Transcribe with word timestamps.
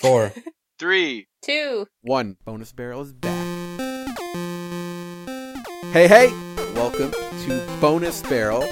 Four. 0.00 0.32
Three. 0.78 1.26
Two. 1.42 1.86
One. 2.00 2.38
Bonus 2.46 2.72
Barrel 2.72 3.02
is 3.02 3.12
back. 3.12 3.36
Hey, 5.92 6.08
hey! 6.08 6.28
Welcome 6.74 7.10
to 7.10 7.76
Bonus 7.82 8.22
Barrel. 8.22 8.62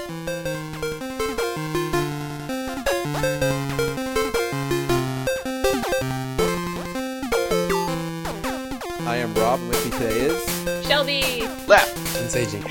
I 9.01 9.15
am 9.17 9.33
Rob, 9.35 9.59
and 9.59 9.69
with 9.69 9.85
me 9.85 9.91
today 9.91 10.19
is. 10.19 10.85
Shelby. 10.87 11.41
Left. 11.67 11.95
And 12.17 12.29
Seiji. 12.29 12.61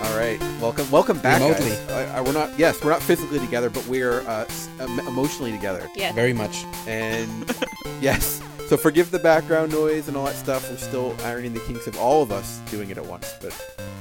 All 0.02 0.16
right, 0.16 0.40
welcome, 0.60 0.88
welcome 0.90 1.18
back, 1.18 1.40
Remotely. 1.40 1.70
guys. 1.70 1.90
I, 1.90 2.18
I, 2.18 2.20
we're 2.20 2.32
not, 2.32 2.56
yes, 2.58 2.82
we're 2.82 2.90
not 2.90 3.02
physically 3.02 3.38
together, 3.40 3.68
but 3.68 3.84
we're 3.86 4.20
uh, 4.22 4.46
emotionally 5.06 5.50
together. 5.52 5.88
Yes. 5.94 6.14
Very 6.14 6.32
much. 6.32 6.64
And 6.86 7.44
yes, 8.00 8.40
so 8.68 8.76
forgive 8.76 9.10
the 9.10 9.18
background 9.18 9.72
noise 9.72 10.08
and 10.08 10.16
all 10.16 10.26
that 10.26 10.34
stuff. 10.34 10.68
We're 10.70 10.76
still 10.76 11.14
ironing 11.24 11.54
the 11.54 11.60
kinks 11.60 11.86
of 11.86 11.96
all 11.98 12.22
of 12.22 12.30
us 12.32 12.58
doing 12.70 12.90
it 12.90 12.98
at 12.98 13.06
once, 13.06 13.34
but 13.40 13.52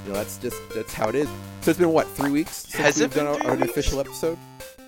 you 0.06 0.12
know 0.12 0.18
that's 0.18 0.38
just 0.38 0.58
that's 0.74 0.94
how 0.94 1.10
it 1.10 1.16
is. 1.16 1.28
So 1.62 1.72
it's 1.72 1.80
been 1.80 1.92
what 1.92 2.08
three 2.10 2.32
weeks 2.32 2.52
since 2.68 2.74
Has 2.76 3.00
we've 3.00 3.14
done 3.14 3.26
been 3.26 3.28
our, 3.34 3.40
three 3.40 3.50
our 3.50 3.56
weeks? 3.58 3.70
official 3.72 4.00
episode. 4.00 4.38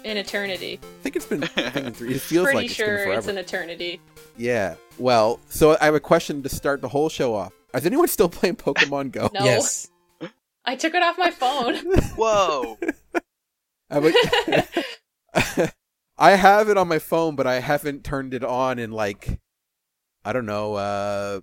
In 0.06 0.16
eternity. 0.16 0.80
I 0.82 1.04
think 1.04 1.16
it's 1.18 1.26
been, 1.26 1.44
I 1.44 1.48
three. 1.92 2.14
It 2.14 2.22
feels 2.22 2.46
Pretty 2.46 2.56
like 2.58 2.66
it's 2.68 2.78
been 2.78 2.86
forever. 2.86 2.96
Pretty 2.96 2.98
sure 2.98 2.98
forever. 3.06 3.20
it's 3.20 3.28
an 3.28 3.38
eternity. 3.38 4.02
Yeah. 4.38 4.76
Well, 4.98 5.42
so 5.50 5.76
I 5.82 5.86
have 5.86 5.96
a 5.96 6.00
question 6.00 6.42
to 6.44 6.50
start 6.50 6.80
the 6.82 6.88
whole 6.88 7.10
show 7.10 7.36
off. 7.36 7.52
Is 7.74 7.86
anyone 7.86 8.08
still 8.08 8.30
playing 8.30 8.56
Pokemon 8.56 9.12
Go? 9.12 9.30
No. 9.34 9.44
Yes. 9.44 9.92
I 10.66 10.76
took 10.78 10.94
it 10.94 11.04
off 11.04 11.18
my 11.18 11.32
phone. 11.32 11.76
Whoa. 12.16 12.78
I 13.90 14.00
would- 14.00 14.16
I 16.20 16.32
have 16.32 16.70
it 16.70 16.78
on 16.78 16.88
my 16.88 17.00
phone, 17.00 17.36
but 17.36 17.48
I 17.48 17.62
haven't 17.62 18.04
turned 18.04 18.34
it 18.34 18.44
on 18.44 18.78
in 18.78 18.92
like 18.92 19.40
I 20.24 20.34
don't 20.34 20.46
know, 20.46 20.76
uh 20.76 21.42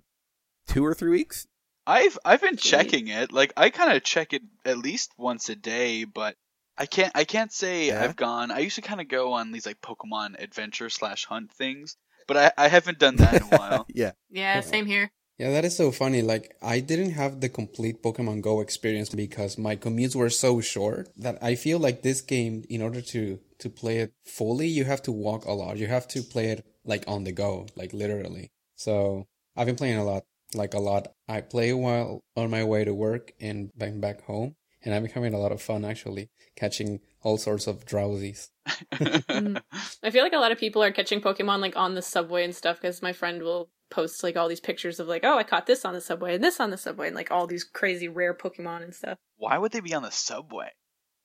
two 0.67 0.85
or 0.85 0.93
three 0.93 1.09
weeks. 1.09 1.47
I've 1.85 2.17
I've 2.23 2.41
been 2.41 2.57
Sweet. 2.57 2.69
checking 2.69 3.07
it. 3.07 3.31
Like 3.31 3.53
I 3.57 3.69
kind 3.69 3.91
of 3.95 4.03
check 4.03 4.33
it 4.33 4.43
at 4.65 4.77
least 4.77 5.11
once 5.17 5.49
a 5.49 5.55
day, 5.55 6.03
but 6.03 6.35
I 6.77 6.85
can't 6.85 7.11
I 7.15 7.23
can't 7.23 7.51
say 7.51 7.87
Yeah? 7.87 8.03
I've 8.03 8.15
gone. 8.15 8.51
I 8.51 8.59
used 8.59 8.75
to 8.75 8.81
kind 8.81 9.01
of 9.01 9.07
go 9.07 9.33
on 9.33 9.51
these 9.51 9.65
like 9.65 9.81
Pokemon 9.81 10.41
adventure 10.41 10.89
slash 10.89 11.25
hunt 11.25 11.51
things, 11.51 11.97
but 12.27 12.37
I 12.37 12.51
I 12.57 12.67
haven't 12.67 12.99
done 12.99 13.15
that 13.17 13.33
in 13.35 13.41
a 13.43 13.57
while. 13.57 13.85
yeah. 13.93 14.11
yeah, 14.29 14.61
same 14.61 14.85
here. 14.85 15.11
Yeah, 15.37 15.51
that 15.51 15.65
is 15.65 15.77
so 15.77 15.91
funny. 15.91 16.23
Like, 16.23 16.55
I 16.63 16.79
didn't 16.79 17.11
have 17.11 17.41
the 17.41 17.49
complete 17.49 18.01
Pokemon 18.01 18.41
Go 18.41 18.59
experience 18.59 19.09
because 19.09 19.57
my 19.57 19.75
commutes 19.75 20.15
were 20.15 20.31
so 20.31 20.61
short 20.61 21.09
that 21.15 21.37
I 21.43 21.53
feel 21.53 21.77
like 21.77 22.01
this 22.01 22.21
game, 22.21 22.63
in 22.69 22.81
order 22.81 23.01
to, 23.01 23.39
to 23.59 23.69
play 23.69 23.99
it 23.99 24.13
fully, 24.25 24.67
you 24.67 24.85
have 24.85 25.03
to 25.03 25.11
walk 25.11 25.45
a 25.45 25.51
lot. 25.51 25.77
You 25.77 25.85
have 25.87 26.07
to 26.09 26.23
play 26.23 26.47
it 26.47 26.65
like 26.85 27.03
on 27.07 27.23
the 27.23 27.31
go, 27.31 27.67
like 27.75 27.93
literally. 27.93 28.49
So 28.75 29.27
I've 29.55 29.67
been 29.67 29.75
playing 29.75 29.97
a 29.97 30.03
lot, 30.03 30.23
like 30.55 30.73
a 30.73 30.79
lot. 30.79 31.09
I 31.27 31.41
play 31.41 31.71
while 31.71 32.21
on 32.35 32.49
my 32.49 32.63
way 32.63 32.83
to 32.83 32.93
work 32.93 33.33
and 33.39 33.71
back 33.77 33.99
back 33.99 34.23
home. 34.23 34.55
And 34.83 34.95
I'm 34.95 35.05
having 35.05 35.33
a 35.33 35.39
lot 35.39 35.51
of 35.51 35.61
fun 35.61 35.83
actually 35.83 36.29
catching 36.55 36.99
all 37.21 37.37
sorts 37.37 37.67
of 37.67 37.85
Drowzees. 37.85 38.49
Mm. 38.97 39.61
I 40.03 40.09
feel 40.09 40.23
like 40.23 40.33
a 40.33 40.39
lot 40.39 40.51
of 40.51 40.57
people 40.57 40.83
are 40.83 40.91
catching 40.91 41.21
Pokemon 41.21 41.59
like 41.59 41.75
on 41.75 41.93
the 41.93 42.01
subway 42.01 42.43
and 42.43 42.55
stuff 42.55 42.77
because 42.77 43.01
my 43.01 43.13
friend 43.13 43.43
will 43.43 43.69
post 43.89 44.23
like 44.23 44.35
all 44.37 44.47
these 44.49 44.59
pictures 44.59 44.99
of 44.99 45.07
like, 45.07 45.23
oh, 45.23 45.37
I 45.37 45.43
caught 45.43 45.65
this 45.67 45.85
on 45.85 45.93
the 45.93 46.01
subway 46.01 46.35
and 46.35 46.43
this 46.43 46.59
on 46.59 46.69
the 46.71 46.77
subway 46.77 47.07
and 47.07 47.15
like 47.15 47.31
all 47.31 47.47
these 47.47 47.63
crazy 47.63 48.07
rare 48.07 48.33
Pokemon 48.33 48.83
and 48.83 48.93
stuff. 48.93 49.17
Why 49.37 49.57
would 49.57 49.71
they 49.71 49.79
be 49.79 49.93
on 49.93 50.03
the 50.03 50.11
subway? 50.11 50.69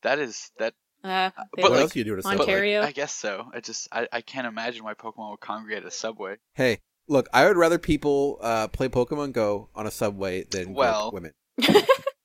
That 0.03 0.19
is 0.19 0.51
that. 0.59 0.75
Uh, 1.05 1.31
But, 1.55 1.63
what 1.63 1.73
like- 1.73 1.81
else 1.81 1.97
you 1.97 2.05
do 2.05 2.11
to 2.11 2.17
but, 2.17 2.23
subway? 2.25 2.39
like, 2.39 2.49
Ontario? 2.49 2.83
I 2.83 2.93
guess 2.93 3.13
so. 3.13 3.47
I 3.53 3.61
just 3.61 3.89
I, 3.91 4.07
I 4.13 4.21
can't 4.21 4.47
imagine 4.47 4.85
why 4.85 4.95
Pokemon 4.95 5.31
would 5.31 5.41
congregate 5.41 5.83
at 5.83 5.89
a 5.89 5.91
subway. 5.91 6.37
Hey, 6.55 6.79
look, 7.09 7.29
I 7.33 7.47
would 7.47 7.57
rather 7.57 7.79
people 7.79 8.39
uh 8.41 8.69
play 8.69 8.89
Pokemon 8.89 9.33
Go 9.33 9.69
on 9.75 9.87
a 9.87 9.91
subway 9.91 10.45
than 10.45 10.75
Well, 10.75 11.11
grope 11.11 11.15
women. 11.15 11.33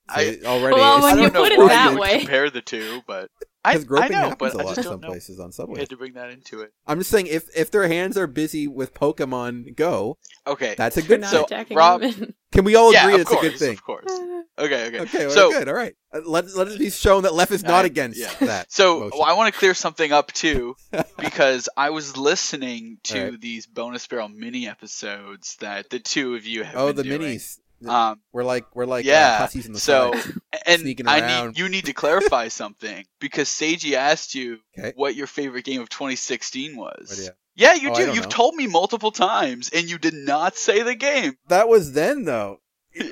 I- 0.08 0.38
already 0.44 0.74
Well, 0.76 1.02
when 1.02 1.18
I 1.18 1.22
you 1.22 1.22
don't 1.30 1.34
know 1.34 1.42
put 1.42 1.52
it 1.52 1.68
that 1.68 1.84
you 1.86 1.90
would 1.92 2.00
way- 2.00 2.18
compare 2.20 2.50
the 2.50 2.62
two, 2.62 3.02
but 3.06 3.30
I, 3.68 3.72
because 3.74 3.84
I 3.84 3.86
groping 3.86 4.12
know, 4.12 4.18
happens 4.30 4.52
but 4.52 4.54
a 4.54 4.58
I 4.58 4.62
lot 4.68 4.78
in 4.78 4.84
some 4.84 5.00
know. 5.00 5.08
places 5.08 5.38
on 5.40 5.46
We 5.48 5.52
subways. 5.52 5.78
had 5.80 5.88
to 5.90 5.96
bring 5.96 6.12
that 6.14 6.30
into 6.30 6.60
it. 6.62 6.72
I'm 6.86 6.98
just 6.98 7.10
saying 7.10 7.26
if 7.26 7.44
if 7.56 7.70
their 7.70 7.86
hands 7.88 8.16
are 8.16 8.26
busy 8.26 8.66
with 8.68 8.94
Pokemon 8.94 9.76
Go, 9.76 10.18
Okay. 10.46 10.74
that's 10.76 10.96
a 10.96 11.02
good 11.02 11.20
not. 11.20 11.30
So, 11.30 11.46
Rob- 11.70 12.02
Can 12.52 12.64
we 12.64 12.76
all 12.76 12.92
yeah, 12.94 13.02
agree 13.02 13.14
of 13.16 13.20
it's 13.20 13.30
course, 13.30 13.46
a 13.46 13.50
good 13.50 13.58
thing? 13.58 13.72
Of 13.74 13.84
course. 13.84 14.04
Okay, 14.58 14.86
okay. 14.86 15.00
Okay, 15.00 15.26
well, 15.26 15.30
so 15.34 15.50
good. 15.50 15.68
All 15.68 15.74
right. 15.74 15.94
Uh, 16.12 16.20
let 16.24 16.46
let 16.56 16.68
it 16.68 16.78
be 16.78 16.88
shown 16.90 17.24
that 17.24 17.34
Left 17.34 17.52
is 17.52 17.62
not 17.62 17.84
I- 17.84 17.86
against 17.86 18.18
yeah. 18.18 18.32
that. 18.46 18.72
So 18.72 19.10
well, 19.12 19.22
I 19.22 19.34
want 19.34 19.52
to 19.52 19.58
clear 19.58 19.74
something 19.74 20.10
up 20.12 20.32
too, 20.32 20.74
because 21.18 21.68
I 21.76 21.90
was 21.90 22.16
listening 22.16 22.98
to 23.04 23.18
Alright. 23.26 23.40
these 23.40 23.66
bonus 23.66 24.06
barrel 24.06 24.28
mini 24.30 24.66
episodes 24.66 25.56
that 25.60 25.90
the 25.90 25.98
two 25.98 26.34
of 26.36 26.46
you 26.46 26.64
have. 26.64 26.74
oh, 26.76 26.86
been 26.88 26.96
the 26.96 27.02
doing. 27.04 27.20
minis. 27.20 27.58
Um, 27.86 28.20
We're 28.32 28.44
like 28.44 28.64
we're 28.74 28.86
like 28.86 29.04
uh, 29.06 29.08
yeah. 29.10 29.48
in 29.54 29.72
the 29.72 29.78
so, 29.78 30.12
and 30.66 31.00
I 31.06 31.44
need 31.44 31.58
you 31.58 31.68
need 31.68 31.84
to 31.86 31.92
clarify 31.92 32.48
something 32.62 33.04
because 33.20 33.48
Seiji 33.48 33.92
asked 33.92 34.34
you 34.34 34.58
Okay. 34.78 34.92
what 34.96 35.14
your 35.14 35.26
favorite 35.26 35.64
game 35.64 35.80
of 35.80 35.88
2016 35.88 36.76
was. 36.76 37.06
What 37.08 37.16
do 37.16 37.22
you- 37.22 37.30
Yeah, 37.54 37.74
you 37.74 37.90
Oh, 37.90 37.94
do. 37.94 38.06
You've 38.14 38.24
know. 38.24 38.28
told 38.30 38.54
me 38.56 38.66
multiple 38.66 39.12
times, 39.12 39.70
and 39.72 39.88
you 39.88 39.98
did 39.98 40.14
not 40.14 40.56
say 40.56 40.82
the 40.82 40.94
game. 40.94 41.36
That 41.48 41.68
was 41.68 41.92
then 41.92 42.24
though. 42.24 42.60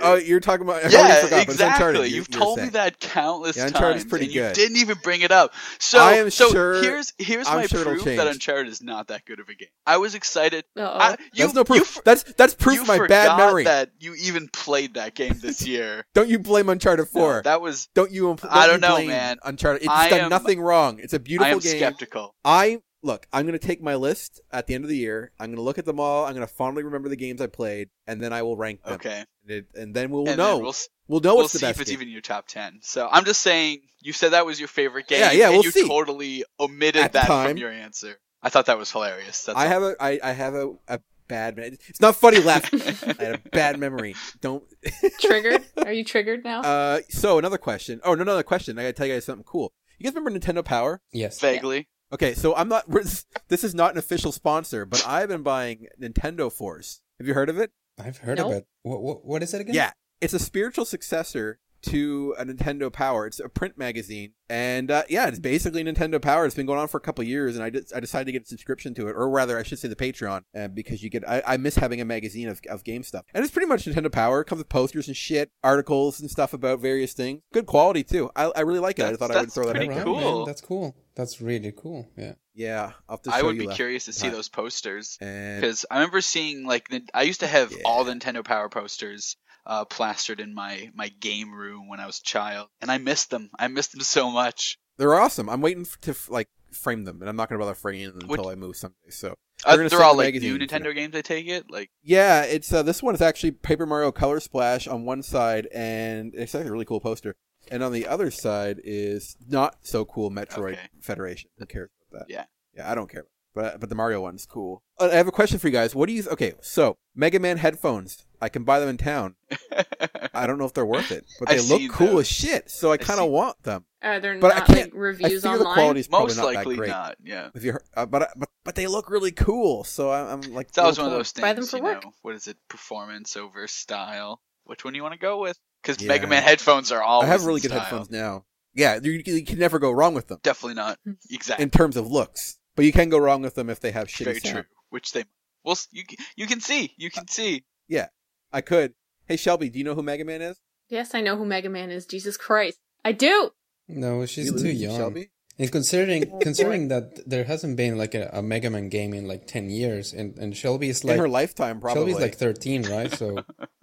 Oh, 0.00 0.14
you're 0.16 0.40
talking 0.40 0.66
about. 0.66 0.84
I 0.84 0.88
yeah, 0.88 1.14
forgot, 1.22 1.30
but 1.30 1.32
Uncharted, 1.32 1.48
exactly. 1.50 2.08
you- 2.08 2.16
You've 2.16 2.28
you're 2.30 2.40
told 2.40 2.58
me 2.60 2.68
that 2.70 2.98
countless 3.00 3.56
Yeah, 3.56 3.66
Uncharted's 3.66 4.02
times, 4.04 4.10
pretty 4.10 4.24
and 4.26 4.34
you 4.34 4.40
good. 4.42 4.54
didn't 4.54 4.76
even 4.78 4.98
bring 5.02 5.20
it 5.22 5.30
up. 5.30 5.52
So, 5.78 5.98
I 5.98 6.14
am 6.14 6.30
so 6.30 6.50
sure- 6.50 6.82
here's 6.82 7.12
here's 7.18 7.46
I'm 7.46 7.56
my 7.56 7.66
sure 7.66 7.82
proof 7.84 8.04
that 8.04 8.26
Uncharted 8.26 8.68
is 8.68 8.82
not 8.82 9.08
that 9.08 9.24
good 9.24 9.40
of 9.40 9.48
a 9.48 9.54
game. 9.54 9.68
I 9.86 9.96
was 9.98 10.14
excited. 10.14 10.64
Uh-oh. 10.76 10.84
I, 10.98 11.10
you, 11.32 11.44
That's 11.44 11.54
no 11.54 11.64
proof. 11.64 11.96
f- 11.98 12.04
that's 12.04 12.22
that's 12.34 12.54
proof 12.54 12.80
of 12.82 12.88
my 12.88 13.06
bad 13.06 13.36
memory. 13.36 13.64
that 13.64 13.90
you 14.00 14.14
even 14.14 14.48
played 14.48 14.94
that 14.94 15.14
game 15.14 15.38
this 15.40 15.66
year. 15.66 16.04
Don't 16.14 16.28
you 16.28 16.38
blame 16.38 16.68
Uncharted 16.68 17.06
No, 17.14 17.40
that 17.42 17.60
was. 17.60 17.88
don't 17.94 18.10
you? 18.10 18.24
Impl- 18.24 18.48
I 18.50 18.66
don't 18.66 18.80
know, 18.80 18.94
blame 18.94 19.08
man. 19.08 19.38
Uncharted. 19.44 19.82
It's 19.82 19.90
I 19.90 20.08
done 20.08 20.20
am- 20.20 20.30
nothing 20.30 20.60
wrong. 20.60 20.98
It's 21.02 21.12
a 21.12 21.18
beautiful 21.20 21.46
game. 21.46 21.52
I 21.52 21.54
am 21.54 21.60
game. 21.60 21.78
skeptical. 21.78 22.34
I 22.44 22.78
look. 23.06 23.26
I'm 23.32 23.46
gonna 23.46 23.58
take 23.58 23.82
my 23.82 23.94
list 23.94 24.40
at 24.52 24.66
the 24.66 24.74
end 24.74 24.84
of 24.84 24.90
the 24.90 24.96
year. 24.96 25.32
I'm 25.40 25.50
gonna 25.50 25.62
look 25.62 25.78
at 25.78 25.84
them 25.86 25.98
all. 26.00 26.26
I'm 26.26 26.34
gonna 26.34 26.46
fondly 26.46 26.82
remember 26.82 27.08
the 27.08 27.16
games 27.16 27.40
I 27.40 27.46
played, 27.46 27.88
and 28.06 28.20
then 28.20 28.32
I 28.32 28.42
will 28.42 28.56
rank 28.56 28.82
them. 28.82 28.94
Okay, 28.94 29.24
And, 29.42 29.50
it, 29.50 29.66
and 29.74 29.94
then 29.94 30.10
we'll 30.10 30.28
and 30.28 30.36
know. 30.36 30.54
then 30.56 30.62
we'll 30.64 30.74
we'll 31.08 31.20
know 31.20 31.34
we'll 31.36 31.44
what's 31.44 31.52
the 31.54 31.60
see 31.60 31.66
if 31.66 31.80
it's 31.80 31.90
game. 31.90 32.00
even 32.00 32.08
your 32.12 32.20
top 32.20 32.46
ten. 32.48 32.80
So 32.82 33.08
I'm 33.10 33.24
just 33.24 33.40
saying, 33.40 33.80
you 34.00 34.12
said 34.12 34.32
that 34.32 34.44
was 34.44 34.58
your 34.58 34.68
favorite 34.68 35.06
game, 35.06 35.20
Yeah, 35.20 35.32
yeah, 35.32 35.46
and 35.46 35.54
we'll 35.54 35.64
you 35.64 35.70
see. 35.70 35.86
totally 35.88 36.44
omitted 36.60 37.02
At 37.02 37.12
that 37.14 37.26
time- 37.26 37.48
from 37.50 37.56
your 37.58 37.70
answer. 37.70 38.18
I 38.42 38.48
thought 38.50 38.66
that 38.66 38.78
was 38.78 38.92
hilarious. 38.92 39.44
That's 39.44 39.58
I 39.58 39.62
all. 39.64 39.68
have 39.68 39.82
a. 39.82 39.96
I, 39.98 40.20
I 40.22 40.32
have 40.32 40.54
a, 40.54 40.72
a 40.88 41.00
bad. 41.26 41.56
me- 41.56 41.76
It's 41.88 42.00
not 42.00 42.14
funny. 42.16 42.38
Left. 42.38 42.72
I 42.74 43.22
had 43.24 43.34
a 43.34 43.40
bad 43.50 43.78
memory. 43.80 44.14
Don't. 44.40 44.62
triggered? 45.20 45.64
Are 45.78 45.92
you 45.92 46.04
triggered 46.04 46.44
now? 46.44 46.60
Uh. 46.60 47.00
So 47.08 47.38
another 47.38 47.58
question. 47.58 48.00
Oh, 48.04 48.14
no, 48.14 48.22
another 48.22 48.42
question. 48.42 48.78
I 48.78 48.82
gotta 48.82 48.92
tell 48.92 49.06
you 49.06 49.14
guys 49.14 49.24
something 49.24 49.44
cool. 49.44 49.72
You 49.98 50.04
guys 50.04 50.14
remember 50.14 50.38
Nintendo 50.38 50.64
Power? 50.64 51.00
Yes. 51.12 51.40
vaguely. 51.40 51.88
Okay, 52.12 52.34
so 52.34 52.54
I'm 52.54 52.68
not. 52.68 52.84
This 53.48 53.62
is 53.62 53.74
not 53.76 53.92
an 53.92 53.98
official 53.98 54.32
sponsor, 54.32 54.84
but 54.84 55.06
I've 55.06 55.28
been 55.28 55.42
buying 55.44 55.86
Nintendo 56.00 56.50
Force. 56.52 57.00
Have 57.20 57.28
you 57.28 57.34
heard 57.34 57.48
of 57.48 57.58
it? 57.58 57.70
I've 57.98 58.18
heard 58.18 58.38
Nope. 58.38 58.46
of 58.48 58.52
it. 58.58 58.66
What, 58.82 59.00
what, 59.02 59.24
what 59.24 59.42
is 59.42 59.54
it 59.54 59.60
again? 59.60 59.74
Yeah, 59.74 59.92
it's 60.20 60.34
a 60.34 60.38
spiritual 60.40 60.84
successor 60.84 61.60
to 61.82 62.34
a 62.38 62.44
Nintendo 62.44 62.92
Power. 62.92 63.24
It's 63.26 63.38
a 63.38 63.48
print 63.48 63.78
magazine, 63.78 64.32
and 64.50 64.90
uh, 64.90 65.04
yeah, 65.08 65.28
it's 65.28 65.38
basically 65.38 65.84
Nintendo 65.84 66.20
Power. 66.20 66.44
It's 66.44 66.56
been 66.56 66.66
going 66.66 66.80
on 66.80 66.88
for 66.88 66.96
a 66.96 67.00
couple 67.00 67.22
years, 67.22 67.54
and 67.54 67.64
I, 67.64 67.70
did, 67.70 67.86
I 67.94 68.00
decided 68.00 68.24
to 68.26 68.32
get 68.32 68.42
a 68.42 68.46
subscription 68.46 68.92
to 68.94 69.06
it, 69.06 69.12
or 69.12 69.30
rather, 69.30 69.56
I 69.56 69.62
should 69.62 69.78
say 69.78 69.86
the 69.86 69.94
Patreon, 69.94 70.42
uh, 70.58 70.66
because 70.68 71.04
you 71.04 71.10
get. 71.10 71.28
I, 71.28 71.42
I 71.46 71.56
miss 71.56 71.76
having 71.76 72.00
a 72.00 72.04
magazine 72.04 72.48
of, 72.48 72.60
of 72.68 72.82
game 72.82 73.04
stuff, 73.04 73.24
and 73.32 73.44
it's 73.44 73.52
pretty 73.52 73.68
much 73.68 73.84
Nintendo 73.84 74.10
Power. 74.10 74.40
It 74.40 74.46
comes 74.46 74.58
with 74.58 74.68
posters 74.68 75.06
and 75.06 75.16
shit, 75.16 75.50
articles 75.62 76.18
and 76.20 76.28
stuff 76.28 76.52
about 76.52 76.80
various 76.80 77.12
things. 77.12 77.42
Good 77.52 77.66
quality 77.66 78.02
too. 78.02 78.28
I, 78.34 78.46
I 78.56 78.60
really 78.62 78.80
like 78.80 78.98
it. 78.98 79.04
I 79.04 79.14
thought 79.14 79.30
I 79.30 79.40
would 79.40 79.52
throw 79.52 79.66
that 79.66 79.76
pretty 79.76 79.90
out 79.92 79.96
Right, 79.98 80.04
there. 80.04 80.04
cool. 80.04 80.38
man. 80.38 80.46
That's 80.46 80.60
cool. 80.60 80.96
That's 81.16 81.40
really 81.40 81.72
cool. 81.76 82.06
Yeah. 82.16 82.34
Yeah, 82.54 82.92
I'll 83.08 83.16
have 83.16 83.22
to 83.22 83.30
I 83.32 83.42
would 83.42 83.58
be 83.58 83.66
left. 83.66 83.76
curious 83.76 84.04
to 84.04 84.12
see 84.12 84.24
time. 84.28 84.32
those 84.32 84.48
posters 84.48 85.18
And 85.20 85.60
because 85.60 85.84
I 85.90 85.96
remember 85.96 86.20
seeing 86.20 86.64
like 86.66 86.88
I 87.12 87.22
used 87.22 87.40
to 87.40 87.46
have 87.46 87.72
all 87.84 88.06
Yeah. 88.06 88.12
the 88.14 88.20
Nintendo 88.20 88.44
Power 88.44 88.68
posters 88.68 89.36
uh, 89.66 89.84
plastered 89.84 90.38
in 90.40 90.54
my 90.54 90.90
my 90.94 91.08
game 91.08 91.52
room 91.52 91.88
when 91.88 91.98
I 92.00 92.06
was 92.06 92.20
a 92.20 92.22
child, 92.22 92.68
and 92.80 92.90
I 92.90 92.98
missed 92.98 93.30
them. 93.30 93.50
I 93.58 93.66
missed 93.68 93.92
them 93.92 94.00
so 94.02 94.30
much. 94.30 94.78
they're 94.96 95.14
awesome. 95.14 95.48
I'm 95.50 95.60
waiting 95.60 95.86
to 96.02 96.14
like 96.28 96.48
frame 96.72 97.04
them, 97.04 97.20
and 97.20 97.28
I'm 97.28 97.34
not 97.36 97.48
gonna 97.48 97.58
bother 97.58 97.74
framing 97.74 98.06
them 98.16 98.28
Would- 98.28 98.38
until 98.38 98.50
I 98.52 98.54
move 98.54 98.76
someday. 98.76 99.10
So 99.10 99.28
Uh, 99.30 99.32
They're 99.32 99.36
they're 99.64 99.76
gonna 99.78 99.90
send 99.90 100.02
all 100.02 100.12
the 100.12 100.18
like 100.18 100.34
new 100.34 100.40
magazines, 100.40 100.72
you 100.72 100.78
know. 100.78 100.90
Nintendo 100.90 100.94
games. 100.94 101.14
I 101.16 101.20
take 101.22 101.46
it 101.48 101.64
like 101.70 101.90
yeah, 102.02 102.42
it's 102.42 102.72
uh, 102.72 102.82
this 102.84 103.02
one 103.02 103.14
is 103.14 103.20
actually 103.20 103.50
Paper 103.52 103.86
Mario 103.86 104.12
Color 104.12 104.38
Splash 104.40 104.86
on 104.86 105.04
one 105.04 105.22
side, 105.22 105.66
and 105.74 106.32
it's 106.34 106.54
actually 106.54 106.68
a 106.68 106.72
really 106.72 106.84
cool 106.84 107.00
poster. 107.00 107.34
And 107.70 107.82
on 107.82 107.92
the 107.92 108.06
other 108.06 108.30
side 108.30 108.80
is 108.84 109.36
not 109.48 109.76
so 109.82 110.04
cool 110.04 110.30
Metroid 110.30 110.72
Okay. 110.72 110.88
Federation. 111.00 111.50
Who 111.58 111.66
cares 111.66 111.90
about 112.10 112.28
that? 112.28 112.32
Yeah. 112.32 112.44
yeah, 112.74 112.90
I 112.90 112.94
don't 112.94 113.10
care. 113.10 113.24
But 113.54 113.80
but 113.80 113.88
the 113.88 113.94
Mario 113.94 114.20
one's 114.20 114.44
cool. 114.44 114.82
Uh, 115.00 115.08
I 115.10 115.14
have 115.16 115.28
a 115.28 115.32
question 115.32 115.58
for 115.58 115.66
you 115.68 115.72
guys. 115.72 115.94
What 115.94 116.08
do 116.08 116.12
you? 116.12 116.22
Okay, 116.30 116.52
so 116.60 116.98
Mega 117.14 117.40
Man 117.40 117.56
headphones. 117.56 118.26
I 118.38 118.50
can 118.50 118.64
buy 118.64 118.80
them 118.80 118.90
in 118.90 118.98
town. 118.98 119.36
I 120.34 120.46
don't 120.46 120.58
know 120.58 120.66
if 120.66 120.74
they're 120.74 120.84
worth 120.84 121.10
it, 121.10 121.24
but 121.40 121.48
they 121.48 121.54
I've 121.56 121.64
look 121.70 121.90
cool 121.92 122.06
those. 122.08 122.20
as 122.20 122.28
shit. 122.28 122.70
So 122.70 122.90
I 122.90 122.94
I've 122.94 123.00
kind 123.00 123.18
of 123.18 123.30
want 123.30 123.62
them. 123.62 123.86
Are 124.02 124.20
there 124.20 124.38
But 124.38 124.52
I 124.54 124.60
can't- 124.60 124.92
like 124.92 124.94
I 124.94 124.96
reviews 124.98 125.42
figure 125.42 125.56
the 125.58 125.64
online? 125.64 125.74
quality's 125.74 126.08
probably 126.08 126.26
Most 126.26 126.36
not 126.36 126.46
that 126.48 126.54
likely 126.54 126.76
great. 126.76 126.90
not. 126.90 127.16
Yeah. 127.24 127.48
If 127.54 127.64
you, 127.64 127.72
heard- 127.72 127.82
uh, 127.96 128.04
but 128.04 128.28
but 128.36 128.50
but 128.62 128.74
they 128.74 128.86
look 128.86 129.08
really 129.08 129.32
cool. 129.32 129.84
So 129.84 130.10
I, 130.10 130.30
I'm 130.32 130.42
like, 130.52 130.68
It's 130.68 130.76
always 130.76 130.98
no 130.98 131.04
one 131.04 131.12
of 131.12 131.18
those 131.18 131.30
things. 131.32 131.42
Buy 131.42 131.54
them 131.54 131.64
for 131.64 131.78
you 131.78 131.82
work. 131.82 132.04
know, 132.04 132.12
what 132.20 132.34
is 132.34 132.46
it? 132.46 132.58
Performance 132.68 133.38
over 133.38 133.66
style. 133.66 134.42
Which 134.64 134.84
one 134.84 134.92
do 134.92 134.98
you 134.98 135.02
want 135.02 135.14
to 135.14 135.18
go 135.18 135.40
with? 135.40 135.58
Because 135.86 136.02
Yeah. 136.02 136.08
Mega 136.08 136.26
Man 136.26 136.42
headphones 136.42 136.90
are 136.90 137.02
all. 137.02 137.22
I 137.22 137.26
have 137.26 137.44
really 137.44 137.60
good 137.60 137.70
style. 137.70 137.80
headphones 137.80 138.10
now. 138.10 138.44
Yeah, 138.74 138.98
you, 139.02 139.22
you 139.24 139.44
can 139.44 139.58
never 139.58 139.78
go 139.78 139.90
wrong 139.90 140.12
with 140.14 140.26
them 140.28 140.38
Definitely 140.42 140.74
not. 140.74 140.98
Hmm. 141.04 141.12
Exactly. 141.30 141.62
in 141.62 141.70
terms 141.70 141.96
of 141.96 142.10
looks, 142.10 142.58
but 142.74 142.84
you 142.84 142.92
can 142.92 143.08
go 143.08 143.18
wrong 143.18 143.40
with 143.42 143.54
them 143.54 143.70
if 143.70 143.80
they 143.80 143.90
have 143.92 144.08
shitty 144.08 144.24
Very 144.24 144.40
sound. 144.40 144.54
true. 144.54 144.64
Which 144.90 145.12
they. 145.12 145.24
Well, 145.64 145.78
you 145.92 146.02
you 146.36 146.46
can 146.46 146.60
see. 146.60 146.92
You 146.96 147.10
can 147.10 147.26
see. 147.28 147.64
Yeah, 147.88 148.08
I 148.52 148.60
could. 148.60 148.94
Hey 149.26 149.36
Shelby, 149.36 149.70
do 149.70 149.78
you 149.78 149.84
know 149.84 149.94
who 149.94 150.02
Mega 150.02 150.24
Man 150.24 150.42
is? 150.42 150.58
Yes, 150.88 151.14
I 151.14 151.20
know 151.20 151.36
who 151.36 151.44
Mega 151.44 151.68
Man 151.70 151.90
is. 151.90 152.04
Jesus 152.06 152.36
Christ, 152.36 152.78
I 153.04 153.12
do. 153.12 153.50
No, 153.88 154.26
she's 154.26 154.46
You 154.46 154.58
too 154.58 154.70
young. 154.70 154.96
Shelby. 154.96 155.30
And 155.58 155.72
considering 155.72 156.38
considering 156.40 156.88
that 156.88 157.28
there 157.28 157.44
hasn't 157.44 157.76
been 157.76 157.96
like 157.96 158.14
a, 158.14 158.28
a 158.32 158.42
Mega 158.42 158.68
Man 158.68 158.88
game 158.90 159.14
in 159.14 159.26
like 159.26 159.46
ten 159.46 159.70
years, 159.70 160.12
and 160.12 160.36
and 160.38 160.54
Shelby 160.56 160.90
is 160.90 161.02
like 161.02 161.12
in 161.14 161.18
like 161.18 161.22
her 161.24 161.28
lifetime, 161.28 161.80
probably. 161.80 162.12
Shelby's 162.12 162.20
like 162.20 162.34
thirteen, 162.36 162.82
right? 162.82 163.10
So 163.10 163.38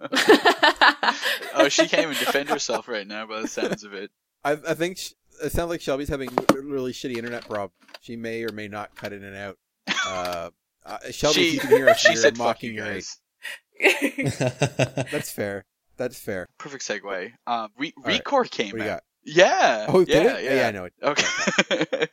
Oh, 1.54 1.68
she 1.68 1.86
can't 1.88 2.02
even 2.02 2.16
defend 2.18 2.48
herself 2.48 2.88
right 2.88 3.06
now 3.06 3.26
by 3.26 3.40
the 3.40 3.48
sounds 3.48 3.84
of 3.84 3.94
it. 3.94 4.10
I, 4.44 4.52
I 4.52 4.74
think 4.74 4.98
sh- 4.98 5.12
it 5.42 5.52
sounds 5.52 5.70
like 5.70 5.80
Shelby's 5.80 6.08
having 6.08 6.30
really 6.52 6.92
shitty 6.92 7.16
internet 7.16 7.48
problems. 7.48 7.72
She 8.00 8.16
may 8.16 8.42
or 8.44 8.52
may 8.52 8.68
not 8.68 8.94
cut 8.94 9.12
in 9.12 9.24
and 9.24 9.36
out. 9.36 9.58
Uh, 10.06 10.50
uh, 10.84 10.98
Shelby, 11.10 11.34
she 11.34 11.50
you 11.54 11.60
can 11.60 11.70
hear 11.70 11.88
us, 11.88 11.98
she 11.98 12.08
you're 12.12 12.16
said, 12.16 12.36
"Fuck 12.36 12.46
mocking 12.46 12.74
you 12.74 12.80
guys." 12.80 13.18
That's 13.80 15.30
fair. 15.30 15.64
That's 15.96 16.18
fair. 16.18 16.48
Perfect 16.58 16.86
segue. 16.86 17.32
Um, 17.46 17.70
Re- 17.78 17.94
All 17.96 18.04
right. 18.04 18.22
Recore 18.22 18.50
came 18.50 18.72
What 18.72 18.78
do 18.78 18.84
you 18.84 18.90
out. 18.90 19.02
Yeah. 19.24 19.86
Oh, 19.88 20.04
did 20.04 20.08
yeah, 20.24 20.36
it? 20.36 20.44
Yeah, 20.44 20.54
yeah, 20.54 20.68
I 20.68 20.70
know 20.72 20.84
it. 20.84 20.92
Okay. 21.02 22.06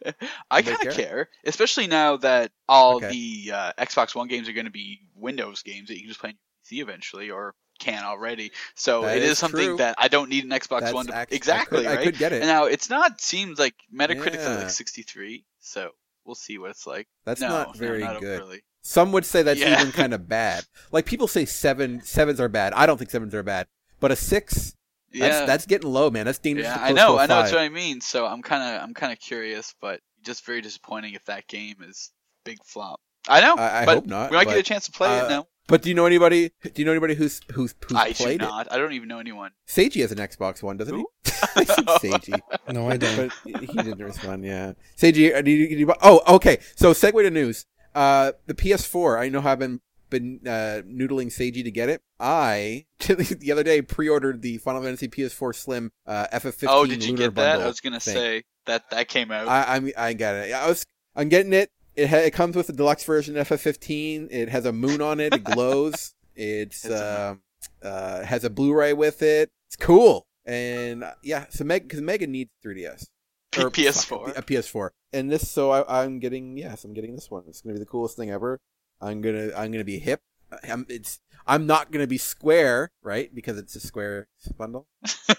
I 0.49 0.61
kind 0.61 0.75
of 0.75 0.81
care? 0.81 0.91
care, 0.93 1.29
especially 1.45 1.87
now 1.87 2.17
that 2.17 2.51
all 2.67 2.97
Okay. 2.97 3.09
the 3.45 3.51
uh, 3.53 3.73
Xbox 3.77 4.15
One 4.15 4.27
games 4.27 4.47
are 4.49 4.53
going 4.53 4.65
to 4.65 4.71
be 4.71 5.01
Windows 5.15 5.61
games 5.63 5.87
that 5.89 5.95
you 5.95 6.01
can 6.01 6.07
just 6.09 6.19
play 6.19 6.29
on 6.29 6.35
PC 6.65 6.81
eventually, 6.81 7.29
or 7.29 7.53
can 7.79 8.03
already. 8.03 8.51
So 8.75 9.01
That 9.01 9.17
it 9.17 9.23
is 9.23 9.31
is 9.31 9.39
something 9.39 9.65
true. 9.65 9.77
that 9.77 9.95
I 9.97 10.07
don't 10.07 10.29
need 10.29 10.43
an 10.43 10.51
Xbox 10.51 10.81
That's 10.81 10.93
One 10.93 11.07
to 11.07 11.15
act- 11.15 11.33
I 11.33 11.35
exactly 11.35 11.79
could- 11.79 11.87
right. 11.87 11.99
I 11.99 12.03
could 12.03 12.17
get 12.17 12.31
it. 12.33 12.41
And 12.41 12.47
now 12.47 12.65
it's 12.65 12.89
not 12.89 13.19
seems 13.21 13.59
like 13.59 13.75
Metacritic's 13.93 14.43
Yeah. 14.43 14.57
like 14.59 14.69
63, 14.69 15.45
so 15.59 15.89
we'll 16.25 16.35
see 16.35 16.57
what 16.59 16.69
it's 16.71 16.85
like. 16.85 17.07
That's 17.25 17.41
no, 17.41 17.49
not 17.49 17.67
no, 17.67 17.73
very 17.73 18.01
not 18.01 18.19
good. 18.21 18.39
Really. 18.39 18.61
Some 18.83 19.11
would 19.11 19.25
say 19.25 19.41
that's 19.43 19.59
Yeah. 19.59 19.79
even 19.79 19.91
kind 19.91 20.13
of 20.13 20.27
bad. 20.29 20.63
Like 20.91 21.05
people 21.05 21.27
say 21.27 21.45
seven 21.45 22.01
sevens 22.03 22.39
are 22.39 22.49
bad. 22.49 22.73
I 22.73 22.85
don't 22.85 22.97
think 22.97 23.09
sevens 23.11 23.33
are 23.35 23.43
bad, 23.43 23.67
but 23.99 24.11
a 24.11 24.15
six 24.15 24.75
Yeah. 25.13 25.27
that's 25.29 25.45
that's 25.47 25.65
getting 25.65 25.91
low, 25.91 26.09
man. 26.09 26.25
That's 26.25 26.39
dangerous. 26.39 26.67
yeah, 26.67 26.77
I 26.79 26.91
know, 26.91 27.17
I 27.17 27.25
know. 27.25 27.35
That's 27.41 27.51
what 27.51 27.61
I 27.61 27.69
mean. 27.69 28.01
So 28.01 28.25
I'm 28.25 28.41
kind 28.41 28.63
of, 28.75 28.81
I'm 28.83 28.93
kind 28.93 29.11
of 29.11 29.19
curious, 29.19 29.73
but 29.81 29.99
just 30.23 30.45
very 30.45 30.61
disappointing 30.61 31.13
if 31.13 31.25
that 31.25 31.47
game 31.47 31.77
is 31.87 32.11
big 32.45 32.57
flop. 32.65 32.99
I 33.27 33.41
know, 33.41 33.55
I- 33.55 33.81
I 33.81 33.85
but 33.85 33.95
hope 33.95 34.05
not, 34.07 34.31
we 34.31 34.37
might 34.37 34.47
get 34.47 34.57
a 34.57 34.63
chance 34.63 34.85
to 34.85 34.91
play 34.91 35.19
uh, 35.19 35.25
it 35.25 35.29
now. 35.29 35.47
But 35.67 35.83
do 35.83 35.89
you 35.89 35.95
know 35.95 36.05
anybody? 36.05 36.51
Do 36.63 36.71
you 36.75 36.85
know 36.85 36.91
anybody 36.91 37.13
who's 37.15 37.39
who's 37.53 37.75
who's 37.87 37.97
I 37.97 38.09
do 38.09 38.13
played 38.15 38.41
it? 38.41 38.45
not. 38.45 38.67
I 38.71 38.77
don't 38.77 38.93
even 38.93 39.07
know 39.07 39.19
anyone. 39.19 39.51
Seiji 39.67 40.01
has 40.01 40.11
an 40.11 40.17
Xbox 40.17 40.61
One, 40.63 40.75
doesn't 40.75 40.93
Who? 40.93 41.07
he? 41.23 41.31
I 41.55 41.63
said 41.63 41.85
Seiji, 41.87 42.41
no, 42.73 42.89
I 42.89 42.97
don't. 42.97 43.15
but 43.17 43.31
he 43.45 43.53
didn't 43.77 43.99
respond. 44.03 44.43
Yeah, 44.43 44.73
Seiji. 44.97 45.33
uh, 45.33 45.41
Did 45.41 45.51
you, 45.51 45.67
did 45.69 45.79
you, 45.79 45.93
oh, 46.01 46.35
okay. 46.35 46.57
So 46.75 46.91
segue 46.93 47.21
to 47.23 47.29
news. 47.29 47.65
Uh, 47.93 48.31
the 48.47 48.53
PS4. 48.53 49.19
I 49.19 49.29
know 49.29 49.39
how 49.41 49.51
I've 49.51 49.59
been 49.59 49.81
been 50.11 50.41
uh, 50.45 50.83
noodling 50.85 51.27
Seiji 51.27 51.63
to 51.63 51.71
get 51.71 51.89
it. 51.89 52.03
I 52.19 52.85
the 52.99 53.51
other 53.51 53.63
day 53.63 53.81
pre-ordered 53.81 54.43
the 54.43 54.59
Final 54.59 54.83
Fantasy 54.83 55.07
PS4 55.07 55.55
Slim 55.55 55.91
uh, 56.05 56.27
FF15 56.31 56.65
Oh, 56.69 56.85
did 56.85 57.03
you 57.03 57.17
get 57.17 57.33
that? 57.33 57.59
I 57.61 57.65
was 57.65 57.79
gonna 57.79 57.99
thing. 57.99 58.13
say 58.13 58.43
that 58.67 58.91
that 58.91 59.07
came 59.07 59.31
out. 59.31 59.47
I 59.47 59.75
I'm, 59.77 59.91
I 59.97 60.13
got 60.13 60.35
it. 60.35 60.53
I 60.53 60.67
was 60.67 60.85
I'm 61.15 61.29
getting 61.29 61.53
it. 61.53 61.71
It 61.95 62.07
ha- 62.09 62.17
it 62.17 62.31
comes 62.33 62.55
with 62.55 62.67
the 62.67 62.73
deluxe 62.73 63.03
version 63.03 63.33
FF15. 63.35 64.27
It 64.31 64.49
has 64.49 64.65
a 64.65 64.71
moon 64.71 65.01
on 65.01 65.19
it. 65.19 65.33
It 65.33 65.43
glows. 65.55 66.13
it's 66.35 66.89
um 66.89 67.41
uh 67.81 68.23
has 68.23 68.43
a 68.43 68.49
Blu-ray 68.51 68.93
with 68.93 69.21
it. 69.23 69.49
It's 69.67 69.75
cool. 69.75 70.27
And 70.45 71.03
uh, 71.03 71.13
yeah, 71.23 71.45
so 71.49 71.63
Meg 71.63 71.83
because 71.83 72.01
Megan 72.01 72.31
needs 72.31 72.49
3DS 72.65 73.07
P- 73.51 73.61
or 73.63 73.69
PS4. 73.69 74.25
fuck, 74.27 74.37
a 74.37 74.41
PS4. 74.41 74.89
And 75.13 75.29
this, 75.29 75.49
so 75.49 75.71
I, 75.71 76.03
I'm 76.03 76.19
getting 76.19 76.57
yes, 76.57 76.83
I'm 76.85 76.93
getting 76.93 77.13
this 77.15 77.29
one. 77.29 77.43
It's 77.47 77.61
gonna 77.61 77.73
be 77.73 77.79
the 77.79 77.85
coolest 77.85 78.15
thing 78.17 78.29
ever. 78.31 78.59
I'm 79.01 79.21
gonna 79.21 79.51
I'm 79.55 79.71
gonna 79.71 79.83
be 79.83 79.99
hip. 79.99 80.21
I'm 80.67 80.85
it's 80.89 81.19
I'm 81.47 81.65
not 81.65 81.91
gonna 81.91 82.07
be 82.07 82.17
square, 82.17 82.91
right? 83.01 83.33
Because 83.33 83.57
it's 83.57 83.75
a 83.75 83.79
square 83.79 84.27
bundle, 84.57 84.87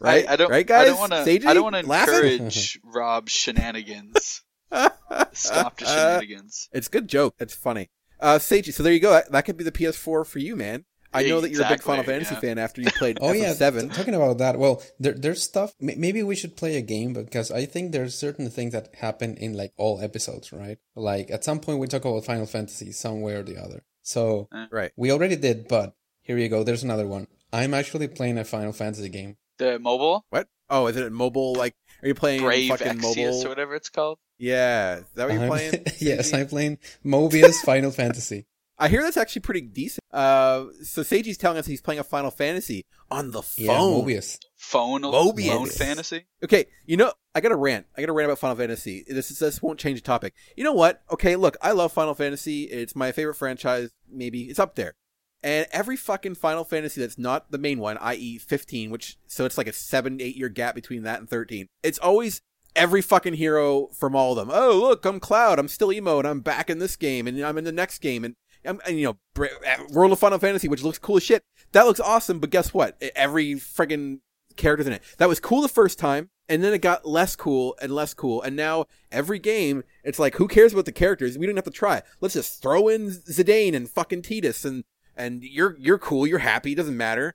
right? 0.00 0.28
I, 0.28 0.32
I 0.32 0.36
don't. 0.36 0.50
right, 0.50 0.66
guys. 0.66 0.82
I 0.82 0.84
don't 0.86 0.98
want 0.98 1.12
to. 1.12 1.48
I 1.48 1.54
don't 1.54 1.62
want 1.62 1.74
to 1.74 1.80
encourage 1.80 2.80
Rob's 2.84 3.32
shenanigans. 3.32 4.42
Stop 5.32 5.78
the 5.78 5.84
shenanigans. 5.84 6.68
It's 6.72 6.86
a 6.86 6.90
good 6.90 7.08
joke. 7.08 7.34
It's 7.38 7.54
funny. 7.54 7.90
Uh, 8.20 8.38
Seiji, 8.38 8.72
so 8.72 8.82
there 8.82 8.92
you 8.92 9.00
go. 9.00 9.12
That, 9.12 9.32
that 9.32 9.42
could 9.42 9.56
be 9.56 9.64
the 9.64 9.72
PS4 9.72 10.26
for 10.26 10.38
you, 10.38 10.54
man. 10.54 10.84
I 11.12 11.24
know 11.24 11.40
that 11.40 11.50
you're 11.50 11.62
a 11.62 11.64
big 11.64 11.72
Exactly, 11.72 11.90
Final 11.96 12.04
Fantasy 12.04 12.34
yeah. 12.34 12.40
fan 12.40 12.58
after 12.58 12.80
you 12.80 12.90
played 12.92 13.18
Oh 13.22 13.32
yeah, 13.32 13.52
FF7. 13.52 13.94
talking 13.94 14.14
about 14.14 14.38
that. 14.38 14.58
Well, 14.58 14.82
there, 14.98 15.12
there's 15.12 15.42
stuff. 15.42 15.74
Maybe 15.80 16.22
we 16.22 16.36
should 16.36 16.56
play 16.56 16.76
a 16.76 16.82
game 16.82 17.12
because 17.12 17.50
I 17.50 17.66
think 17.66 17.92
there's 17.92 18.14
certain 18.14 18.50
things 18.50 18.72
that 18.72 18.94
happen 18.96 19.36
in 19.36 19.54
like 19.54 19.72
all 19.76 20.00
episodes, 20.00 20.52
right? 20.52 20.78
Like 20.94 21.30
at 21.30 21.44
some 21.44 21.60
point 21.60 21.78
we 21.78 21.86
talk 21.86 22.04
about 22.04 22.24
Final 22.24 22.46
Fantasy 22.46 22.92
some 22.92 23.20
way 23.20 23.34
or 23.34 23.42
the 23.42 23.56
other. 23.56 23.82
So 24.02 24.48
uh. 24.52 24.66
right. 24.70 24.92
we 24.96 25.10
already 25.10 25.36
did, 25.36 25.68
but 25.68 25.94
here 26.22 26.38
you 26.38 26.48
go. 26.48 26.62
There's 26.62 26.84
another 26.84 27.06
one. 27.06 27.26
I'm 27.52 27.74
actually 27.74 28.08
playing 28.08 28.38
a 28.38 28.44
Final 28.44 28.72
Fantasy 28.72 29.08
game. 29.08 29.36
The 29.58 29.78
mobile 29.78 30.24
What? 30.30 30.48
Oh, 30.70 30.86
is 30.86 30.96
it 30.96 31.12
mobile? 31.12 31.54
Like, 31.54 31.74
are 32.00 32.08
you 32.08 32.14
playing 32.14 32.42
Brave 32.42 32.70
fucking 32.70 32.86
Exvius 32.86 33.02
mobile? 33.02 33.46
or 33.46 33.48
whatever 33.48 33.74
it's 33.74 33.88
called. 33.88 34.18
Yeah, 34.38 34.98
is 34.98 35.04
that 35.16 35.26
what 35.26 35.34
you're 35.34 35.42
I'm- 35.42 35.50
playing? 35.50 35.86
yes, 35.98 36.32
I'm 36.32 36.46
playing 36.46 36.78
Mobius 37.04 37.56
Final 37.56 37.90
Fantasy. 37.90 38.46
I 38.80 38.88
hear 38.88 39.02
that's 39.02 39.18
actually 39.18 39.42
pretty 39.42 39.60
decent. 39.60 40.00
Uh, 40.10 40.64
so 40.82 41.02
Seiji's 41.02 41.36
telling 41.36 41.58
us 41.58 41.66
he's 41.66 41.82
playing 41.82 42.00
a 42.00 42.04
Final 42.04 42.30
Fantasy 42.30 42.86
on 43.10 43.30
the 43.30 43.42
phone. 43.42 43.66
Yeah, 43.66 43.78
Mobius. 43.78 44.38
Phone 44.56 45.02
Mobius. 45.02 45.48
phone 45.48 45.66
fantasy. 45.66 46.24
Okay, 46.42 46.64
you 46.86 46.96
know, 46.96 47.12
I 47.34 47.40
got 47.40 47.50
to 47.50 47.56
rant. 47.56 47.86
I 47.96 48.00
got 48.00 48.06
to 48.06 48.12
rant 48.12 48.30
about 48.30 48.38
Final 48.38 48.56
Fantasy. 48.56 49.04
This 49.06 49.30
is, 49.30 49.38
this 49.38 49.60
won't 49.60 49.78
change 49.78 50.00
the 50.00 50.06
topic. 50.06 50.34
You 50.56 50.64
know 50.64 50.72
what? 50.72 51.02
Okay, 51.12 51.36
look, 51.36 51.58
I 51.60 51.72
love 51.72 51.92
Final 51.92 52.14
Fantasy. 52.14 52.64
It's 52.64 52.96
my 52.96 53.12
favorite 53.12 53.34
franchise. 53.34 53.90
Maybe 54.10 54.44
it's 54.44 54.58
up 54.58 54.76
there. 54.76 54.94
And 55.42 55.66
every 55.72 55.96
fucking 55.96 56.34
Final 56.36 56.64
Fantasy 56.64 57.00
that's 57.00 57.18
not 57.18 57.50
the 57.50 57.58
main 57.58 57.80
one, 57.80 57.98
i.e., 57.98 58.38
15, 58.38 58.90
which 58.90 59.18
so 59.26 59.44
it's 59.44 59.58
like 59.58 59.66
a 59.66 59.72
seven, 59.72 60.20
eight 60.20 60.36
year 60.36 60.48
gap 60.48 60.74
between 60.74 61.02
that 61.02 61.20
and 61.20 61.28
13. 61.28 61.66
It's 61.82 61.98
always 61.98 62.40
every 62.76 63.02
fucking 63.02 63.34
hero 63.34 63.88
from 63.88 64.14
all 64.14 64.32
of 64.32 64.36
them. 64.36 64.54
Oh, 64.54 64.78
look, 64.80 65.04
I'm 65.04 65.20
Cloud. 65.20 65.58
I'm 65.58 65.68
still 65.68 65.92
emo, 65.92 66.18
and 66.18 66.28
I'm 66.28 66.40
back 66.40 66.70
in 66.70 66.78
this 66.78 66.96
game, 66.96 67.26
and 67.26 67.40
I'm 67.42 67.58
in 67.58 67.64
the 67.64 67.72
next 67.72 68.00
game, 68.00 68.24
and 68.24 68.34
I'm, 68.64 68.80
and, 68.86 68.98
you 68.98 69.06
know, 69.06 69.16
Bra- 69.34 69.48
uh, 69.66 69.84
World 69.90 70.12
of 70.12 70.18
Final 70.18 70.38
Fantasy, 70.38 70.68
which 70.68 70.82
looks 70.82 70.98
cool 70.98 71.16
as 71.16 71.22
shit. 71.22 71.42
That 71.72 71.86
looks 71.86 72.00
awesome, 72.00 72.38
but 72.40 72.50
guess 72.50 72.74
what? 72.74 73.00
Every 73.14 73.54
friggin' 73.54 74.20
characters 74.56 74.86
in 74.86 74.92
it. 74.92 75.02
That 75.18 75.28
was 75.28 75.40
cool 75.40 75.62
the 75.62 75.68
first 75.68 75.98
time, 75.98 76.30
and 76.48 76.62
then 76.62 76.72
it 76.72 76.82
got 76.82 77.06
less 77.06 77.36
cool 77.36 77.76
and 77.80 77.92
less 77.92 78.14
cool, 78.14 78.42
and 78.42 78.56
now 78.56 78.86
every 79.10 79.38
game, 79.38 79.84
it's 80.04 80.18
like, 80.18 80.36
who 80.36 80.48
cares 80.48 80.72
about 80.72 80.84
the 80.84 80.92
characters? 80.92 81.38
We 81.38 81.46
don't 81.46 81.56
have 81.56 81.64
to 81.64 81.70
try. 81.70 82.02
Let's 82.20 82.34
just 82.34 82.60
throw 82.60 82.88
in 82.88 83.08
Zidane 83.08 83.74
and 83.74 83.88
fucking 83.88 84.22
Tidus, 84.22 84.64
and 84.64 84.84
and 85.16 85.42
you're 85.42 85.76
you're 85.78 85.98
cool, 85.98 86.26
you're 86.26 86.38
happy, 86.38 86.74
doesn't 86.74 86.96
matter. 86.96 87.34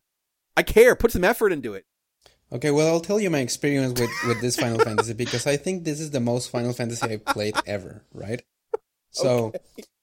I 0.57 0.63
care. 0.63 0.95
Put 0.95 1.11
some 1.11 1.23
effort 1.23 1.51
into 1.51 1.73
it. 1.73 1.85
Okay, 2.51 2.71
well, 2.71 2.87
I'll 2.87 3.01
tell 3.01 3.19
you 3.19 3.29
my 3.29 3.39
experience 3.39 3.99
with, 3.99 4.11
with 4.27 4.39
this 4.39 4.55
Final 4.55 4.79
Fantasy 4.79 5.13
because 5.13 5.47
I 5.47 5.57
think 5.57 5.83
this 5.83 5.99
is 5.99 6.11
the 6.11 6.19
most 6.19 6.51
Final 6.51 6.73
Fantasy 6.73 7.05
I've 7.05 7.25
played 7.25 7.55
ever, 7.65 8.03
right? 8.13 8.43
So, 9.09 9.51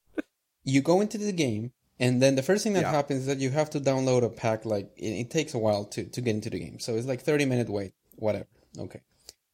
you 0.64 0.80
go 0.80 1.00
into 1.00 1.18
the 1.18 1.32
game, 1.32 1.72
and 1.98 2.20
then 2.22 2.34
the 2.34 2.42
first 2.42 2.64
thing 2.64 2.72
that 2.74 2.82
Yeah. 2.82 2.90
happens 2.92 3.20
is 3.20 3.26
that 3.26 3.38
you 3.38 3.50
have 3.50 3.70
to 3.70 3.80
download 3.80 4.22
a 4.24 4.28
pack. 4.28 4.64
Like, 4.64 4.90
it, 4.96 5.10
it 5.22 5.30
takes 5.30 5.54
a 5.54 5.58
while 5.58 5.84
to, 5.86 6.04
to 6.04 6.20
get 6.20 6.34
into 6.34 6.50
the 6.50 6.58
game. 6.58 6.78
So, 6.80 6.94
it's 6.96 7.06
like 7.06 7.20
30 7.22 7.44
minute 7.46 7.68
wait, 7.68 7.92
whatever. 8.16 8.46
Okay. 8.78 9.00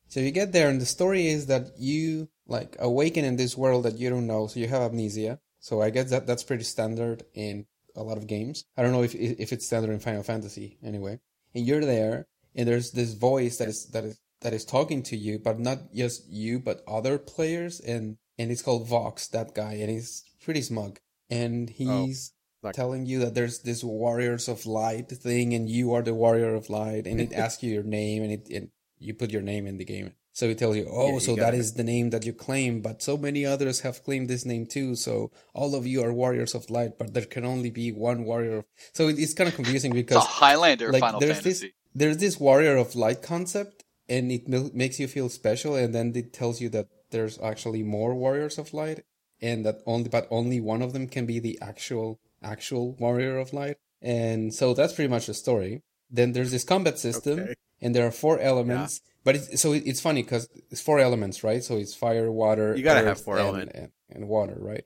So, 0.08 0.20
you 0.20 0.30
get 0.30 0.52
there, 0.52 0.68
and 0.68 0.80
the 0.80 0.86
story 0.86 1.28
is 1.28 1.46
that 1.46 1.70
you, 1.78 2.28
like, 2.46 2.76
awaken 2.78 3.24
in 3.24 3.36
this 3.36 3.56
world 3.56 3.84
that 3.84 3.98
you 3.98 4.08
don't 4.10 4.26
know, 4.26 4.46
so 4.46 4.60
you 4.60 4.68
have 4.68 4.82
amnesia. 4.82 5.40
So, 5.60 5.82
I 5.82 5.90
guess 5.90 6.10
that 6.10 6.26
that's 6.26 6.44
pretty 6.44 6.64
standard 6.64 7.24
in 7.34 7.66
a 7.96 8.02
lot 8.02 8.16
of 8.16 8.26
games. 8.26 8.64
I 8.76 8.82
don't 8.82 8.92
know 8.92 9.02
if, 9.02 9.14
if 9.14 9.52
it's 9.52 9.66
standard 9.66 9.92
in 9.92 9.98
Final 9.98 10.22
Fantasy 10.22 10.78
anyway. 10.82 11.18
And 11.54 11.66
you're 11.66 11.84
there, 11.84 12.26
and 12.54 12.68
there's 12.68 12.92
this 12.92 13.14
voice 13.14 13.56
that 13.58 13.68
is 13.68 13.86
that 13.86 14.04
is 14.04 14.20
that 14.40 14.52
is 14.52 14.64
talking 14.64 15.02
to 15.04 15.16
you, 15.16 15.38
but 15.38 15.58
not 15.58 15.92
just 15.92 16.28
you, 16.30 16.60
but 16.60 16.82
other 16.86 17.18
players, 17.18 17.80
and 17.80 18.18
and 18.38 18.50
it's 18.52 18.62
called 18.62 18.86
Vox, 18.86 19.26
that 19.28 19.54
guy, 19.54 19.72
and 19.74 19.90
he's 19.90 20.22
pretty 20.48 20.62
smug, 20.62 20.98
and 21.28 21.68
oh, 21.68 22.04
he's 22.06 22.32
like- 22.62 22.74
telling 22.74 23.04
you 23.10 23.18
that 23.20 23.34
there's 23.36 23.58
this 23.68 23.84
Warriors 23.84 24.48
of 24.48 24.64
Light 24.64 25.08
thing, 25.26 25.52
and 25.56 25.68
you 25.68 25.92
are 25.94 26.02
the 26.02 26.14
Warrior 26.24 26.54
of 26.54 26.70
Light, 26.70 27.04
and 27.06 27.20
it 27.20 27.32
asks 27.44 27.62
you 27.62 27.70
your 27.76 27.88
name, 28.00 28.22
and 28.24 28.32
it 28.36 28.44
and 28.56 28.70
you 29.06 29.12
put 29.14 29.30
your 29.36 29.42
name 29.52 29.66
in 29.66 29.76
the 29.78 29.84
game. 29.84 30.08
So 30.38 30.46
it 30.46 30.58
tells 30.58 30.76
you, 30.76 30.86
oh, 30.88 31.08
Yeah, 31.08 31.12
you 31.14 31.20
so 31.20 31.34
that 31.36 31.52
gotta- 31.52 31.72
the 31.82 31.84
name 31.94 32.10
that 32.14 32.24
you 32.24 32.32
claim, 32.46 32.80
but 32.80 33.02
so 33.02 33.14
many 33.16 33.44
others 33.44 33.80
have 33.80 34.04
claimed 34.06 34.28
this 34.28 34.44
name 34.52 34.64
too. 34.66 34.94
So 34.94 35.30
all 35.52 35.74
of 35.74 35.84
you 35.86 35.98
are 36.04 36.12
warriors 36.12 36.54
of 36.54 36.70
light, 36.70 36.92
but 36.98 37.12
there 37.14 37.24
can 37.34 37.44
only 37.44 37.70
be 37.70 37.90
one 37.92 38.24
warrior. 38.24 38.58
Of... 38.58 38.64
So 38.92 39.08
it- 39.08 39.18
it's 39.18 39.34
kind 39.34 39.48
of 39.48 39.56
confusing 39.60 39.92
because 39.92 40.24
Highlander 40.24 40.92
like, 40.92 41.00
Final 41.00 41.20
there's 41.20 41.40
Fantasy. 41.40 41.66
this 41.66 41.74
there's 42.00 42.18
this 42.18 42.38
warrior 42.40 42.76
of 42.76 42.94
light 42.94 43.20
concept, 43.20 43.84
and 44.08 44.30
it 44.32 44.48
makes 44.82 45.00
you 45.00 45.08
feel 45.08 45.28
special, 45.28 45.74
and 45.74 45.94
then 45.94 46.12
it 46.14 46.32
tells 46.32 46.60
you 46.62 46.68
that 46.70 46.86
there's 47.10 47.38
actually 47.40 47.82
more 47.82 48.14
warriors 48.14 48.58
of 48.58 48.72
light, 48.72 49.04
and 49.40 49.64
that 49.66 49.80
only 49.86 50.08
but 50.08 50.26
only 50.30 50.60
one 50.60 50.82
of 50.82 50.92
them 50.92 51.06
can 51.08 51.26
be 51.26 51.38
the 51.38 51.58
actual 51.60 52.20
actual 52.42 52.92
warrior 52.94 53.38
of 53.38 53.52
light, 53.52 53.76
and 54.02 54.54
so 54.54 54.74
that's 54.74 54.92
pretty 54.92 55.08
much 55.10 55.26
the 55.26 55.34
story. 55.34 55.82
Then 56.10 56.32
there's 56.32 56.50
this 56.50 56.64
combat 56.64 56.98
system, 56.98 57.40
Okay. 57.40 57.54
and 57.80 57.94
there 57.94 58.06
are 58.06 58.10
four 58.12 58.38
elements. 58.38 59.00
But 59.24 59.34
it's, 59.36 59.60
so 59.60 59.72
it's 59.74 60.00
funny 60.00 60.22
because 60.22 60.48
it's 60.70 60.80
four 60.80 61.00
elements, 61.00 61.44
right? 61.44 61.62
So 61.62 61.76
it's 61.76 61.94
fire, 61.94 62.30
water, 62.32 62.74
You 62.74 62.82
gotta 62.82 63.00
have 63.00 63.18
earth, 63.18 63.24
four 63.24 63.36
and, 63.36 63.46
element. 63.46 63.70
and, 63.74 63.90
and 64.08 64.28
water, 64.28 64.56
right? 64.58 64.84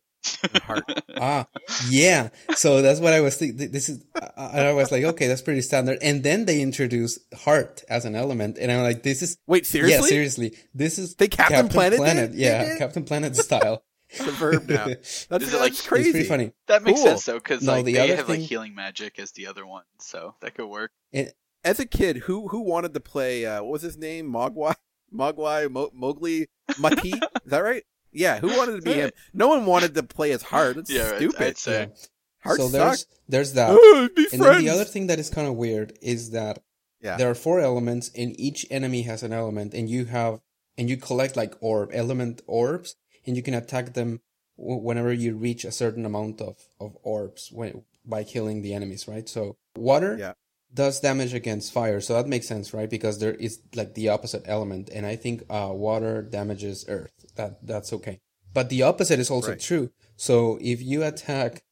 Heart. 0.64 0.85
ah, 1.16 1.47
yeah. 1.88 2.30
So 2.56 2.82
that's 2.82 2.99
what 2.99 3.12
I 3.12 3.21
was 3.21 3.37
thinking. 3.37 3.71
This 3.71 3.88
is, 3.88 4.04
I 4.37 4.66
I 4.71 4.73
was 4.73 4.90
like, 4.90 5.04
okay, 5.04 5.28
that's 5.28 5.42
pretty 5.42 5.61
standard. 5.62 5.99
And 6.02 6.25
then 6.25 6.44
they 6.47 6.61
introduce 6.61 7.21
heart 7.37 7.85
as 7.88 8.04
an 8.04 8.16
element, 8.16 8.59
and 8.59 8.73
I'm 8.73 8.82
like, 8.82 9.02
this 9.04 9.23
is 9.23 9.37
Wait, 9.47 9.64
seriously? 9.66 9.94
yeah, 9.94 10.09
seriously, 10.09 10.56
this 10.75 10.99
is 10.99 11.14
They 11.14 11.28
Captain 11.28 11.68
Planet 11.68 12.00
did? 12.00 12.32
They 12.32 12.38
yeah. 12.38 12.78
Captain 12.78 13.04
Planet 13.04 13.37
style. 13.37 13.85
It's 14.12 14.21
a 14.26 14.31
verb 14.33 14.69
now. 14.69 14.85
That's, 14.88 15.26
that's 15.26 15.54
like- 15.54 15.73
It's 15.73 15.87
crazy. 15.87 16.11
pretty 16.12 16.28
funny. 16.28 16.52
That 16.66 16.83
makes 16.83 16.99
Cool. 17.00 17.09
sense 17.09 17.25
though, 17.25 17.35
because 17.38 17.62
No, 17.62 17.73
like 17.73 17.85
the 17.87 17.95
they 17.95 18.00
other 18.00 18.16
have 18.16 18.28
like 18.28 18.40
healing 18.40 18.75
magic 18.75 19.19
as 19.19 19.33
the 19.33 19.47
other 19.47 19.64
one, 19.66 19.85
so 19.99 20.35
that 20.40 20.54
could 20.54 20.66
work. 20.66 20.90
As 21.64 21.78
a 21.81 21.87
kid, 21.87 22.16
who 22.19 22.49
who 22.49 22.61
wanted 22.61 22.92
to 22.95 23.00
play? 23.00 23.47
Uh, 23.47 23.62
what 23.62 23.73
was 23.73 23.83
his 23.83 23.97
name? 23.97 24.31
Mogwai, 24.33 24.75
Mogwai, 25.14 25.71
Mo- 25.71 25.90
Mowgli, 25.95 26.49
Ma-Ti. 26.78 27.11
Is 27.12 27.21
that 27.47 27.61
right? 27.61 27.85
Yeah, 28.12 28.40
who 28.40 28.49
wanted 28.57 28.76
to 28.76 28.83
be 28.83 28.92
him? 28.95 29.11
No 29.33 29.49
one 29.49 29.64
wanted 29.64 29.95
to 29.95 30.02
play 30.02 30.33
as 30.33 30.42
Heart. 30.42 30.76
It's 30.78 30.90
Yeah, 30.90 31.09
I'd- 31.09 31.16
stupid. 31.19 31.42
I'd 31.47 31.59
say. 31.59 31.81
Yeah. 31.88 31.95
Heart 32.45 32.59
so 32.59 32.69
sucks. 32.69 32.73
there's 32.73 33.07
there's 33.28 33.52
that. 33.54 33.71
Oh, 33.71 34.09
be 34.14 34.26
And 34.33 34.42
then 34.42 34.59
the 34.64 34.69
other 34.71 34.85
thing 34.85 35.07
that 35.07 35.19
is 35.21 35.31
kind 35.31 35.47
of 35.47 35.54
weird 35.54 35.97
is 36.02 36.31
that 36.33 36.59
Yeah. 37.00 37.16
there 37.16 37.31
are 37.31 37.35
four 37.37 37.61
elements, 37.61 38.11
and 38.16 38.38
each 38.38 38.66
enemy 38.71 39.02
has 39.02 39.23
an 39.23 39.33
element, 39.33 39.73
and 39.75 39.88
you 39.88 40.07
have 40.07 40.40
and 40.76 40.90
you 40.90 40.97
collect 40.97 41.37
like 41.37 41.54
orb 41.61 41.90
element 41.92 42.42
orbs, 42.49 42.97
and 43.26 43.37
you 43.37 43.43
can 43.43 43.55
attack 43.55 43.95
them 43.95 44.21
whenever 44.57 45.12
you 45.12 45.35
reach 45.37 45.64
a 45.64 45.73
certain 45.73 46.05
amount 46.05 46.41
of 46.41 46.57
of 46.81 46.97
orbs 47.02 47.50
when, 47.52 47.83
by 48.05 48.23
killing 48.25 48.62
the 48.62 48.75
enemies, 48.75 49.09
right? 49.09 49.29
So 49.29 49.57
water 49.76 50.17
Yeah. 50.19 50.35
does 50.75 51.00
damage 51.00 51.35
against 51.35 51.73
fire, 51.73 52.00
so 52.00 52.14
that 52.14 52.29
makes 52.29 52.47
sense, 52.49 52.73
right? 52.75 52.88
Because 52.88 53.19
there 53.19 53.35
is 53.35 53.61
like 53.75 53.95
the 53.95 54.09
opposite 54.09 54.45
element, 54.47 54.88
and 54.93 55.05
I 55.07 55.17
think 55.17 55.43
uh, 55.50 55.71
water 55.73 56.23
damages 56.23 56.85
earth. 56.88 57.12
That 57.37 57.67
that's 57.67 57.93
okay, 57.93 58.21
but 58.55 58.69
the 58.69 58.83
opposite 58.83 59.19
is 59.19 59.31
also 59.31 59.52
Right. 59.52 59.61
true. 59.61 59.91
So 60.17 60.59
if 60.61 60.81
you 60.83 61.02
attack 61.02 61.62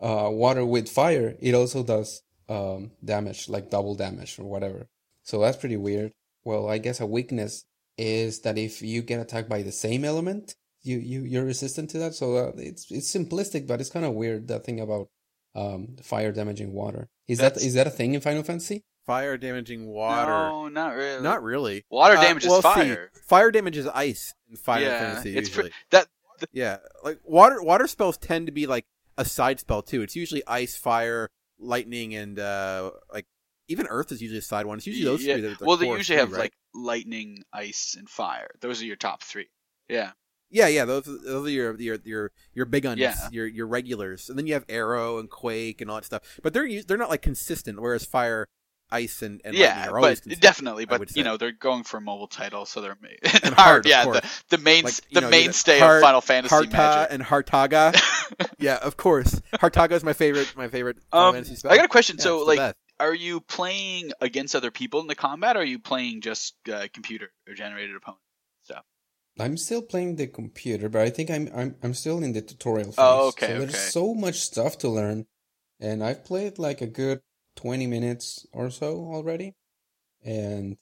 uh, 0.00 0.28
water 0.32 0.64
with 0.64 0.88
fire, 0.88 1.36
it 1.40 1.54
also 1.54 1.82
does 1.82 2.22
um, 2.48 2.92
damage, 3.04 3.48
like 3.48 3.70
double 3.70 3.94
damage 3.94 4.38
or 4.38 4.44
whatever. 4.44 4.88
So 5.22 5.40
that's 5.40 5.56
pretty 5.58 5.76
weird. 5.76 6.12
Well, 6.44 6.68
I 6.68 6.78
guess 6.78 7.00
a 7.00 7.06
weakness 7.06 7.64
is 7.98 8.40
that 8.40 8.56
if 8.56 8.80
you 8.82 9.02
get 9.02 9.20
attacked 9.20 9.48
by 9.48 9.62
the 9.62 9.72
same 9.72 10.04
element, 10.04 10.56
you 10.82 10.98
you 10.98 11.22
you're 11.22 11.44
resistant 11.44 11.90
to 11.90 11.98
that. 11.98 12.14
So 12.14 12.36
uh, 12.36 12.52
it's 12.56 12.90
it's 12.90 13.12
simplistic, 13.14 13.66
but 13.66 13.80
it's 13.80 13.90
kind 13.90 14.04
of 14.06 14.14
weird 14.14 14.48
that 14.48 14.64
thing 14.64 14.80
about 14.80 15.08
um, 15.54 15.96
fire 16.02 16.32
damaging 16.32 16.72
water. 16.72 17.08
Is 17.28 17.38
that 17.38 17.54
That's- 17.54 17.74
that 17.74 17.86
a 17.86 17.90
thing 17.90 18.14
in 18.14 18.20
Final 18.20 18.42
Fantasy? 18.42 18.84
Fire 19.06 19.36
damaging 19.38 19.86
water. 19.86 20.30
No, 20.30 20.68
not 20.68 20.94
really. 20.94 21.22
Not 21.22 21.42
really. 21.42 21.84
Water 21.90 22.16
Uh, 22.16 22.22
damages 22.22 22.48
well, 22.50 22.62
see, 22.62 22.68
fire. 22.68 23.10
fire 23.26 23.50
damages 23.50 23.86
ice 23.88 24.34
in 24.48 24.56
Fire 24.56 24.82
yeah, 24.82 24.98
Fantasy 25.00 25.36
it's 25.36 25.48
usually. 25.48 25.70
pre- 25.70 25.76
that. 25.90 26.06
Yeah, 26.52 26.76
like 27.02 27.18
water 27.24 27.62
water 27.62 27.86
spells 27.86 28.16
tend 28.16 28.46
to 28.46 28.52
be 28.52 28.66
like 28.66 28.84
a 29.18 29.24
side 29.24 29.58
spell 29.60 29.82
too. 29.82 30.02
It's 30.02 30.14
usually 30.16 30.42
ice, 30.46 30.76
fire, 30.76 31.28
lightning, 31.58 32.14
and 32.14 32.38
uh 32.38 32.92
like 33.12 33.26
even 33.68 33.86
earth 33.88 34.12
is 34.12 34.20
usually 34.22 34.38
a 34.38 34.42
side 34.42 34.66
one. 34.66 34.78
It's 34.78 34.86
usually 34.86 35.04
those 35.04 35.24
yeah, 35.24 35.34
three. 35.34 35.42
That 35.42 35.52
are 35.52 35.56
the 35.56 35.64
well, 35.64 35.76
they 35.76 35.86
usually 35.88 36.04
three, 36.04 36.16
have 36.16 36.32
right? 36.32 36.40
like 36.40 36.52
lightning, 36.74 37.42
ice, 37.52 37.94
and 37.98 38.08
fire. 38.08 38.48
Those 38.60 38.80
are 38.80 38.86
your 38.86 38.96
top 38.96 39.22
three. 39.22 39.48
Yeah. 39.88 40.12
Yeah, 40.50 40.66
yeah. 40.68 40.84
Those 40.84 41.04
those 41.04 41.46
are 41.46 41.50
your 41.50 41.76
your 41.80 41.98
your 42.04 42.32
your 42.54 42.66
big 42.66 42.84
uns, 42.86 42.98
Yeah. 43.00 43.14
your 43.30 43.46
your 43.46 43.66
regulars, 43.66 44.28
and 44.28 44.38
then 44.38 44.46
you 44.46 44.54
have 44.54 44.64
Aero 44.68 45.18
and 45.18 45.30
quake 45.30 45.80
and 45.80 45.90
all 45.90 45.96
that 45.96 46.04
stuff. 46.04 46.22
But 46.42 46.52
they're 46.52 46.82
they're 46.82 46.96
not 46.96 47.08
like 47.10 47.22
consistent. 47.22 47.80
Whereas 47.80 48.04
fire, 48.04 48.48
ice, 48.90 49.22
and, 49.22 49.40
and 49.44 49.54
yeah, 49.54 49.88
are 49.88 49.96
always 49.96 50.20
but 50.20 50.40
definitely. 50.40 50.84
But 50.86 51.14
you 51.16 51.22
know, 51.22 51.36
they're 51.36 51.52
going 51.52 51.84
for 51.84 51.98
a 51.98 52.00
mobile 52.00 52.26
title, 52.26 52.66
so 52.66 52.80
they're 52.80 52.96
And 53.22 53.22
hard, 53.54 53.54
hard. 53.56 53.86
Yeah, 53.86 54.04
the 54.06 54.28
the 54.48 54.58
main 54.58 54.84
Like, 54.84 54.94
the 55.12 55.20
know, 55.20 55.30
mainstay 55.30 55.80
of 55.80 56.00
Final 56.02 56.20
Fantasy 56.20 56.52
Harta 56.54 56.70
magic. 56.72 57.12
and 57.12 57.22
Hartaga. 57.22 58.48
yeah, 58.58 58.76
of 58.82 58.96
course. 58.96 59.40
Hartaga 59.54 59.92
is 59.92 60.02
my 60.02 60.12
favorite. 60.14 60.52
My 60.56 60.66
favorite. 60.68 60.98
Final 61.12 61.28
Um, 61.28 61.34
Fantasy 61.34 61.54
spell. 61.54 61.70
I 61.72 61.76
got 61.76 61.84
a 61.84 61.88
question. 61.88 62.16
Yeah, 62.18 62.24
so, 62.24 62.44
like, 62.44 62.74
are 62.98 63.14
you 63.14 63.40
playing 63.40 64.10
against 64.20 64.56
other 64.56 64.70
people 64.72 65.00
in 65.00 65.06
the 65.06 65.14
combat, 65.14 65.56
or 65.56 65.60
are 65.60 65.64
you 65.64 65.78
playing 65.78 66.20
just 66.22 66.54
uh, 66.68 66.88
computer 66.92 67.30
or 67.48 67.54
generated 67.54 67.94
opponents? 67.94 68.24
I'm 69.38 69.56
still 69.56 69.82
playing 69.82 70.16
the 70.16 70.26
computer, 70.26 70.88
but 70.88 71.02
I 71.02 71.10
think 71.10 71.30
I'm 71.30 71.48
I'm 71.54 71.76
I'm 71.82 71.94
still 71.94 72.22
in 72.22 72.32
the 72.32 72.42
tutorial 72.42 72.88
oh, 72.88 72.90
phase. 72.90 72.96
Oh, 72.98 73.28
okay, 73.28 73.46
So 73.46 73.58
there's 73.58 73.74
okay. 73.74 73.78
so 73.78 74.14
much 74.14 74.40
stuff 74.40 74.78
to 74.78 74.88
learn, 74.88 75.26
and 75.78 76.04
I've 76.04 76.24
played 76.24 76.58
like 76.58 76.80
a 76.80 76.86
good 76.86 77.22
twenty 77.56 77.86
minutes 77.86 78.46
or 78.52 78.70
so 78.70 78.96
already, 79.12 79.54
and 80.22 80.76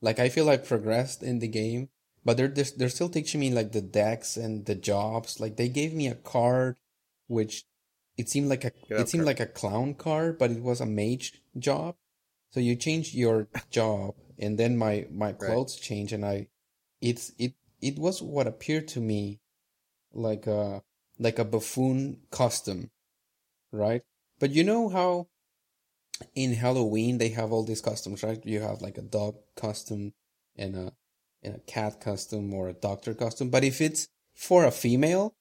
like 0.00 0.18
I 0.18 0.28
feel 0.28 0.50
I've 0.50 0.66
progressed 0.66 1.22
in 1.22 1.38
the 1.38 1.48
game, 1.48 1.88
but 2.24 2.36
they're 2.36 2.48
they're, 2.48 2.88
still 2.88 3.08
teaching 3.08 3.40
me 3.40 3.50
like 3.50 3.72
the 3.72 3.80
decks 3.80 4.36
and 4.36 4.66
the 4.66 4.74
jobs. 4.74 5.40
Like 5.40 5.56
they 5.56 5.68
gave 5.68 5.94
me 5.94 6.08
a 6.08 6.14
card, 6.14 6.76
which 7.28 7.64
it 8.18 8.28
seemed 8.28 8.48
like 8.48 8.64
a 8.64 8.72
it 8.88 9.08
seemed 9.08 9.24
like 9.24 9.40
a 9.40 9.46
clown 9.46 9.94
card, 9.94 10.38
but 10.38 10.50
it 10.50 10.62
was 10.62 10.80
a 10.80 10.86
mage 10.86 11.40
job. 11.58 11.96
So 12.50 12.60
you 12.60 12.76
change 12.76 13.14
your 13.14 13.48
job, 13.70 14.14
and 14.38 14.58
then 14.58 14.76
my 14.76 15.06
my 15.10 15.32
clothes 15.32 15.76
change, 15.76 16.12
and 16.12 16.26
I 16.26 16.48
it's 17.00 17.32
it 17.38 17.54
it 17.82 17.98
was 17.98 18.22
what 18.22 18.46
appeared 18.46 18.88
to 18.88 19.00
me 19.00 19.40
like 20.12 20.46
a 20.46 20.82
like 21.18 21.38
a 21.38 21.44
buffoon 21.44 22.18
costume, 22.30 22.90
right? 23.72 24.02
But 24.38 24.50
you 24.50 24.64
know 24.64 24.88
how 24.88 25.28
in 26.34 26.54
Halloween 26.54 27.18
they 27.18 27.30
have 27.30 27.52
all 27.52 27.64
these 27.64 27.80
costumes, 27.80 28.22
right? 28.22 28.44
You 28.44 28.60
have 28.60 28.80
like 28.80 28.98
a 28.98 29.02
dog 29.02 29.36
costume 29.56 30.12
and 30.56 30.76
a 30.76 30.92
and 31.42 31.56
a 31.56 31.60
cat 31.60 32.00
costume 32.00 32.54
or 32.54 32.68
a 32.68 32.72
doctor 32.72 33.14
costume. 33.14 33.50
But 33.50 33.64
if 33.64 33.80
it's 33.80 34.08
for 34.34 34.64
a 34.64 34.70
female, 34.70 35.34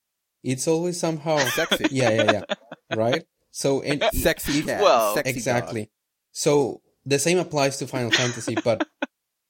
it's 0.43 0.67
always 0.67 0.99
somehow 0.99 1.37
Sexy. 1.55 1.87
yeah, 1.91 2.09
yeah, 2.09 2.31
yeah, 2.31 2.95
right? 2.95 3.23
So 3.51 3.81
and 3.81 4.03
Sexy 4.13 4.63
cat. 4.63 4.81
Well, 4.81 5.15
sexy 5.15 5.29
exactly. 5.29 5.91
So 6.31 6.81
the 7.05 7.19
same 7.19 7.37
applies 7.37 7.77
to 7.77 7.87
Final 7.87 8.11
Fantasy, 8.11 8.55
but 8.63 8.87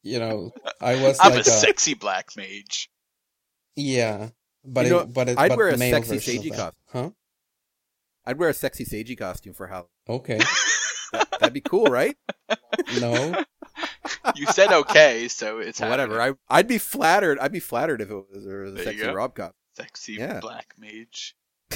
you 0.03 0.19
know, 0.19 0.51
I 0.79 0.95
was 1.01 1.17
I'm 1.21 1.31
like 1.31 1.41
a 1.41 1.43
sexy 1.49 1.93
black 1.93 2.29
mage. 2.35 2.89
yeah, 3.75 4.29
but 4.65 4.85
You 4.85 4.91
know, 4.91 4.99
it, 4.99 5.13
but 5.13 5.29
it, 5.29 5.37
I'd 5.39 5.49
but 5.49 5.57
wear 5.57 5.67
a 5.69 5.77
sexy 5.77 6.17
version 6.17 6.37
of 6.51 6.57
costume. 6.57 6.71
huh? 6.91 7.09
I'd 8.25 8.37
wear 8.37 8.49
a 8.49 8.53
sexy 8.53 8.85
Seiji 8.85 9.17
costume 9.17 9.53
for 9.53 9.67
Halloween. 9.67 9.89
Okay, 10.09 10.39
That'd 11.39 11.53
be 11.53 11.61
cool, 11.61 11.85
right? 11.85 12.15
no, 12.99 13.43
You 14.35 14.45
said 14.47 14.71
okay, 14.71 15.27
so 15.27 15.59
it's 15.59 15.79
Whatever. 15.79 16.19
happening. 16.19 16.37
I 16.49 16.57
I'd 16.59 16.67
be 16.67 16.77
flattered. 16.77 17.39
I'd 17.39 17.51
be 17.51 17.59
flattered 17.59 18.01
if 18.01 18.09
it 18.11 18.15
was, 18.15 18.45
there 18.45 18.61
was 18.61 18.73
a 18.73 18.75
There 18.75 18.83
sexy 18.85 19.01
go. 19.03 19.13
Rob 19.13 19.35
costume. 19.35 19.55
Sexy 19.75 20.13
Yeah. 20.13 20.39
black 20.39 20.75
mage. 20.77 21.35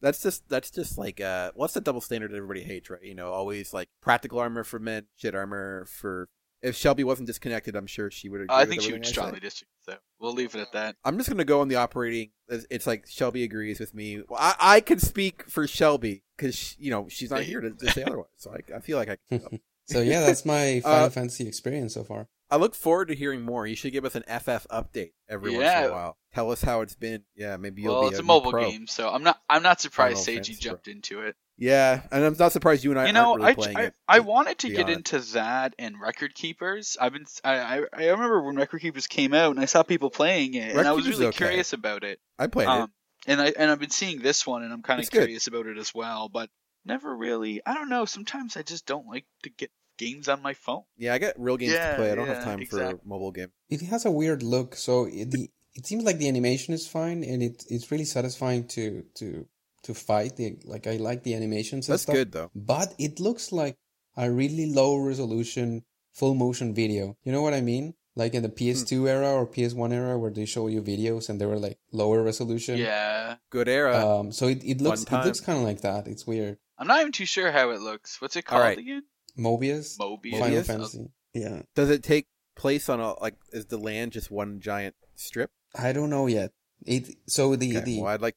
That's 0.00 0.20
just 0.20 0.48
that's 0.48 0.70
just 0.70 0.98
like 0.98 1.20
uh 1.20 1.52
what's 1.54 1.74
the 1.74 1.80
double 1.80 2.00
standard 2.00 2.32
that 2.32 2.36
everybody 2.36 2.62
hates, 2.62 2.90
right? 2.90 3.02
You 3.02 3.14
know, 3.14 3.30
always 3.32 3.72
like 3.72 3.88
practical 4.00 4.40
armor 4.40 4.64
for 4.64 4.78
men, 4.80 5.06
shit 5.16 5.34
armor 5.34 5.84
for 5.86 6.28
if 6.62 6.76
Shelby 6.76 7.04
wasn't 7.04 7.26
disconnected, 7.26 7.74
I'm 7.76 7.86
sure 7.86 8.10
she 8.10 8.28
would 8.28 8.42
agree. 8.42 8.54
I 8.56 8.64
think 8.64 8.82
she 8.82 8.88
would 8.92 9.00
everything 9.00 9.12
strongly 9.12 9.34
said. 9.34 9.42
disagree. 9.42 9.68
So 9.80 9.94
we'll 10.20 10.32
leave 10.32 10.54
it 10.54 10.60
at 10.60 10.72
that. 10.72 10.96
I'm 11.04 11.16
just 11.18 11.28
gonna 11.28 11.44
go 11.44 11.60
on 11.60 11.68
the 11.68 11.76
operating. 11.76 12.30
It's 12.48 12.66
it's 12.70 12.86
like 12.86 13.06
Shelby 13.08 13.42
agrees 13.42 13.80
with 13.80 13.94
me. 13.94 14.22
Well, 14.28 14.38
I 14.40 14.54
I 14.58 14.80
could 14.80 15.00
speak 15.00 15.44
for 15.50 15.66
Shelby 15.66 16.22
because 16.36 16.76
you 16.78 16.90
know 16.90 17.08
she's 17.08 17.30
not 17.30 17.42
here 17.42 17.60
to, 17.60 17.70
to 17.70 17.90
say 17.90 18.02
otherwise. 18.04 18.28
So 18.36 18.52
I, 18.52 18.76
I 18.76 18.80
feel 18.80 18.96
like 18.98 19.10
I. 19.10 19.16
Can, 19.28 19.60
so 19.86 20.00
yeah, 20.00 20.20
that's 20.20 20.44
my 20.44 20.80
Final 20.84 21.06
Uh, 21.06 21.10
Fantasy 21.10 21.46
experience 21.48 21.94
so 21.94 22.04
far. 22.04 22.28
I 22.50 22.56
look 22.56 22.74
forward 22.74 23.08
to 23.08 23.14
hearing 23.14 23.40
more. 23.40 23.66
You 23.66 23.74
should 23.74 23.94
give 23.94 24.04
us 24.04 24.14
an 24.14 24.24
FF 24.24 24.66
update 24.70 25.12
every 25.26 25.52
once 25.56 25.64
in 25.72 25.84
a 25.84 25.90
while. 25.92 26.18
Tell 26.34 26.50
us 26.52 26.62
how 26.62 26.82
it's 26.82 26.94
been. 26.94 27.22
Yeah, 27.34 27.56
maybe 27.56 27.80
you'll 27.80 27.94
Well, 27.94 28.02
be 28.02 28.08
it's 28.08 28.18
a 28.18 28.22
new 28.22 28.26
mobile 28.26 28.50
pro. 28.50 28.70
game, 28.70 28.86
so 28.86 29.08
I'm 29.08 29.22
not. 29.22 29.40
I'm 29.48 29.62
not 29.62 29.80
surprised 29.80 30.24
Final 30.26 30.38
Seiji 30.40 30.46
Fantasy 30.48 30.54
jumped 30.62 30.86
into 30.88 31.22
it. 31.22 31.34
Yeah, 31.62 32.02
and 32.10 32.24
I'm 32.24 32.36
not 32.36 32.50
surprised 32.50 32.82
you 32.82 32.90
and 32.90 32.98
I 32.98 33.06
you 33.06 33.12
know, 33.12 33.30
aren't 33.30 33.42
really 33.42 33.50
I, 33.52 33.54
playing 33.54 33.76
I, 33.76 33.82
it. 33.84 33.94
I 34.08 34.18
wanted 34.18 34.58
to 34.58 34.68
get 34.68 34.86
honest. 34.86 35.12
into 35.12 35.32
that 35.34 35.76
and 35.78 35.94
Record 36.00 36.34
Keepers. 36.34 36.96
I've 37.00 37.12
been. 37.12 37.24
I, 37.44 37.54
I 37.54 37.84
I 37.92 38.04
remember 38.06 38.42
when 38.42 38.56
Record 38.56 38.80
Keepers 38.80 39.06
came 39.06 39.32
out, 39.32 39.52
and 39.52 39.60
I 39.60 39.66
saw 39.66 39.84
people 39.84 40.10
playing 40.10 40.54
it, 40.54 40.74
and 40.74 40.88
I 40.88 40.90
was 40.90 41.08
really 41.08 41.26
okay. 41.26 41.36
curious 41.36 41.72
about 41.72 42.02
it. 42.02 42.18
I 42.36 42.48
played 42.48 42.64
it. 42.64 42.68
Um, 42.68 42.90
and 43.28 43.40
I 43.40 43.52
and 43.56 43.70
I've 43.70 43.78
been 43.78 43.90
seeing 43.90 44.20
this 44.20 44.44
one, 44.44 44.64
and 44.64 44.72
I'm 44.72 44.82
kind 44.82 44.98
of 44.98 45.02
It's 45.02 45.10
good. 45.10 45.20
curious 45.20 45.46
about 45.46 45.66
it 45.66 45.78
as 45.78 45.94
well, 45.94 46.28
but 46.28 46.50
never 46.84 47.16
really. 47.16 47.62
I 47.64 47.74
don't 47.74 47.88
know. 47.88 48.06
Sometimes 48.06 48.56
I 48.56 48.62
just 48.62 48.84
don't 48.84 49.06
like 49.06 49.26
to 49.44 49.50
get 49.50 49.70
games 49.98 50.28
on 50.28 50.42
my 50.42 50.54
phone. 50.54 50.82
Yeah, 50.96 51.14
I 51.14 51.18
get 51.18 51.38
real 51.38 51.56
games 51.56 51.74
Yeah, 51.74 51.90
to 51.90 51.96
play. 51.96 52.10
I 52.10 52.16
don't 52.16 52.26
yeah, 52.26 52.34
have 52.34 52.44
time 52.44 52.60
exactly. 52.60 52.98
for 52.98 53.08
mobile 53.08 53.30
game. 53.30 53.52
It 53.70 53.82
has 53.82 54.04
a 54.04 54.10
weird 54.10 54.42
look, 54.42 54.74
so 54.74 55.04
it, 55.04 55.30
the 55.30 55.48
it 55.74 55.86
seems 55.86 56.02
like 56.02 56.18
the 56.18 56.26
animation 56.26 56.74
is 56.74 56.88
fine, 56.88 57.22
and 57.22 57.40
it 57.40 57.64
it's 57.68 57.88
really 57.92 58.04
satisfying 58.04 58.66
to 58.68 59.04
to 59.14 59.46
to 59.84 59.94
fight. 59.94 60.36
The 60.36 60.56
like 60.64 60.86
I 60.86 60.96
like 60.96 61.22
the 61.22 61.34
animations. 61.34 61.88
And 61.88 61.94
That's 61.94 62.02
stuff, 62.02 62.14
good 62.14 62.32
though. 62.32 62.50
but 62.54 62.94
it 62.98 63.20
looks 63.20 63.52
like 63.52 63.76
a 64.16 64.30
really 64.30 64.72
low 64.72 64.96
resolution 64.96 65.84
full 66.12 66.34
motion 66.34 66.74
video. 66.74 67.16
You 67.24 67.32
know 67.32 67.42
what 67.42 67.54
I 67.54 67.60
mean? 67.60 67.94
Like 68.14 68.34
in 68.34 68.42
the 68.42 68.50
PS2 68.50 69.08
era 69.08 69.32
or 69.32 69.46
PS1 69.46 69.92
era, 69.92 70.18
where 70.18 70.30
they 70.30 70.44
show 70.44 70.66
you 70.66 70.82
videos 70.82 71.30
and 71.30 71.40
they 71.40 71.46
were 71.46 71.58
like 71.58 71.78
lower 71.92 72.22
resolution. 72.22 72.76
Yeah. 72.76 73.36
Good 73.50 73.68
era. 73.68 73.96
Um. 73.96 74.32
So 74.32 74.48
it, 74.48 74.62
it 74.64 74.80
looks 74.80 75.04
it 75.04 75.24
looks 75.24 75.40
kind 75.40 75.58
of 75.58 75.64
like 75.64 75.80
that. 75.80 76.06
It's 76.06 76.26
weird. 76.26 76.58
I'm 76.78 76.86
not 76.86 77.00
even 77.00 77.12
too 77.12 77.26
sure 77.26 77.50
how 77.50 77.70
it 77.70 77.80
looks. 77.80 78.20
What's 78.20 78.36
it 78.36 78.44
called 78.44 78.62
right. 78.62 78.78
again? 78.78 79.04
Mobius, 79.38 79.96
Mobius. 79.98 80.38
Final 80.38 80.58
Mobius? 80.58 80.66
Fantasy. 80.66 81.10
Yeah. 81.32 81.62
Does 81.74 81.90
it 81.90 82.02
take 82.02 82.26
place 82.54 82.88
on 82.88 83.00
a 83.00 83.18
like? 83.20 83.36
Is 83.52 83.66
the 83.66 83.78
land 83.78 84.12
just 84.12 84.30
one 84.30 84.60
giant 84.60 84.94
strip? 85.14 85.50
I 85.74 85.92
don't 85.92 86.10
know 86.10 86.26
yet. 86.26 86.52
It 86.84 87.16
so 87.26 87.56
the 87.56 87.78
Okay, 87.78 87.84
the 87.84 88.00
well, 88.02 88.12
I'd 88.12 88.20
like. 88.20 88.36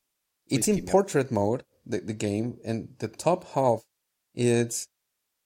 It's 0.50 0.68
in 0.68 0.76
keep 0.76 0.84
me 0.86 0.90
up. 0.90 0.92
portrait 0.92 1.32
mode 1.32 1.64
the, 1.86 2.00
the 2.00 2.14
game 2.14 2.58
and 2.66 2.90
the 3.00 3.08
top 3.08 3.44
half 3.54 3.84
is 4.34 4.88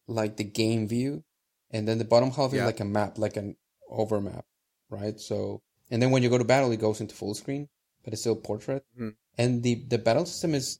like 0.07 0.37
the 0.37 0.43
game 0.43 0.87
view 0.87 1.23
and 1.71 1.87
then 1.87 1.97
the 1.97 2.05
bottom 2.05 2.31
half 2.31 2.53
is 2.53 2.61
like 2.61 2.79
a 2.79 2.85
map 2.85 3.17
like 3.17 3.37
an 3.37 3.55
over 3.89 4.19
map 4.19 4.45
right 4.89 5.19
so 5.19 5.61
and 5.91 6.01
then 6.01 6.11
when 6.11 6.23
you 6.23 6.29
go 6.29 6.37
to 6.37 6.43
battle 6.43 6.71
it 6.71 6.79
goes 6.79 6.99
into 7.01 7.15
full 7.15 7.33
screen 7.33 7.67
but 8.03 8.13
it's 8.13 8.21
still 8.21 8.35
portrait 8.35 8.83
Mhm. 8.99 9.15
and 9.37 9.63
the 9.63 9.75
the 9.87 9.97
battle 9.97 10.25
system 10.25 10.53
is 10.55 10.79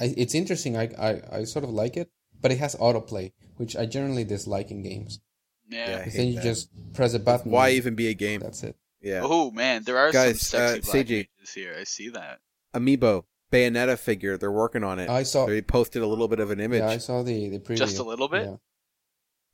it's 0.00 0.34
interesting 0.34 0.76
I, 0.76 0.90
I 0.98 1.38
i 1.38 1.44
sort 1.44 1.64
of 1.64 1.70
like 1.70 1.96
it 1.96 2.10
but 2.40 2.52
it 2.52 2.58
has 2.58 2.74
autoplay 2.76 3.32
which 3.56 3.76
i 3.76 3.86
generally 3.86 4.24
dislike 4.24 4.70
in 4.70 4.82
games 4.82 5.20
Yeah. 5.68 5.90
Yeah. 5.90 6.02
I 6.06 6.08
then 6.10 6.26
you 6.28 6.34
that. 6.36 6.42
just 6.42 6.68
press 6.94 7.14
a 7.14 7.18
button 7.18 7.50
Why 7.50 7.70
even 7.70 7.94
be 7.94 8.08
a 8.08 8.14
game? 8.14 8.40
that's 8.40 8.62
it 8.62 8.76
Yeah. 9.00 9.20
Oh 9.22 9.50
man, 9.52 9.84
there 9.84 9.96
are 9.98 10.10
Guys, 10.12 10.40
some 10.40 10.58
sexy 10.58 10.78
uh, 10.78 10.82
black 10.92 11.06
Seiji. 11.06 11.18
images 11.28 11.54
here. 11.54 11.74
I 11.78 11.84
see 11.84 12.08
that. 12.10 12.40
Amiibo 12.74 13.24
Bayonetta 13.52 13.98
figure. 13.98 14.36
They're 14.36 14.52
working 14.52 14.84
on 14.84 14.98
it. 14.98 15.08
i 15.08 15.22
saw 15.22 15.46
They 15.46 15.62
posted 15.62 16.02
a 16.02 16.06
little 16.06 16.28
bit 16.28 16.40
of 16.40 16.50
an 16.50 16.60
image. 16.60 16.80
yeah 16.80 16.88
i 16.90 16.98
saw 16.98 17.22
the 17.22 17.48
the 17.48 17.58
preview 17.60 17.76
Just 17.78 17.98
a 17.98 18.02
little 18.02 18.28
bit? 18.28 18.46
yeah. 18.46 18.56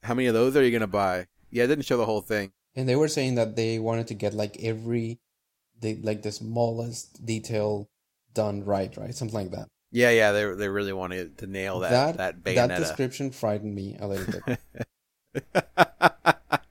How 0.02 0.14
many 0.14 0.26
of 0.28 0.34
those 0.34 0.56
are 0.56 0.62
you 0.64 0.70
gonna 0.70 0.86
buy? 0.86 1.26
Yeah, 1.50 1.64
it 1.64 1.68
didn't 1.68 1.84
show 1.86 1.96
the 1.96 2.04
whole 2.06 2.20
thing. 2.20 2.52
And 2.76 2.88
they 2.88 2.96
were 2.96 3.08
saying 3.08 3.36
that 3.36 3.54
they 3.56 3.78
wanted 3.78 4.08
to 4.08 4.14
get 4.14 4.34
like 4.34 4.56
every, 4.62 5.20
the 5.80 5.94
like 6.02 6.22
the 6.22 6.32
smallest 6.32 7.24
detail 7.24 7.88
done 8.34 8.64
right, 8.64 8.94
right? 8.96 9.14
Something 9.14 9.38
like 9.38 9.50
that. 9.52 9.68
Yeah, 9.92 10.10
yeah, 10.10 10.32
they 10.32 10.44
they 10.54 10.68
really 10.68 10.92
wanted 10.92 11.38
to 11.38 11.46
nail 11.46 11.78
that 11.80 12.16
that, 12.16 12.42
Bayonetta. 12.42 12.68
that 12.68 12.78
description 12.80 13.30
frightened 13.30 13.74
me 13.74 13.96
a 14.00 14.08
little 14.08 14.40
bit. 14.46 14.58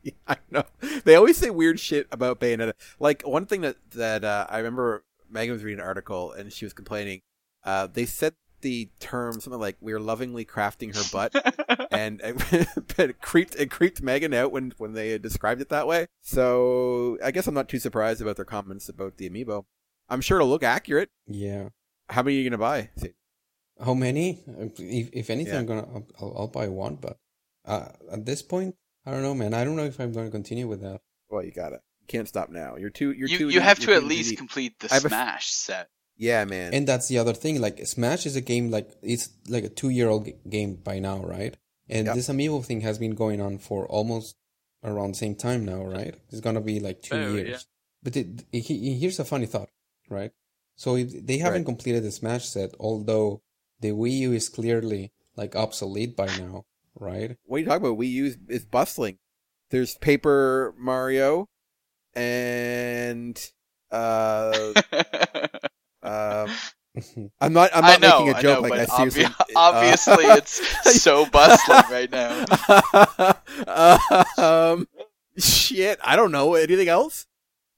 Yeah, 0.03 0.12
I 0.27 0.36
know. 0.51 0.63
They 1.06 1.15
always 1.15 1.38
say 1.38 1.50
weird 1.50 1.80
shit 1.80 2.08
about 2.12 2.39
Bayonetta. 2.42 2.74
Like 3.00 3.22
one 3.22 3.46
thing 3.46 3.62
that 3.62 3.77
that 3.92 4.25
uh, 4.25 4.46
I 4.50 4.58
remember 4.58 5.06
Megan 5.33 5.53
was 5.53 5.63
reading 5.63 5.79
an 5.81 5.85
article 5.85 6.31
and 6.31 6.53
she 6.53 6.65
was 6.65 6.73
complaining. 6.73 7.21
Uh, 7.63 7.87
they 7.91 8.05
said 8.05 8.33
the 8.61 8.89
term 8.99 9.41
something 9.41 9.59
like 9.59 9.75
"we 9.81 9.91
are 9.91 9.99
lovingly 9.99 10.45
crafting 10.45 10.95
her 10.95 11.03
butt," 11.11 11.87
and 11.91 12.21
it 12.97 13.21
creeped 13.21 13.55
it 13.55 13.69
creeped 13.71 14.01
Megan 14.01 14.33
out 14.33 14.51
when 14.51 14.73
when 14.77 14.93
they 14.93 15.17
described 15.17 15.59
it 15.61 15.69
that 15.69 15.87
way. 15.87 16.07
So 16.21 17.17
I 17.23 17.31
guess 17.31 17.47
I'm 17.47 17.53
not 17.53 17.67
too 17.69 17.79
surprised 17.79 18.21
about 18.21 18.35
their 18.37 18.45
comments 18.45 18.87
about 18.89 19.17
the 19.17 19.29
amiibo. 19.29 19.65
I'm 20.09 20.21
sure 20.21 20.37
it'll 20.37 20.49
look 20.49 20.63
accurate. 20.63 21.09
yeah. 21.27 21.69
How 22.09 22.21
many 22.21 22.37
are 22.37 22.41
you 22.41 22.49
gonna 22.49 22.57
buy? 22.59 22.89
How 23.83 23.93
many? 23.93 24.43
If, 24.47 25.09
if 25.13 25.29
anything, 25.29 25.53
Yeah. 25.53 25.59
I'm 25.59 25.65
gonna 25.65 25.87
I'll, 25.93 26.07
I'll, 26.21 26.37
I'll 26.39 26.47
buy 26.47 26.67
one, 26.67 26.95
but 26.95 27.17
uh, 27.65 27.89
at 28.11 28.25
this 28.25 28.41
point, 28.41 28.75
I 29.05 29.11
don't 29.11 29.23
know, 29.23 29.33
man. 29.33 29.53
I 29.53 29.63
don't 29.63 29.75
know 29.75 29.85
if 29.85 29.99
I'm 29.99 30.11
going 30.13 30.27
to 30.27 30.31
continue 30.31 30.67
with 30.67 30.81
that. 30.81 31.01
Well, 31.29 31.43
you 31.43 31.51
got 31.51 31.73
it. 31.73 31.81
You 32.03 32.07
can't 32.19 32.27
stop 32.27 32.50
now. 32.50 32.75
You're 32.75 32.89
too. 32.89 33.12
You're 33.12 33.29
you 33.29 33.38
too. 33.38 33.50
you 33.50 33.62
have 33.62 33.79
to 33.79 33.93
at 33.93 34.03
least 34.03 34.29
deep. 34.29 34.38
complete 34.39 34.79
the 34.79 34.89
I 34.91 34.95
have 34.95 35.03
a 35.05 35.07
f- 35.07 35.12
Smash 35.12 35.48
set. 35.51 35.88
Yeah, 36.17 36.45
man. 36.45 36.74
And 36.74 36.88
that's 36.88 37.07
the 37.07 37.17
other 37.17 37.33
thing. 37.33 37.60
Like 37.62 37.86
Smash 37.88 38.25
is 38.25 38.36
a 38.36 38.41
game 38.41 38.69
like 38.72 38.89
it's 39.01 39.29
like 39.48 39.63
a 39.63 39.69
two 39.69 39.89
year 39.89 40.10
old 40.10 40.25
g- 40.25 40.33
game 40.50 40.75
by 40.75 41.00
now, 41.00 41.19
right? 41.24 41.55
And 41.89 42.07
Yep. 42.07 42.15
this 42.15 42.29
amiibo 42.29 42.63
thing 42.63 42.81
has 42.81 42.98
been 43.00 43.15
going 43.15 43.41
on 43.41 43.57
for 43.57 43.88
almost 43.88 44.36
around 44.83 45.12
the 45.12 45.17
same 45.17 45.36
time 45.36 45.65
now, 45.65 45.83
right? 45.83 46.15
It's 46.29 46.41
gonna 46.41 46.62
be 46.62 46.79
like 46.79 47.01
two 47.01 47.15
Oh, 47.15 47.33
years. 47.33 47.50
yeah. 47.50 47.57
But 48.03 48.17
it, 48.17 48.43
it- 48.51 48.60
he- 48.62 49.00
here's 49.00 49.19
a 49.19 49.25
funny 49.25 49.45
thought, 49.48 49.69
right? 50.10 50.31
So 50.75 50.95
if 50.98 51.25
they 51.25 51.38
haven't 51.38 51.62
Right. 51.62 51.65
completed 51.65 52.03
the 52.03 52.12
Smash 52.12 52.48
set, 52.48 52.72
although 52.79 53.41
the 53.79 53.89
Wii 53.91 54.17
U 54.27 54.33
is 54.33 54.50
clearly 54.50 55.13
like 55.36 55.55
obsolete 55.55 56.15
by 56.15 56.27
now, 56.38 56.65
right? 56.95 57.37
what 57.46 57.57
are 57.57 57.59
you 57.59 57.66
talking 57.66 57.85
about? 57.85 57.98
We 57.98 58.07
use 58.07 58.37
is 58.50 58.66
bustling. 58.66 59.20
There's 59.72 59.96
Paper 59.98 60.75
Mario, 60.77 61.50
and 62.15 63.51
uh, 63.91 64.73
uh, 66.01 66.47
I'm 67.41 67.53
not. 67.53 67.71
I'm 67.73 67.81
not 67.83 68.01
know, 68.01 68.25
making 68.25 68.35
a 68.37 68.41
joke. 68.41 68.61
know, 68.63 68.69
like 68.69 68.79
I 68.79 68.85
but 68.85 68.95
seriously. 69.11 69.23
obvi- 69.25 69.53
obviously 69.55 70.25
it's 70.25 71.01
so 71.01 71.25
bustling 71.25 71.83
right 71.91 72.11
now. 72.11 72.45
um, 74.73 74.87
shit. 75.37 75.99
I 76.03 76.15
don't 76.15 76.31
know. 76.31 76.53
Anything 76.55 76.87
else? 76.89 77.25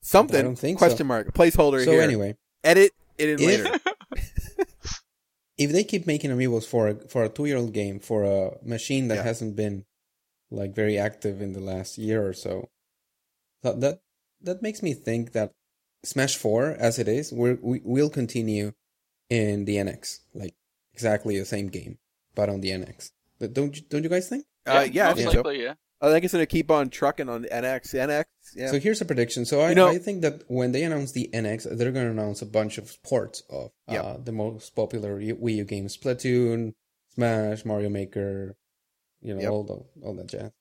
Something. 0.02 0.40
I 0.40 0.44
don't 0.44 0.58
think 0.58 0.80
so. 0.80 0.86
Question 0.88 1.08
mark. 1.08 1.34
Placeholder 1.34 1.84
so 1.84 1.92
here. 1.92 2.02
anyway, 2.02 2.36
edit 2.64 2.92
it 3.18 3.30
in 3.30 3.40
If- 3.40 3.64
later. 3.64 3.80
if 5.58 5.72
they 5.72 5.84
keep 5.84 6.06
making 6.06 6.32
amiibos 6.32 6.66
for 6.68 6.90
a, 6.90 6.96
for 7.08 7.24
a 7.24 7.30
two 7.30 7.46
year 7.46 7.58
old 7.58 7.74
game 7.74 8.00
for 8.00 8.24
a 8.24 8.52
machine 8.64 9.08
that 9.08 9.16
Yeah. 9.16 9.24
hasn't 9.24 9.56
been 9.56 9.86
like 10.52 10.76
very 10.76 10.98
active 10.98 11.42
in 11.42 11.54
the 11.54 11.62
last 11.62 11.98
year 11.98 12.26
or 12.28 12.34
so, 12.34 12.70
that 13.64 13.80
that 13.82 14.02
that 14.46 14.62
makes 14.62 14.82
me 14.82 14.94
think 14.94 15.34
that 15.34 15.52
Smash 16.04 16.36
Four, 16.38 16.72
as 16.80 17.00
it 17.00 17.08
is, 17.08 17.32
we're, 17.32 17.58
we 17.62 17.82
will 17.84 18.10
continue 18.10 18.72
in 19.30 19.66
the 19.66 19.76
NX, 19.78 20.20
like 20.34 20.56
exactly 20.94 21.38
the 21.40 21.46
same 21.46 21.68
game, 21.68 21.98
but 22.36 22.48
on 22.50 22.62
the 22.62 22.70
NX. 22.70 23.12
But 23.40 23.54
don't 23.54 23.76
you, 23.76 23.82
don't 23.90 24.04
you 24.04 24.10
guys 24.10 24.30
think? 24.30 24.46
Uh, 24.66 24.88
yeah, 24.92 25.06
I 25.06 25.10
most 25.10 25.18
think 25.18 25.32
so. 25.32 25.38
likely, 25.40 25.64
yeah. 25.64 25.74
I 26.02 26.12
think 26.12 26.26
it's 26.26 26.34
gonna 26.34 26.46
keep 26.46 26.70
on 26.70 26.90
trucking 26.90 27.30
on 27.30 27.44
the 27.44 27.48
NX. 27.50 27.94
NX. 27.96 28.26
Yeah. 28.56 28.70
So 28.72 28.80
here's 28.80 29.02
a 29.02 29.06
prediction. 29.06 29.46
So 29.46 29.62
I, 29.62 29.70
You 29.70 29.76
know- 29.76 29.88
I 29.88 29.98
think 29.98 30.22
that 30.22 30.44
when 30.48 30.72
they 30.72 30.84
announce 30.84 31.12
the 31.14 31.30
NX, 31.34 31.64
they're 31.78 31.92
going 31.92 32.06
to 32.06 32.12
announce 32.12 32.42
a 32.42 32.46
bunch 32.46 32.78
of 32.78 33.02
ports 33.02 33.42
of 33.50 33.72
uh, 33.88 34.18
the 34.24 34.32
most 34.32 34.76
popular 34.76 35.20
Wii 35.20 35.56
U 35.56 35.64
games: 35.64 35.98
Splatoon, 35.98 36.74
Smash, 37.16 37.66
Mario 37.66 37.90
Maker, 37.90 38.56
you 39.22 39.34
know, 39.34 39.42
Yep. 39.42 39.52
all 39.52 39.64
the 39.64 40.06
all 40.06 40.14
that 40.16 40.28
jazz. 40.28 40.52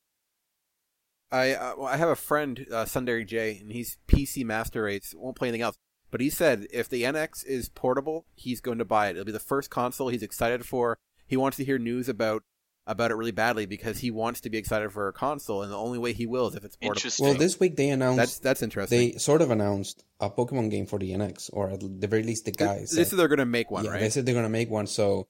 I 1.35 1.53
uh, 1.53 1.75
well, 1.79 1.87
I 1.89 1.97
have 1.97 2.09
a 2.09 2.17
friend, 2.17 2.67
uh, 2.71 2.85
Sundari 2.85 3.27
J, 3.27 3.59
and 3.61 3.73
he's 3.73 3.99
PC 4.09 4.45
Master 4.45 4.85
Race. 4.85 5.15
Won't 5.17 5.37
play 5.37 5.49
anything 5.49 5.63
else. 5.63 5.77
But 6.11 6.21
he 6.21 6.31
said 6.31 6.67
if 6.73 6.89
the 6.89 7.03
NX 7.03 7.45
is 7.45 7.69
portable, 7.69 8.25
he's 8.37 8.61
going 8.61 8.79
to 8.79 8.85
buy 8.85 9.09
it. 9.09 9.13
It'll 9.13 9.25
be 9.25 9.33
the 9.33 9.41
first 9.41 9.69
console 9.69 10.09
he's 10.09 10.23
excited 10.23 10.65
for. 10.65 10.97
He 11.27 11.37
wants 11.37 11.57
to 11.57 11.65
hear 11.65 11.79
news 11.79 12.09
about 12.09 12.45
about 12.87 13.11
it 13.11 13.15
really 13.15 13.33
badly 13.33 13.67
because 13.67 13.99
he 13.99 14.11
wants 14.11 14.41
to 14.43 14.51
be 14.51 14.59
excited 14.59 14.93
for 14.93 15.09
a 15.09 15.13
console, 15.13 15.63
and 15.63 15.73
the 15.73 15.77
only 15.79 15.99
way 15.99 16.13
he 16.13 16.27
will 16.27 16.47
is 16.49 16.55
if 16.55 16.65
it's 16.65 16.77
portable. 16.77 17.11
Well, 17.19 17.35
this 17.35 17.59
week 17.59 17.77
they 17.77 17.89
announced 17.91 18.19
That's 18.19 18.39
that's 18.39 18.63
interesting. 18.63 18.99
they 19.13 19.19
sort 19.19 19.43
of 19.43 19.51
announced 19.51 20.05
a 20.21 20.31
Pokemon 20.31 20.71
game 20.71 20.87
for 20.87 20.99
the 20.99 21.11
NX, 21.11 21.51
or 21.53 21.71
at 21.71 21.81
the 21.81 22.07
very 22.07 22.23
least 22.23 22.45
the 22.45 22.53
Th- 22.53 22.69
guys. 22.69 22.81
this 22.91 22.91
said- 22.93 23.01
is 23.01 23.11
they're 23.11 23.27
going 23.29 23.39
to 23.39 23.45
make 23.47 23.71
one, 23.71 23.85
yeah, 23.85 23.91
right? 23.91 24.01
they 24.01 24.11
said 24.11 24.25
they're 24.27 24.35
going 24.35 24.45
to 24.45 24.51
make 24.51 24.71
one, 24.71 24.87
so 24.87 25.27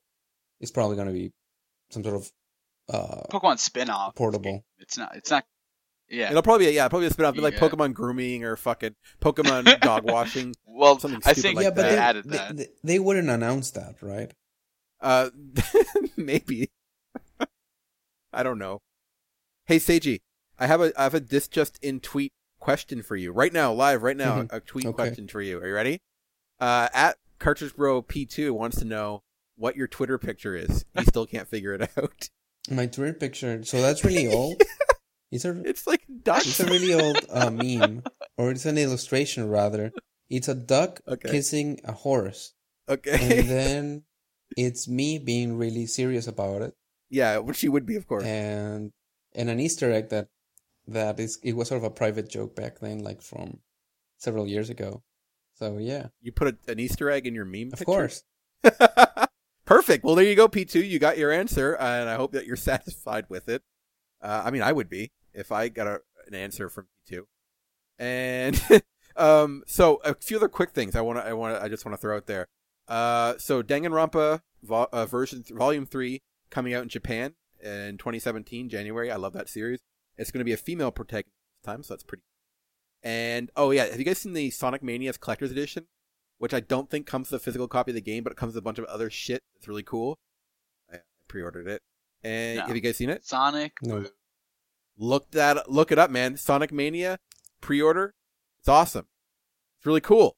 it's 0.61 0.71
probably 0.73 0.97
going 0.97 1.09
to 1.09 1.15
be 1.15 1.33
some 1.91 2.03
sort 2.05 2.17
of 2.17 2.31
uh, 2.93 3.23
Pokemon 3.31 3.59
spin-off. 3.59 4.15
portable. 4.17 4.65
It's 4.79 4.99
not. 4.99 5.17
It's 5.17 5.31
not. 5.31 5.45
Yeah. 6.09 6.31
It'll 6.31 6.43
probably 6.43 6.67
be 6.67 6.73
yeah, 6.73 6.89
probably 6.89 7.07
a 7.09 7.11
spin 7.11 7.25
off 7.27 7.37
like 7.37 7.55
Yeah. 7.55 7.61
Pokemon 7.61 7.95
grooming 7.95 8.45
or 8.45 8.57
fucking 8.57 8.95
Pokemon 9.21 9.81
dog 9.81 10.05
washing. 10.05 10.55
Well, 10.67 10.99
something 10.99 11.21
I 11.25 11.33
stupid 11.33 11.43
think 11.43 11.57
like 11.57 11.65
yeah, 11.65 11.71
but 11.71 11.83
they 11.83 11.89
they, 11.91 11.99
added 11.99 12.25
that. 12.31 12.57
they, 12.57 12.67
they 12.83 12.99
wouldn't 12.99 13.31
announce 13.31 13.71
that, 13.73 13.97
right? 14.03 14.33
Uh, 15.01 15.31
maybe. 16.17 16.71
I 18.33 18.43
don't 18.43 18.59
know. 18.59 18.81
Hey 19.67 19.77
Seiji, 19.79 20.21
I 20.59 20.67
have 20.67 20.81
a 20.81 20.93
I 20.99 21.05
have 21.05 21.15
a 21.15 21.21
this 21.21 21.49
just 21.49 21.79
in 21.83 22.01
tweet 22.01 22.33
question 22.61 23.03
for 23.03 23.17
you 23.17 23.33
right 23.33 23.53
now, 23.53 23.73
live 23.73 24.03
right 24.03 24.17
now. 24.17 24.43
Mhm. 24.43 24.53
A 24.53 24.61
tweet 24.61 24.87
Okay. 24.87 24.95
question 24.95 25.29
for 25.29 25.41
you. 25.41 25.59
Are 25.59 25.67
you 25.67 25.75
ready? 25.75 26.01
Uh, 26.61 26.89
at 26.93 27.17
Cartridge 27.39 27.75
Bro 27.75 28.03
P2 28.03 28.53
wants 28.53 28.79
to 28.79 28.85
know 28.85 29.23
what 29.57 29.77
your 29.77 29.87
Twitter 29.87 30.19
picture 30.19 30.55
is. 30.57 30.85
He 30.99 31.05
still 31.05 31.27
can't 31.27 31.49
figure 31.49 31.73
it 31.75 31.91
out. 31.99 32.29
My 32.71 32.87
Twitter 32.87 33.13
picture. 33.15 33.63
So 33.65 33.81
that's 33.83 34.05
really 34.05 34.27
old. 34.27 34.63
It's 35.35 35.45
a 35.45 35.61
It's 35.67 35.87
like 35.87 36.03
ducks. 36.23 36.47
it's 36.47 36.61
a 36.61 36.67
really 36.67 36.95
old 36.95 37.19
uh, 37.29 37.51
meme, 37.63 38.03
or 38.39 38.51
it's 38.53 38.67
an 38.67 38.79
illustration 38.79 39.49
rather. 39.49 39.93
It's 40.31 40.49
a 40.49 40.55
duck 40.55 41.01
Okay. 41.09 41.31
kissing 41.31 41.81
a 41.85 41.93
horse, 41.93 42.55
okay. 42.89 43.39
and 43.41 43.49
then 43.57 44.03
it's 44.57 44.87
me 44.89 45.19
being 45.19 45.59
really 45.59 45.87
serious 45.87 46.27
about 46.27 46.63
it, 46.63 46.75
yeah, 47.11 47.39
which 47.39 47.57
she 47.59 47.69
would 47.69 47.85
be, 47.87 47.97
of 47.97 48.07
course. 48.07 48.25
and 48.25 48.93
and 49.35 49.51
an 49.51 49.59
Easter 49.61 49.91
egg 49.91 50.09
that 50.11 50.29
that 50.87 51.19
is 51.19 51.39
it 51.43 51.57
was 51.57 51.69
sort 51.69 51.79
of 51.83 51.85
a 51.85 51.91
private 51.91 52.29
joke 52.31 52.55
back 52.55 52.79
then, 52.81 53.01
like 53.03 53.21
from 53.21 53.59
several 54.19 54.47
years 54.47 54.71
ago. 54.71 55.03
So 55.59 55.79
yeah, 55.79 56.09
You 56.23 56.33
put 56.33 56.49
a, 56.49 56.71
an 56.71 56.79
Easter 56.79 57.11
egg 57.11 57.27
in 57.27 57.35
your 57.35 57.45
meme. 57.45 57.69
of 57.73 57.79
picture? 57.81 57.85
course. 57.85 58.23
Perfect. 59.67 60.05
Well, 60.05 60.15
there 60.15 60.25
you 60.25 60.35
go, 60.35 60.47
P2. 60.49 60.87
You 60.87 60.99
got 60.99 61.17
your 61.17 61.33
answer, 61.33 61.75
and 61.75 62.09
I 62.09 62.17
hope 62.17 62.33
that 62.33 62.47
you're 62.47 62.57
satisfied 62.57 63.27
with 63.29 63.49
it. 63.49 63.63
Uh, 64.21 64.43
I 64.45 64.51
mean, 64.51 64.63
I 64.63 64.73
would 64.73 64.89
be 64.91 65.11
if 65.35 65.53
I 65.53 65.69
got 65.69 65.87
a, 65.87 66.01
an 66.27 66.35
answer 66.35 66.69
from 66.69 66.87
you 67.09 67.17
two. 67.19 67.27
And 67.99 68.61
um, 69.17 69.63
so 69.67 69.97
a 70.05 70.15
few 70.15 70.37
other 70.37 70.49
quick 70.49 70.71
things 70.71 70.97
I 70.97 71.01
want 71.01 71.19
to 71.19 71.27
I 71.27 71.33
want 71.33 71.63
I 71.63 71.69
just 71.69 71.85
want 71.85 71.95
to 71.95 72.01
throw 72.01 72.17
out 72.17 72.27
there. 72.27 72.47
Uh, 72.89 73.35
so 73.39 73.63
Danganronpa 73.63 74.41
vo- 74.63 74.89
uh, 74.93 75.07
version 75.07 75.43
th- 75.43 75.57
volume 75.57 75.87
three 75.87 76.23
coming 76.51 76.75
out 76.75 76.83
in 76.83 76.89
Japan 76.89 77.35
in 77.63 77.99
2017 77.99 78.69
January. 78.69 79.11
I 79.11 79.17
love 79.17 79.33
that 79.33 79.49
series. 79.49 79.81
It's 80.17 80.31
going 80.31 80.41
to 80.41 80.45
be 80.45 80.53
a 80.53 80.57
female 80.59 80.91
protagonist 80.91 81.33
this 81.63 81.67
time, 81.73 81.83
so 81.83 81.95
that's 81.95 82.05
pretty. 82.05 82.23
And 83.03 83.51
oh 83.57 83.71
yeah, 83.71 83.87
have 83.87 83.99
you 83.99 84.05
guys 84.05 84.19
seen 84.19 84.33
the 84.33 84.51
Sonic 84.51 84.83
Mania's 84.83 85.17
collector's 85.19 85.51
edition? 85.51 85.87
Which 86.39 86.53
I 86.53 86.61
don't 86.61 86.91
think 86.91 87.07
comes 87.07 87.31
with 87.31 87.41
a 87.41 87.45
physical 87.45 87.69
copy 87.69 87.93
of 87.93 87.95
the 87.95 88.01
game, 88.01 88.25
but 88.25 88.33
it 88.33 88.37
comes 88.37 88.55
with 88.55 88.63
a 88.63 88.65
bunch 88.65 88.79
of 88.79 88.85
other 88.87 89.09
shit. 89.09 89.43
It's 89.57 89.69
really 89.69 89.83
cool. 89.85 90.19
I 90.93 90.97
pre-ordered 91.29 91.69
it. 91.69 91.81
And 92.23 92.59
No. 92.59 92.67
have 92.67 92.75
you 92.75 92.83
guys 92.83 92.97
seen 92.97 93.09
it? 93.09 93.25
Sonic. 93.25 93.73
No. 93.83 94.05
Boo. 94.99 95.05
Look 95.05 95.31
that 95.33 95.71
look 95.71 95.93
it 95.93 95.99
up, 95.99 96.11
man. 96.11 96.37
Sonic 96.37 96.73
Mania 96.73 97.19
pre-order. 97.61 98.15
It's 98.61 98.69
awesome. 98.69 99.07
It's 99.79 99.87
really 99.87 100.01
cool. 100.01 100.37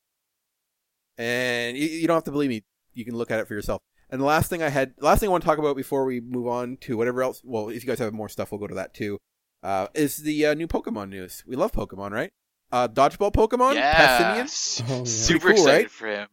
And 1.18 1.76
you, 1.76 1.86
you 1.86 2.06
don't 2.06 2.16
have 2.16 2.24
to 2.24 2.30
believe 2.30 2.50
me. 2.50 2.64
You 2.92 3.04
can 3.04 3.16
look 3.16 3.30
at 3.30 3.40
it 3.40 3.48
for 3.48 3.54
yourself. 3.54 3.82
And 4.10 4.20
the 4.20 4.24
last 4.24 4.48
thing 4.48 4.62
I 4.62 4.68
had, 4.68 4.94
last 5.00 5.20
thing 5.20 5.28
I 5.28 5.32
want 5.32 5.42
to 5.42 5.46
talk 5.48 5.58
about 5.58 5.76
before 5.76 6.04
we 6.04 6.20
move 6.20 6.46
on 6.46 6.76
to 6.82 6.96
whatever 6.96 7.22
else. 7.22 7.42
Well, 7.44 7.68
if 7.68 7.82
you 7.82 7.88
guys 7.88 7.98
have 7.98 8.12
more 8.12 8.28
stuff, 8.28 8.52
we'll 8.52 8.60
go 8.60 8.66
to 8.66 8.74
that 8.74 8.94
too. 8.94 9.18
Uh, 9.62 9.88
is 9.94 10.18
the 10.18 10.46
uh, 10.46 10.54
new 10.54 10.68
Pokemon 10.68 11.08
news? 11.08 11.42
We 11.46 11.56
love 11.56 11.72
Pokemon, 11.72 12.12
right? 12.12 12.30
Uh, 12.70 12.88
dodgeball 12.88 13.32
Pokemon, 13.32 13.74
Passimian. 13.74 14.36
Yes. 14.36 14.82
Oh, 14.88 14.98
yeah. 14.98 15.04
Super 15.04 15.48
cool, 15.48 15.52
excited 15.52 15.84
right? 15.84 15.90
for 15.90 16.06
him. 16.08 16.28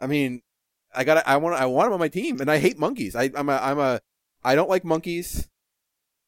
I 0.00 0.06
mean, 0.06 0.42
I 0.94 1.04
got 1.04 1.26
I 1.26 1.36
want 1.36 1.60
I 1.60 1.66
want 1.66 1.86
him 1.86 1.92
on 1.94 2.00
my 2.00 2.08
team, 2.08 2.40
and 2.40 2.50
I 2.50 2.58
hate 2.58 2.78
monkeys. 2.78 3.14
I, 3.14 3.30
I'm 3.34 3.48
a 3.48 3.56
I'm 3.56 3.78
a 3.78 4.00
I 4.42 4.54
don't 4.54 4.68
like 4.68 4.84
monkeys. 4.84 5.48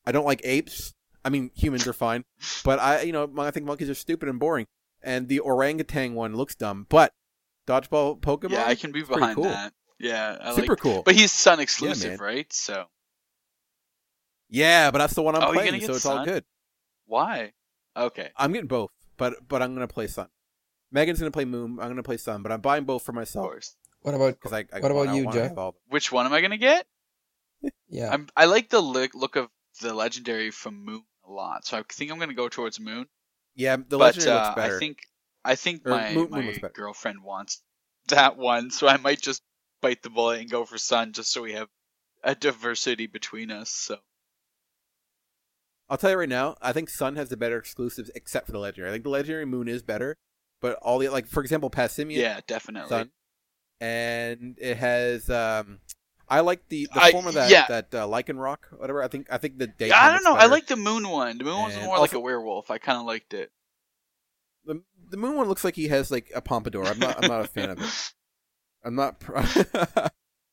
I 0.07 0.13
don't 0.13 0.27
like 0.27 0.41
apes. 0.45 0.95
I 1.29 1.31
mean, 1.31 1.51
humans 1.55 1.87
are 1.87 1.93
fine, 1.93 2.25
but 2.65 2.79
I 2.79 3.03
you 3.03 3.13
know 3.13 3.31
I 3.37 3.51
think 3.51 3.67
monkeys 3.67 3.91
are 3.91 3.95
stupid 3.95 4.31
and 4.31 4.41
boring. 4.41 4.67
And 5.03 5.29
the 5.29 5.41
orangutan 5.41 6.15
one 6.15 6.35
looks 6.35 6.55
dumb, 6.55 6.87
but 6.89 7.13
dodgeball 7.67 8.19
Pokemon, 8.21 8.53
Yeah, 8.53 8.65
I 8.67 8.75
can 8.75 8.93
be 8.93 9.03
behind 9.03 9.37
cool. 9.37 9.45
that. 9.45 9.75
Yeah, 10.01 10.39
I 10.41 10.53
super 10.53 10.73
like. 10.73 10.81
cool. 10.81 11.03
But 11.03 11.17
he's 11.17 11.31
Sun 11.31 11.61
exclusive, 11.61 12.13
man. 12.13 12.19
right? 12.19 12.51
So 12.51 12.87
yeah, 14.49 14.91
but 14.91 14.99
that's 14.99 15.13
the 15.13 15.21
one 15.21 15.35
I'm 15.35 15.51
Oh, 15.51 15.53
playing, 15.53 15.83
so 15.83 15.93
it's 15.93 16.07
all 16.07 16.25
good. 16.25 16.45
why? 17.05 17.53
Okay. 17.95 18.31
I'm 18.39 18.53
getting 18.55 18.69
both, 18.69 18.91
but 19.19 19.35
but 19.47 19.61
I'm 19.61 19.75
gonna 19.75 19.87
play 19.87 20.07
Sun. 20.07 20.29
Megan's 20.91 21.19
gonna 21.19 21.31
play 21.31 21.45
Moon. 21.45 21.79
I'm 21.79 21.89
gonna 21.89 22.03
play 22.03 22.17
Sun, 22.17 22.43
but 22.43 22.53
I'm 22.53 22.63
buying 22.63 22.85
both 22.85 23.03
for 23.03 23.13
Of 23.13 23.17
myself 23.17 23.45
course. 23.45 23.77
What 24.01 24.15
about 24.15 24.39
I, 24.51 24.65
I 24.73 24.81
What 24.81 24.91
about 24.93 25.09
I 25.09 25.17
you, 25.17 25.25
wanna 25.27 25.49
Jeff? 25.49 25.75
Which 25.89 26.11
one 26.11 26.25
am 26.25 26.33
I 26.33 26.41
gonna 26.41 26.57
get? 26.57 26.87
yeah? 27.91 28.13
I'm. 28.15 28.29
I 28.35 28.47
like 28.47 28.71
the 28.71 28.81
look 28.81 29.15
look 29.15 29.37
of 29.37 29.51
the 29.83 29.93
legendary 29.93 30.51
from 30.51 30.85
Moon 30.85 31.03
a 31.29 31.33
lot, 31.33 31.67
so 31.67 31.79
I 31.79 31.83
think 31.93 32.11
I'm 32.11 32.19
gonna 32.19 32.35
go 32.35 32.49
towards 32.49 32.81
Moon. 32.81 33.07
Yeah, 33.55 33.77
the 33.77 33.99
but 33.99 34.15
legendary 34.17 34.33
uh, 34.33 34.35
looks 34.37 34.55
better. 34.57 34.77
I 34.77 34.79
think 34.79 34.99
I 35.45 35.55
think 35.55 35.85
Or 35.87 35.91
my 35.91 36.15
Moon- 36.15 36.31
my 36.31 36.43
girlfriend 36.75 37.23
wants 37.23 37.63
that 38.09 38.37
one, 38.37 38.71
so 38.71 38.89
I 38.89 38.97
might 38.97 39.21
just 39.21 39.43
bite 39.81 40.03
the 40.03 40.11
bullet 40.11 40.41
and 40.41 40.51
go 40.51 40.65
for 40.65 40.79
Sun, 40.79 41.13
just 41.13 41.33
so 41.33 41.43
we 41.43 41.53
have 41.53 41.69
a 42.25 42.35
diversity 42.35 43.07
between 43.07 43.51
us. 43.51 43.71
So 43.71 43.99
I'll 45.89 45.97
tell 45.99 46.11
you 46.11 46.17
right 46.19 46.29
now, 46.29 46.57
I 46.61 46.73
think 46.73 46.91
Sun 46.91 47.17
has 47.17 47.29
the 47.31 47.37
better 47.37 47.57
exclusives 47.59 48.11
except 48.15 48.47
for 48.47 48.53
the 48.53 48.59
Legendary. 48.59 48.91
I 48.91 48.93
think 48.93 49.05
the 49.05 49.11
Legendary 49.11 49.47
Moon 49.47 49.69
is 49.69 49.83
better, 49.83 50.17
but 50.61 50.75
all 50.83 50.99
the 50.99 51.09
like 51.09 51.27
for 51.27 51.41
example, 51.43 51.71
Passimian 51.71 52.19
yeah, 52.19 52.41
definitely. 52.47 52.89
Sun, 52.89 53.11
and 53.81 54.57
it 54.61 54.77
has 54.77 55.31
um, 55.31 55.81
I 56.31 56.41
like 56.41 56.69
the 56.69 56.89
the 56.93 57.03
I- 57.03 57.13
form 57.13 57.27
of 57.27 57.35
that 57.35 57.51
yeah. 57.51 57.67
that 57.69 57.95
uh, 57.95 58.07
Lycanroc, 58.07 58.59
whatever. 58.77 59.03
I 59.03 59.09
think 59.09 59.29
I 59.31 59.39
think 59.39 59.59
the 59.59 59.67
day. 59.67 59.91
I 59.91 60.13
don't 60.13 60.25
know. 60.25 60.35
I 60.35 60.47
like 60.47 60.67
the 60.67 60.77
Moon 60.77 61.09
one. 61.09 61.39
The 61.39 61.45
Moon 61.45 61.59
one's 61.59 61.75
And 61.75 61.85
more 61.85 61.99
like 61.99 62.13
a 62.13 62.21
werewolf. 62.21 62.71
I 62.71 62.79
kind 62.79 62.99
of 62.99 63.05
liked 63.05 63.35
it. 63.35 63.51
the 64.65 64.83
the 65.11 65.17
Moon 65.17 65.37
one. 65.37 65.49
Looks 65.49 65.65
like 65.65 65.77
he 65.77 65.89
has 65.89 66.11
like 66.11 66.31
a 66.35 66.41
pompadour. 66.41 66.85
I'm 66.85 66.99
not 66.99 67.23
I'm 67.23 67.31
not 67.31 67.45
a 67.45 67.49
fan 67.49 67.71
of 67.71 67.81
it. 67.81 68.13
I'm 68.85 68.95
not. 68.95 69.21
Pr- 69.21 69.39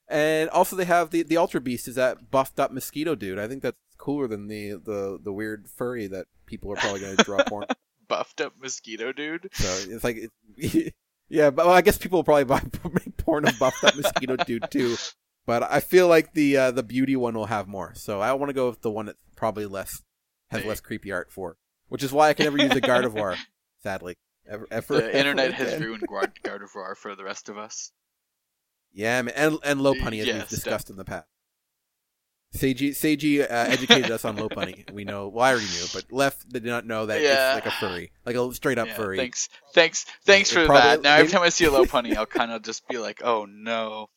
and 0.07 0.49
also 0.49 0.75
they 0.75 0.85
have 0.85 1.11
the 1.11 1.23
the 1.23 1.37
Ultra 1.37 1.61
Beast 1.61 1.87
is 1.87 1.95
that 1.95 2.31
buffed 2.31 2.59
up 2.59 2.71
mosquito 2.71 3.15
dude. 3.15 3.39
I 3.39 3.47
think 3.47 3.61
that's 3.61 3.77
cooler 3.97 4.27
than 4.27 4.47
the 4.47 4.71
the 4.73 5.19
the 5.21 5.33
weird 5.33 5.67
furry 5.69 6.07
that 6.07 6.27
people 6.45 6.71
are 6.71 6.75
probably 6.75 7.01
going 7.01 7.17
to 7.17 7.23
draw 7.23 7.43
porn. 7.43 7.65
Buffed 8.07 8.39
up 8.39 8.53
mosquito 8.61 9.11
dude. 9.11 9.49
So 9.53 9.67
it's 9.89 10.03
like, 10.03 10.29
it, 10.57 10.93
yeah, 11.27 11.49
but 11.49 11.65
well, 11.65 11.73
I 11.73 11.81
guess 11.81 11.97
people 11.97 12.19
will 12.19 12.23
probably 12.23 12.43
buy 12.43 12.61
make 12.93 13.17
porn 13.17 13.47
of 13.47 13.57
buffed 13.57 13.83
up 13.83 13.95
mosquito 13.95 14.35
dude 14.35 14.69
too. 14.69 14.95
But 15.45 15.63
I 15.63 15.79
feel 15.79 16.07
like 16.07 16.33
the 16.33 16.57
uh, 16.57 16.71
the 16.71 16.81
beauty 16.83 17.15
one 17.15 17.35
will 17.35 17.45
have 17.45 17.67
more. 17.67 17.93
So 17.95 18.19
I 18.21 18.33
want 18.33 18.49
to 18.49 18.53
go 18.53 18.69
with 18.69 18.81
the 18.81 18.89
one 18.91 19.05
that 19.05 19.17
probably 19.35 19.65
less 19.65 20.01
has 20.49 20.65
less 20.65 20.79
creepy 20.79 21.11
art 21.11 21.31
for, 21.31 21.57
which 21.87 22.03
is 22.03 22.11
why 22.11 22.29
I 22.29 22.33
can 22.33 22.45
never 22.45 22.57
use 22.57 22.71
the 22.71 22.81
Gardevoir. 22.81 23.37
Sadly, 23.83 24.15
ever, 24.49 24.67
ever 24.71 24.95
The 24.95 25.17
internet 25.19 25.53
ever 25.53 25.55
has 25.69 25.79
ruined 25.79 26.03
Guard 26.07 26.31
Gardevoir 26.43 26.95
for 26.97 27.15
the 27.15 27.23
rest 27.23 27.49
of 27.49 27.57
us. 27.57 27.91
Yeah, 28.91 29.21
man, 29.21 29.33
and 29.35 29.57
and 29.63 29.79
Lopunny 29.81 30.19
as 30.21 30.25
we've 30.25 30.35
Yes, 30.35 30.49
discussed 30.49 30.89
in 30.89 30.95
the 30.95 31.05
past. 31.05 31.27
Seiji 32.55 32.91
Seiji 32.91 33.41
uh, 33.41 33.45
educated 33.49 34.09
us 34.11 34.23
on 34.23 34.37
Lopunny. 34.37 34.89
We 34.93 35.03
know. 35.03 35.27
Well, 35.27 35.43
I 35.43 35.51
already 35.51 35.65
knew, 35.67 35.85
but 35.93 36.05
Left 36.11 36.47
did 36.47 36.63
not 36.63 36.85
know 36.85 37.05
that 37.07 37.21
Yeah. 37.21 37.57
it's 37.57 37.65
like 37.65 37.73
a 37.73 37.77
furry, 37.77 38.11
like 38.25 38.35
a 38.37 38.53
straight 38.53 38.77
up 38.77 38.87
Yeah, 38.87 38.93
furry. 38.95 39.17
Thanks, 39.17 39.49
thanks, 39.73 40.05
thanks 40.25 40.51
It 40.51 40.55
for 40.55 40.65
probably- 40.67 40.81
that. 40.81 41.01
Now 41.01 41.15
every 41.17 41.29
time 41.31 41.41
I 41.41 41.49
see 41.49 41.65
a 41.65 41.69
Lopunny, 41.69 42.15
I'll 42.15 42.25
kind 42.25 42.51
of 42.51 42.61
just 42.63 42.87
be 42.87 42.97
like, 42.97 43.21
"Oh 43.23 43.45
no!" 43.45 44.07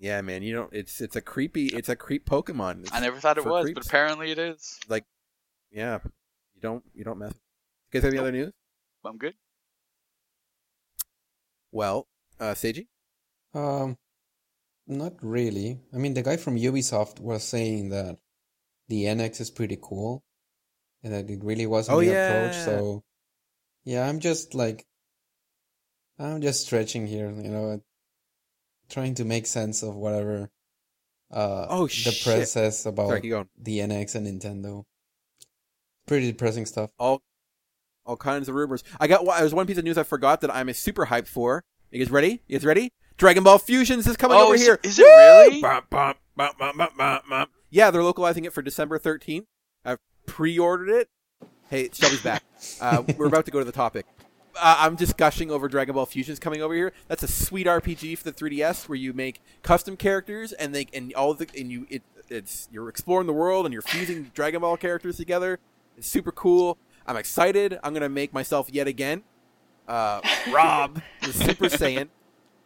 Yeah, 0.00 0.22
man, 0.22 0.42
you 0.42 0.54
know, 0.54 0.68
it's 0.72 1.00
it's 1.02 1.14
a 1.14 1.20
creepy, 1.20 1.66
it's 1.66 1.90
a 1.90 1.94
creep 1.94 2.24
Pokemon. 2.24 2.80
It's- 2.84 2.92
I 2.94 3.00
never 3.00 3.20
thought 3.20 3.36
it 3.36 3.44
was, 3.44 3.64
creeps. 3.66 3.74
but 3.80 3.86
apparently 3.86 4.30
it 4.32 4.38
is. 4.38 4.80
Like, 4.88 5.04
yeah, 5.70 5.98
you 6.54 6.60
don't 6.62 6.82
you 6.94 7.04
don't 7.04 7.18
mess. 7.18 7.34
You 7.92 8.00
guys 8.00 8.04
have 8.04 8.12
any 8.12 8.16
Nope. 8.16 8.22
other 8.24 8.32
news? 8.32 8.52
I'm 9.04 9.18
good. 9.18 9.34
Well, 11.72 12.08
uh, 12.38 12.54
Seiji. 12.54 12.88
Um, 13.54 13.98
not 14.86 15.14
really. 15.22 15.80
I 15.92 15.98
mean, 15.98 16.14
the 16.14 16.22
guy 16.22 16.36
from 16.36 16.56
Ubisoft 16.56 17.20
was 17.20 17.44
saying 17.44 17.90
that 17.90 18.18
the 18.88 19.04
NX 19.04 19.40
is 19.40 19.50
pretty 19.50 19.78
cool, 19.80 20.24
and 21.02 21.12
that 21.12 21.30
it 21.30 21.44
really 21.44 21.66
was 21.66 21.88
a 21.88 21.92
Oh, 21.92 22.00
new 22.00 22.10
yeah. 22.10 22.26
approach. 22.28 22.56
So, 22.64 23.04
yeah, 23.84 24.08
I'm 24.08 24.18
just 24.20 24.54
like, 24.54 24.86
I'm 26.18 26.40
just 26.40 26.64
stretching 26.66 27.06
here, 27.06 27.30
you 27.30 27.50
know, 27.50 27.82
trying 28.90 29.14
to 29.14 29.24
make 29.24 29.46
sense 29.46 29.82
of 29.82 29.94
whatever. 29.94 30.50
Uh, 31.32 31.66
Oh, 31.70 31.82
the 31.86 31.92
shit. 31.92 32.22
press 32.24 32.52
says 32.52 32.84
about 32.86 33.08
Sorry, 33.08 33.20
the 33.20 33.78
NX 33.78 34.14
and 34.16 34.26
Nintendo. 34.26 34.84
Pretty 36.06 36.32
depressing 36.32 36.66
stuff. 36.66 36.90
All 36.98 37.22
all 38.04 38.16
kinds 38.16 38.48
of 38.48 38.54
rumors. 38.54 38.82
I 38.98 39.06
got. 39.06 39.24
well, 39.24 39.38
There's 39.38 39.54
one 39.54 39.66
piece 39.66 39.78
of 39.78 39.84
news 39.84 39.96
I 39.98 40.02
forgot 40.02 40.40
that 40.40 40.52
I'm 40.54 40.72
super 40.72 41.06
hyped 41.06 41.28
for. 41.28 41.62
You 41.92 41.98
guys 42.04 42.10
ready? 42.10 42.42
You 42.48 42.58
guys 42.58 42.64
ready? 42.64 42.92
Dragon 43.16 43.44
Ball 43.44 43.58
Fusions 43.58 44.06
is 44.06 44.16
coming 44.16 44.36
Oh, 44.36 44.46
over 44.46 44.54
is- 44.54 44.62
here. 44.62 44.80
is 44.82 44.98
it 44.98 45.02
Woo! 45.02 45.08
really? 45.08 45.60
Bum, 45.60 45.82
bum, 45.90 46.14
bum. 47.28 47.46
Yeah, 47.70 47.90
they're 47.90 48.02
localizing 48.02 48.44
it 48.44 48.52
for 48.52 48.62
December 48.62 48.98
13th. 48.98 49.44
I've 49.84 49.98
pre-ordered 50.26 50.88
it. 50.88 51.08
Hey, 51.68 51.90
Shelby's 51.92 52.22
back. 52.22 52.42
Uh, 52.80 53.02
we're 53.16 53.26
about 53.26 53.44
to 53.44 53.50
go 53.52 53.58
to 53.60 53.64
the 53.64 53.70
topic. 53.72 54.06
Uh, 54.56 54.76
I'm 54.78 54.96
just 54.96 55.16
gushing 55.16 55.50
over 55.50 55.68
Dragon 55.68 55.94
Ball 55.94 56.06
Fusions 56.06 56.38
coming 56.38 56.62
over 56.62 56.74
here. 56.74 56.92
That's 57.08 57.22
a 57.22 57.28
sweet 57.28 57.66
RPG 57.66 58.18
for 58.18 58.24
the 58.24 58.32
3DS 58.32 58.88
where 58.88 58.96
you 58.96 59.12
make 59.12 59.40
custom 59.62 59.96
characters 59.96 60.52
and 60.52 60.74
they 60.74 60.86
and 60.92 61.12
all 61.14 61.34
the 61.34 61.48
and 61.56 61.70
you 61.70 61.86
it, 61.88 62.02
it's 62.28 62.68
you're 62.72 62.88
exploring 62.88 63.26
the 63.26 63.32
world 63.32 63.66
and 63.66 63.72
you're 63.72 63.82
fusing 63.82 64.30
Dragon 64.34 64.60
Ball 64.60 64.76
characters 64.76 65.16
together. 65.16 65.58
It's 65.96 66.08
super 66.08 66.32
cool. 66.32 66.78
I'm 67.06 67.16
excited. 67.16 67.78
I'm 67.82 67.92
gonna 67.94 68.08
make 68.08 68.32
myself 68.32 68.68
yet 68.70 68.86
again, 68.86 69.22
uh, 69.88 70.20
Rob, 70.50 71.00
the 71.22 71.32
Super 71.32 71.66
Saiyan, 71.66 72.08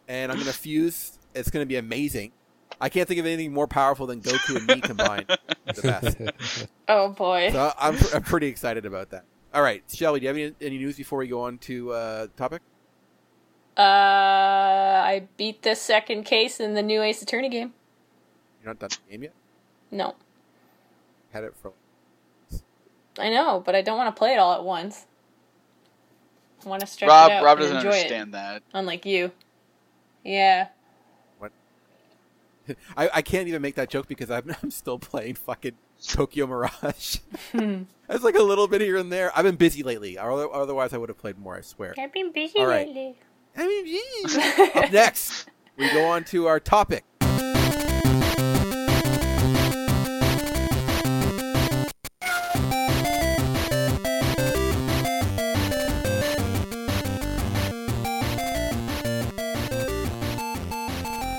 and 0.08 0.30
I'm 0.32 0.38
gonna 0.38 0.52
fuse. 0.52 1.18
It's 1.34 1.50
gonna 1.50 1.66
be 1.66 1.76
amazing. 1.76 2.32
I 2.80 2.88
can't 2.88 3.06
think 3.06 3.20
of 3.20 3.26
anything 3.26 3.52
more 3.52 3.68
powerful 3.68 4.06
than 4.06 4.20
Goku 4.20 4.56
and 4.56 4.66
me 4.66 4.80
combined. 4.80 5.26
The 5.74 5.82
best. 5.82 6.66
Oh 6.88 7.08
boy. 7.08 7.48
So 7.50 7.72
I'm, 7.78 7.96
I'm 8.12 8.22
pretty 8.22 8.46
excited 8.46 8.84
about 8.84 9.08
that. 9.10 9.24
All 9.54 9.62
right, 9.62 9.84
Shelby, 9.88 10.18
do 10.18 10.24
you 10.24 10.28
have 10.28 10.36
any, 10.36 10.52
any 10.60 10.78
news 10.78 10.96
before 10.96 11.20
we 11.20 11.28
go 11.28 11.42
on 11.42 11.58
to 11.58 11.92
uh, 11.92 12.26
topic? 12.36 12.60
Uh, 13.76 13.80
I 13.82 15.28
beat 15.36 15.62
the 15.62 15.76
second 15.76 16.24
case 16.24 16.58
in 16.58 16.74
the 16.74 16.82
new 16.82 17.00
Ace 17.02 17.22
Attorney 17.22 17.48
game. 17.48 17.72
You're 18.60 18.72
not 18.72 18.80
done 18.80 18.90
the 18.90 19.12
game 19.12 19.22
yet. 19.22 19.32
No, 19.92 20.16
Had 21.32 21.44
it 21.44 21.54
for. 21.62 21.72
I 23.16 23.30
know, 23.30 23.62
but 23.64 23.76
I 23.76 23.82
don't 23.82 23.96
want 23.96 24.14
to 24.14 24.18
play 24.18 24.32
it 24.32 24.38
all 24.38 24.54
at 24.54 24.64
once. 24.64 25.06
I 26.66 26.68
want 26.68 26.80
to 26.80 26.86
stretch 26.86 27.08
Rob, 27.08 27.30
it 27.30 27.34
out 27.34 27.44
Rob 27.44 27.58
and 27.58 27.62
doesn't 27.62 27.76
enjoy 27.76 27.90
understand 27.90 28.34
that. 28.34 28.62
unlike 28.72 29.06
you. 29.06 29.30
Yeah. 30.24 30.68
What? 31.38 31.52
I, 32.96 33.08
I 33.14 33.22
can't 33.22 33.46
even 33.46 33.62
make 33.62 33.76
that 33.76 33.88
joke 33.88 34.08
because 34.08 34.32
I'm, 34.32 34.56
I'm 34.62 34.72
still 34.72 34.98
playing 34.98 35.36
fucking 35.36 35.74
Tokyo 36.06 36.46
Mirage. 36.46 37.18
Hmm. 37.52 37.82
That's 38.08 38.22
like 38.22 38.34
a 38.34 38.42
little 38.42 38.68
bit 38.68 38.80
here 38.80 38.96
and 38.96 39.10
there. 39.10 39.32
I've 39.36 39.44
been 39.44 39.56
busy 39.56 39.82
lately. 39.82 40.18
Otherwise, 40.18 40.92
I 40.92 40.98
would 40.98 41.08
have 41.08 41.18
played 41.18 41.38
more. 41.38 41.56
I 41.56 41.62
swear. 41.62 41.94
I've 41.98 42.12
been 42.12 42.32
busy 42.32 42.58
All 42.58 42.66
right. 42.66 42.86
lately. 42.86 43.16
I 43.56 43.66
mean, 43.66 43.84
busy. 43.84 44.40
up 44.74 44.92
next, 44.92 45.48
we 45.76 45.90
go 45.92 46.04
on 46.06 46.24
to 46.24 46.46
our 46.46 46.60
topic. 46.60 47.04
All 47.22 47.30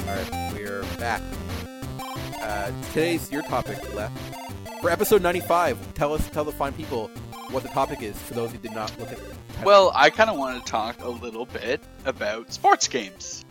right, 0.07 0.53
we're 0.53 0.83
back. 0.97 1.21
Uh, 2.41 2.71
today's 2.91 3.31
your 3.31 3.43
topic 3.43 3.93
left 3.93 4.44
for 4.81 4.89
episode 4.89 5.21
95, 5.23 5.93
tell 5.95 6.13
us, 6.13 6.27
tell 6.29 6.43
the 6.43 6.51
fine 6.51 6.73
people 6.73 7.07
what 7.49 7.63
the 7.63 7.69
topic 7.69 8.01
is 8.03 8.15
for 8.21 8.33
those 8.33 8.51
who 8.51 8.57
did 8.59 8.73
not 8.73 8.97
look 8.99 9.11
at 9.11 9.17
it. 9.17 9.23
Well, 9.63 9.91
I 9.95 10.09
kind 10.09 10.29
of 10.29 10.37
want 10.37 10.63
to 10.63 10.71
talk 10.71 11.01
a 11.03 11.09
little 11.09 11.45
bit 11.45 11.81
about 12.05 12.53
sports 12.53 12.87
games. 12.87 13.43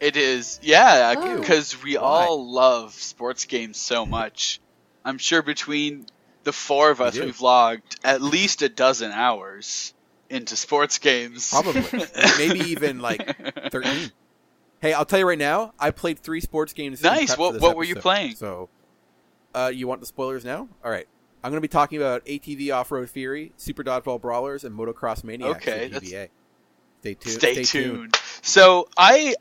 It 0.00 0.16
is, 0.16 0.58
yeah, 0.62 1.14
Oh. 1.18 1.38
because 1.40 1.82
we 1.82 1.96
Why? 1.96 2.00
all 2.26 2.50
love 2.50 2.94
sports 2.94 3.44
games 3.44 3.76
so 3.76 4.06
much. 4.06 4.60
I'm 5.04 5.18
sure 5.18 5.42
between 5.42 6.06
the 6.44 6.52
four 6.52 6.90
of 6.90 7.00
us, 7.00 7.18
we've 7.18 7.40
logged 7.40 7.98
at 8.04 8.22
least 8.22 8.62
a 8.62 8.68
dozen 8.68 9.10
hours 9.12 9.92
into 10.30 10.56
sports 10.56 10.98
games. 10.98 11.50
Probably. 11.50 11.82
Maybe 12.38 12.60
even 12.70 13.00
like 13.00 13.70
13. 13.72 14.12
Hey, 14.80 14.92
I'll 14.92 15.04
tell 15.04 15.18
you 15.18 15.28
right 15.28 15.38
now, 15.38 15.74
I 15.78 15.90
played 15.90 16.20
three 16.20 16.40
sports 16.40 16.72
games. 16.72 17.02
Nice. 17.02 17.36
What- 17.36 17.60
what 17.60 17.76
were 17.76 17.84
you 17.84 17.96
playing? 17.96 18.36
So, 18.36 18.68
uh, 19.54 19.70
you 19.74 19.86
want 19.88 20.00
the 20.00 20.06
spoilers 20.06 20.44
now? 20.44 20.68
All 20.84 20.90
right. 20.90 21.06
I'm 21.42 21.50
going 21.52 21.58
to 21.58 21.62
be 21.62 21.68
talking 21.68 21.98
about 21.98 22.24
ATV 22.26 22.74
Off 22.74 22.90
Road 22.90 23.08
Fury, 23.08 23.52
Super 23.56 23.84
Dodgeball 23.84 24.20
Brawlers, 24.20 24.64
and 24.64 24.76
Motocross 24.76 25.22
Maniacs. 25.22 25.66
Okay, 25.68 25.84
at 25.86 25.92
that's-. 25.92 26.08
Stay 27.00 27.14
tuned. 27.14 27.40
Stay, 27.40 27.62
tuned. 27.64 28.16
So 28.42 28.88
I 28.96 29.36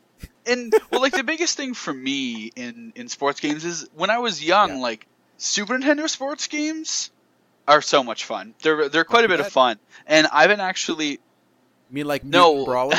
and 0.46 0.74
well, 0.91 1.02
like 1.02 1.13
the 1.13 1.24
biggest 1.24 1.58
thing 1.58 1.74
for 1.74 1.93
me 1.93 2.52
in 2.56 2.93
in 2.96 3.08
sports 3.08 3.39
games 3.39 3.65
is 3.65 3.88
when 3.96 4.10
I 4.10 4.20
was 4.20 4.43
young, 4.43 4.70
Yeah. 4.76 4.82
like 4.82 5.08
Super 5.38 5.78
Nintendo 5.78 6.08
sports 6.08 6.48
games 6.48 7.12
are 7.67 7.82
so 7.82 8.04
much 8.04 8.26
fun. 8.26 8.54
They're 8.62 8.89
they're 8.89 9.04
quite 9.04 9.26
a 9.26 9.28
bit 9.28 9.39
bad. 9.39 9.48
of 9.48 9.52
fun, 9.52 9.80
and 10.06 10.28
I've 10.32 10.50
been 10.50 10.60
actually 10.60 11.10
You 11.12 11.17
mean 11.89 12.06
like 12.06 12.24
No. 12.24 12.50
Mutant 12.50 12.65
Brawler 12.67 12.98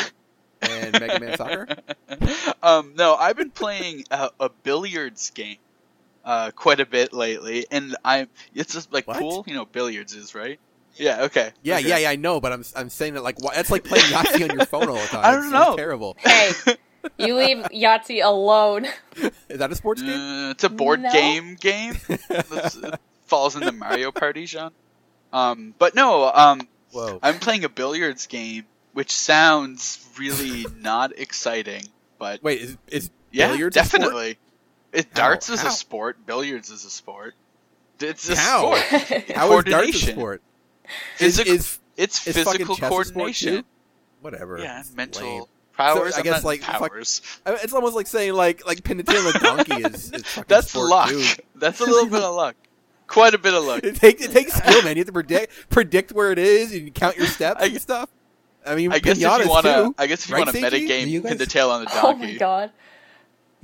and 0.62 0.92
Mega 1.00 1.20
Man 1.20 1.36
Soccer? 1.36 1.68
um, 2.62 2.94
no, 2.96 3.14
I've 3.14 3.36
been 3.36 3.50
playing 3.50 4.04
a, 4.10 4.30
a 4.40 4.48
billiards 4.48 5.30
game 5.30 5.58
uh, 6.28 6.50
quite 6.50 6.78
a 6.78 6.84
bit 6.86 7.14
lately, 7.14 7.64
and 7.70 7.96
I 8.04 8.28
it's 8.54 8.74
just 8.74 8.92
like 8.92 9.08
What? 9.08 9.18
pool. 9.18 9.44
You 9.46 9.54
know, 9.54 9.64
billiards 9.64 10.14
is 10.14 10.34
right. 10.34 10.60
Yeah. 10.96 11.22
Okay. 11.22 11.52
Yeah, 11.62 11.76
okay. 11.78 11.88
yeah, 11.88 11.98
yeah, 11.98 12.10
I 12.10 12.16
know, 12.16 12.38
but 12.40 12.52
I'm 12.52 12.64
I'm 12.76 12.90
saying 12.90 13.14
that 13.14 13.22
like 13.22 13.40
why, 13.42 13.54
that's 13.54 13.70
like 13.70 13.84
playing 13.84 14.04
Yahtzee 14.06 14.50
on 14.50 14.56
your 14.56 14.66
phone 14.72 14.88
all 14.88 14.96
the 14.96 15.06
time. 15.06 15.24
I 15.24 15.30
don't 15.32 15.46
It's- 15.46 15.52
know. 15.52 15.68
It's 15.72 15.76
terrible. 15.76 16.16
Hey, 16.18 16.50
you 17.16 17.34
leave 17.36 17.58
Yahtzee 17.72 18.22
alone. 18.22 18.86
Is 19.48 19.58
that 19.58 19.72
a 19.72 19.74
sports 19.74 20.02
game? 20.02 20.10
Uh, 20.20 20.50
it's 20.50 20.64
a 20.64 20.68
board 20.68 21.00
No. 21.00 21.10
game 21.12 21.54
game. 21.58 21.96
It 22.08 22.98
falls 23.26 23.56
in 23.56 23.62
the 23.62 23.72
Mario 23.72 24.10
Party 24.12 24.44
genre. 24.46 24.72
Um, 25.32 25.74
but 25.78 25.94
no, 25.94 26.30
um, 26.34 26.60
Whoa. 26.92 27.18
I'm 27.22 27.38
playing 27.38 27.64
a 27.64 27.68
billiards 27.68 28.26
game, 28.26 28.64
which 28.92 29.12
sounds 29.12 30.04
really 30.18 30.66
not 30.80 31.18
exciting. 31.18 31.82
But 32.18 32.42
Wait, 32.42 32.60
is 32.60 32.76
is 32.88 33.10
yeah, 33.30 33.48
billiards 33.48 33.76
a 33.76 33.84
sport? 33.84 34.00
definitely. 34.02 34.38
It 34.92 35.12
darts 35.14 35.48
is 35.50 35.60
How? 35.60 35.68
a 35.68 35.70
sport. 35.70 36.24
Billiards 36.26 36.70
is 36.70 36.84
a 36.84 36.90
sport. 36.90 37.34
It's 38.00 38.28
a 38.28 38.36
How? 38.36 38.74
sport. 38.76 39.02
How 39.36 39.58
is 39.58 39.64
darts 39.64 39.68
a 39.68 39.70
coordination. 39.72 40.12
sport? 40.14 40.42
Is, 41.18 41.36
Physical, 41.36 41.52
is 41.52 41.78
it's 41.96 42.26
is 42.26 42.34
physical 42.36 42.74
chess 42.76 42.84
a 42.84 42.86
sport 42.86 43.06
coordination. 43.12 43.64
Whatever. 44.22 44.58
Yeah, 44.58 44.82
mental 44.94 45.22
lame. 45.26 45.42
powers. 45.76 46.14
So, 46.14 46.20
I 46.20 46.22
guess, 46.24 46.42
like, 46.44 46.62
powers. 46.62 47.20
I 47.44 47.50
mean, 47.50 47.58
it's 47.62 47.72
almost 47.74 47.94
like 47.94 48.06
saying 48.06 48.32
like 48.34 48.66
like 48.66 48.82
pin 48.84 48.96
the 48.96 49.02
tail 49.02 49.20
on 49.26 49.36
a 49.36 49.38
donkey 49.38 49.82
is, 49.82 50.12
is 50.12 50.40
That's 50.48 50.70
sport 50.70 50.88
luck. 50.90 51.08
too. 51.10 51.24
That's 51.56 51.80
a 51.80 51.84
little 51.84 52.06
bit 52.08 52.22
of 52.22 52.34
luck. 52.34 52.56
Quite 53.06 53.34
a 53.34 53.38
bit 53.38 53.54
of 53.54 53.64
luck. 53.64 53.80
It 53.84 53.96
takes 53.96 54.24
it 54.24 54.32
takes 54.32 54.54
skill, 54.54 54.82
man. 54.82 54.96
You 54.96 55.00
have 55.00 55.06
to 55.08 55.12
predict 55.12 55.52
predict 55.70 56.12
where 56.12 56.32
it 56.32 56.38
is 56.38 56.72
and 56.72 56.82
you 56.86 56.90
count 56.90 57.16
your 57.16 57.26
steps 57.26 57.62
I- 57.62 57.66
and 57.66 57.80
stuff. 57.80 58.08
I 58.66 58.74
mean, 58.74 58.92
I 58.92 58.98
guess 58.98 59.16
if 59.18 59.22
you 59.22 59.48
want 59.48 59.64
to. 59.66 59.94
I 59.98 60.06
guess 60.06 60.24
if 60.24 60.30
you 60.30 60.34
Right, 60.36 60.44
want 60.46 60.56
to 60.56 60.62
Seiji? 60.62 60.86
metagame, 60.88 61.04
Do 61.04 61.10
you 61.10 61.22
pin 61.22 61.38
the 61.38 61.46
tail 61.46 61.70
on 61.70 61.84
the 61.84 61.90
oh 61.90 61.94
donkey. 62.02 62.08
oh 62.08 62.12
donkey. 62.20 62.32
my 62.34 62.38
god. 62.38 62.70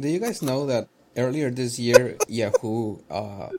Do 0.00 0.08
you 0.08 0.18
guys 0.18 0.40
know 0.42 0.66
that 0.66 0.88
earlier 1.16 1.50
this 1.50 1.78
year 1.78 2.18
Yahoo 2.28 2.98
uh, 3.10 3.50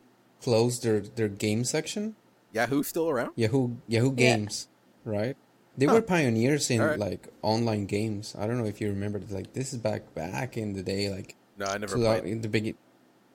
closed 0.42 0.84
their, 0.84 1.00
their 1.02 1.28
game 1.30 1.64
section? 1.64 2.16
Yahoo's 2.52 2.88
still 2.88 3.10
around. 3.10 3.32
Yahoo 3.36 3.76
Yahoo 3.88 4.10
Yeah. 4.16 4.16
Games, 4.38 4.68
right? 5.04 5.36
They 5.78 5.88
Huh. 5.88 5.94
were 5.96 6.02
pioneers 6.02 6.70
in 6.72 6.82
Alright. 6.82 7.00
like 7.00 7.28
online 7.42 7.86
games. 7.86 8.34
I 8.38 8.48
don't 8.48 8.58
know 8.58 8.66
if 8.66 8.80
you 8.80 8.88
remember. 8.90 9.20
Like 9.30 9.54
this 9.54 9.74
is 9.74 9.80
back 9.80 10.14
back 10.16 10.56
in 10.58 10.74
the 10.74 10.84
day, 10.84 11.10
like 11.10 11.36
No, 11.58 11.66
I 11.66 11.78
never 11.78 11.96
two 11.96 12.02
played. 12.04 12.24
in 12.24 12.42
the 12.42 12.48
big 12.48 12.76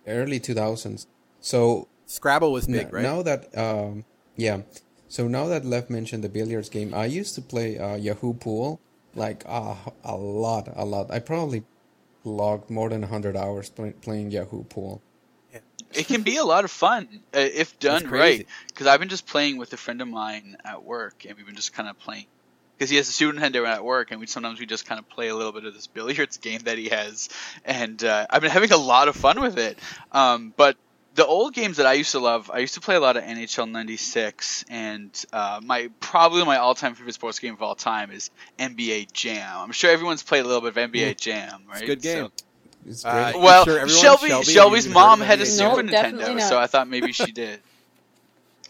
early 0.07 0.41
two 0.41 0.55
thousands. 0.55 1.07
So 1.41 1.89
Scrabble 2.07 2.51
was 2.53 2.67
n- 2.67 2.73
big, 2.73 2.93
right? 2.93 3.03
now 3.03 3.23
that 3.23 3.57
um 3.57 4.05
yeah, 4.37 4.63
so 5.07 5.29
now 5.29 5.47
that 5.49 5.65
Lev 5.67 5.91
mentioned 5.91 6.25
the 6.25 6.29
billiards 6.31 6.71
game, 6.71 6.95
I 6.95 7.05
used 7.05 7.35
to 7.35 7.43
play 7.43 7.79
uh, 7.79 7.97
Yahoo 7.97 8.33
Pool 8.33 8.81
like 9.15 9.43
uh, 9.47 9.75
a 10.05 10.17
lot, 10.17 10.69
a 10.75 10.85
lot. 10.87 11.11
I 11.11 11.19
probably 11.19 11.65
logged 12.25 12.71
more 12.71 12.89
than 12.89 13.03
hundred 13.03 13.37
hours 13.37 13.71
play- 13.71 13.93
playing 13.93 14.31
Yahoo 14.31 14.65
Pool. 14.65 15.03
It 15.93 16.07
can 16.07 16.23
be 16.23 16.37
a 16.37 16.45
lot 16.45 16.65
of 16.65 16.71
fun 16.71 17.09
uh, 17.35 17.39
if 17.39 17.79
done 17.81 18.09
right. 18.09 18.47
Because 18.69 18.87
I've 18.87 19.01
been 19.01 19.09
just 19.09 19.27
playing 19.27 19.57
with 19.57 19.73
a 19.73 19.77
friend 19.77 20.01
of 20.01 20.09
mine 20.09 20.57
at 20.65 20.85
work, 20.85 21.25
and 21.27 21.37
we've 21.37 21.47
been 21.47 21.57
just 21.57 21.73
kind 21.73 21.89
of 21.89 21.99
playing. 21.99 22.27
Because 22.79 22.91
he 22.91 22.97
has 22.97 23.09
a 23.09 23.13
Super 23.13 23.37
Nintendo 23.37 23.67
at 23.67 23.85
work, 23.85 24.11
and 24.11 24.21
we 24.21 24.27
sometimes 24.27 24.61
we 24.61 24.67
just 24.67 24.87
kind 24.87 24.99
of 24.99 25.09
play 25.09 25.29
a 25.29 25.35
little 25.35 25.53
bit 25.53 25.65
of 25.65 25.75
this 25.75 25.87
billiards 25.87 26.37
game 26.47 26.61
that 26.65 26.79
he 26.79 26.91
has, 26.91 27.29
and 27.65 28.03
uh, 28.05 28.27
I've 28.31 28.41
been 28.41 28.51
having 28.51 28.73
a 28.73 28.77
lot 28.77 29.09
of 29.09 29.17
fun 29.17 29.41
with 29.41 29.59
it. 29.59 29.79
Um, 30.13 30.55
but 30.57 30.77
the 31.15 31.27
old 31.27 31.55
games 31.55 31.77
that 31.79 31.87
I 31.87 31.95
used 31.95 32.13
to 32.13 32.19
love, 32.21 32.51
I 32.53 32.59
used 32.59 32.75
to 32.75 32.81
play 32.81 32.95
a 32.95 33.01
lot 33.01 33.17
of 33.17 33.25
NHL 33.25 33.71
'96, 33.71 34.65
and 34.71 35.25
uh, 35.33 35.61
my 35.63 35.91
probably 36.01 36.45
my 36.45 36.59
all-time 36.59 36.95
favorite 36.95 37.15
sports 37.15 37.39
game 37.39 37.53
of 37.55 37.63
all 37.63 37.75
time 37.75 38.11
is 38.11 38.31
NBA 38.59 39.13
Jam. 39.13 39.59
I'm 39.59 39.73
sure 39.73 39.91
everyone's 39.91 40.23
played 40.23 40.45
a 40.45 40.49
little 40.49 40.61
bit 40.63 40.77
of 40.77 40.91
NBA 40.93 41.17
Jam, 41.17 41.63
right? 41.69 41.75
It's 41.75 41.83
a 41.83 41.87
good 41.87 42.03
game. 42.03 42.27
So- 42.27 42.45
It's 42.87 43.05
Uh, 43.05 43.13
great. 43.13 43.35
You 43.35 43.41
well, 43.41 43.65
sure 43.65 43.89
Shelby, 43.89 44.29
Shelby, 44.29 44.45
Shelby's 44.53 44.89
mom 44.89 45.21
had 45.21 45.41
a 45.41 45.43
NBA? 45.43 45.47
Super 45.47 45.83
No, 45.83 45.93
Nintendo, 45.93 46.35
not. 46.37 46.43
so 46.49 46.59
I 46.59 46.67
thought 46.67 46.89
maybe 46.89 47.13
she 47.13 47.31
did. 47.33 47.61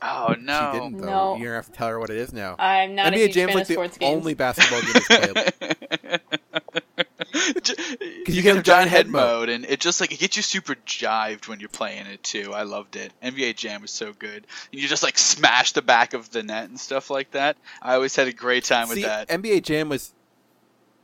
Oh 0.03 0.35
no! 0.41 0.71
She 0.73 0.79
didn't 0.81 0.97
though. 1.03 1.07
No. 1.07 1.37
You're 1.37 1.49
gonna 1.49 1.57
have 1.57 1.67
to 1.67 1.73
tell 1.73 1.89
her 1.89 2.01
what 2.01 2.09
it 2.09 2.17
is 2.17 2.33
now. 2.33 2.57
I'm 2.59 2.95
not 2.95 3.09
a 3.13 3.17
NBA 3.17 3.19
huge 3.19 3.35
Jam's 3.35 3.51
fan 3.53 3.59
like 3.59 3.71
of 3.91 3.93
the 3.93 3.99
games. 3.99 4.17
only 4.17 4.33
basketball 4.33 4.81
game 4.81 4.93
that's 4.95 5.07
playable. 5.07 6.19
you 8.01 8.25
you 8.27 8.43
get 8.43 8.57
a 8.57 8.63
giant 8.63 8.91
head 8.91 9.09
mode, 9.09 9.49
and 9.49 9.65
it 9.65 9.81
just 9.81 10.01
like 10.01 10.13
it 10.13 10.19
gets 10.19 10.37
you 10.37 10.43
super 10.43 10.75
jived 10.87 11.49
when 11.49 11.61
you're 11.61 11.69
playing 11.69 12.07
it 12.07 12.23
too. 12.23 12.53
I 12.53 12.63
loved 12.63 12.97
it. 12.97 13.13
NBA 13.23 13.57
Jam 13.57 13.83
was 13.83 13.91
so 13.91 14.13
good. 14.13 14.47
And 14.73 14.81
you 14.81 14.89
just 14.89 15.03
like 15.03 15.19
smash 15.19 15.73
the 15.73 15.83
back 15.83 16.15
of 16.15 16.31
the 16.31 16.43
net 16.43 16.69
and 16.69 16.79
stuff 16.79 17.11
like 17.11 17.33
that. 17.33 17.57
I 17.83 17.95
always 17.95 18.15
had 18.17 18.29
a 18.29 18.33
great 18.33 18.65
time 18.65 18.89
with 18.89 19.03
that. 19.03 19.29
NBA 19.29 19.63
Jam 19.63 19.89
was 19.89 20.13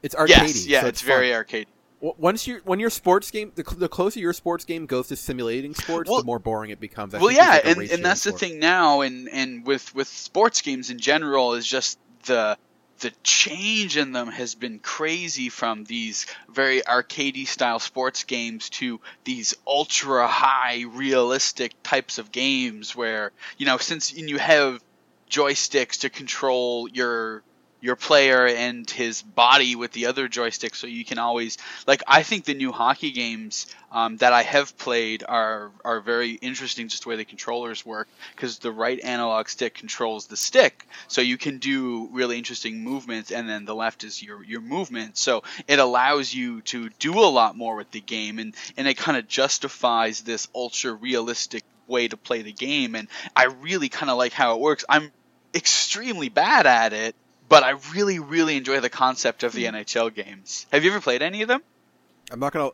it's 0.03 0.15
arcadey. 0.15 0.29
yes, 0.29 0.67
yeah, 0.67 0.81
so 0.83 0.87
it's, 0.89 1.01
fun. 1.01 1.09
very 1.09 1.35
arcade. 1.35 1.67
Once 2.01 2.47
you 2.47 2.61
when 2.65 2.79
your 2.79 2.91
sports 2.91 3.31
game, 3.31 3.53
the, 3.55 3.63
the 3.63 3.89
closer 3.89 4.21
your 4.21 4.35
sports 4.35 4.65
game 4.65 4.87
goes 4.87 5.09
to 5.09 5.17
simulating 5.17 5.75
sports, 5.75 6.11
Well- 6.11 6.21
the 6.21 6.27
more 6.27 6.39
boring 6.39 6.71
it 6.71 6.79
becomes. 6.79 7.15
I 7.15 7.19
well 7.19 7.33
yeah 7.33 7.61
like, 7.65 7.65
and, 7.65 7.91
and 7.91 8.05
that's 8.05 8.25
the 8.25 8.33
thing 8.33 8.59
now 8.59 9.01
and 9.01 9.29
and 9.31 9.67
with 9.67 9.95
with 9.95 10.07
sports 10.07 10.61
games 10.61 10.91
in 10.91 10.99
general 10.99 11.55
is 11.55 11.67
just 11.67 11.99
the 12.27 12.59
the 13.01 13.13
change 13.23 13.97
in 13.97 14.13
them 14.13 14.29
has 14.29 14.55
been 14.55 14.79
crazy 14.79 15.49
from 15.49 15.85
these 15.85 16.27
very 16.49 16.81
arcadey 16.83 17.47
style 17.47 17.79
sports 17.79 18.25
games 18.25 18.71
to 18.71 19.01
these 19.25 19.55
ultra 19.67 20.27
high 20.27 20.85
realistic 20.93 21.73
types 21.83 22.19
of 22.19 22.33
games 22.33 22.97
where 22.97 23.33
you 23.59 23.67
know 23.67 23.79
since 23.79 24.13
you 24.15 24.39
have 24.39 24.83
joysticks 25.31 26.01
to 26.01 26.11
control 26.11 26.89
your 26.89 27.43
your 27.81 27.97
player 27.97 28.47
and 28.47 28.91
his 28.91 29.23
body 29.23 29.77
with 29.77 29.93
the 29.93 30.07
other 30.07 30.29
joystick 30.29 30.75
so 30.75 30.87
you 30.87 31.05
can 31.05 31.19
always 31.19 31.59
like 31.87 32.03
I 32.07 32.23
think 32.23 32.45
the 32.45 32.55
new 32.55 32.73
hockey 32.73 33.13
games 33.13 33.67
um, 33.93 34.17
that 34.19 34.33
I 34.33 34.43
have 34.43 34.77
played 34.79 35.25
are 35.27 35.71
are 35.85 36.01
very 36.01 36.33
interesting 36.33 36.89
just 36.89 37.05
the 37.05 37.11
way 37.11 37.17
the 37.17 37.25
controllers 37.25 37.85
work 37.85 38.09
because 38.35 38.59
the 38.59 38.73
right 38.73 38.99
analog 39.01 39.49
stick 39.49 39.75
controls 39.75 40.27
the 40.27 40.37
stick 40.37 40.87
so 41.09 41.21
you 41.21 41.39
can 41.39 41.59
do 41.59 42.09
really 42.13 42.39
interesting 42.39 42.83
movements 42.83 43.31
and 43.31 43.49
then 43.49 43.65
the 43.65 43.75
left 43.75 44.05
is 44.05 44.23
your 44.23 44.43
your 44.43 44.61
movement 44.61 45.17
so 45.17 45.43
it 45.69 45.79
allows 45.79 46.35
you 46.35 46.63
to 46.63 46.89
do 46.99 47.15
a 47.21 47.27
lot 47.27 47.57
more 47.57 47.77
with 47.77 47.91
the 47.91 48.01
game 48.01 48.39
and 48.39 48.55
and 48.77 48.89
it 48.89 48.97
kind 48.97 49.19
of 49.19 49.29
justifies 49.29 50.23
this 50.23 50.49
ultra 50.55 50.93
realistic 50.93 51.63
way 51.87 52.09
to 52.09 52.17
play 52.17 52.43
the 52.43 52.53
game 52.53 52.95
and 52.95 53.09
I 53.35 53.45
really 53.45 53.89
kind 53.89 54.11
of 54.11 54.19
like 54.19 54.33
how 54.33 54.55
it 54.55 54.61
works. 54.61 54.85
I'm 54.89 55.13
extremely 55.55 56.29
bad 56.29 56.67
at 56.67 56.93
it 56.93 57.15
but 57.49 57.63
I 57.63 57.71
really 57.95 58.19
really 58.19 58.57
enjoy 58.57 58.81
the 58.81 58.91
concept 58.91 59.43
of 59.43 59.53
the 59.53 59.67
hmm. 59.67 59.77
NHL 59.77 60.15
games 60.15 60.67
have 60.73 60.85
you 60.85 60.91
ever 60.91 61.01
played 61.01 61.23
any 61.23 61.43
of 61.43 61.49
them 61.49 61.63
I'm 62.31 62.41
not 62.41 62.53
gonna, 62.53 62.71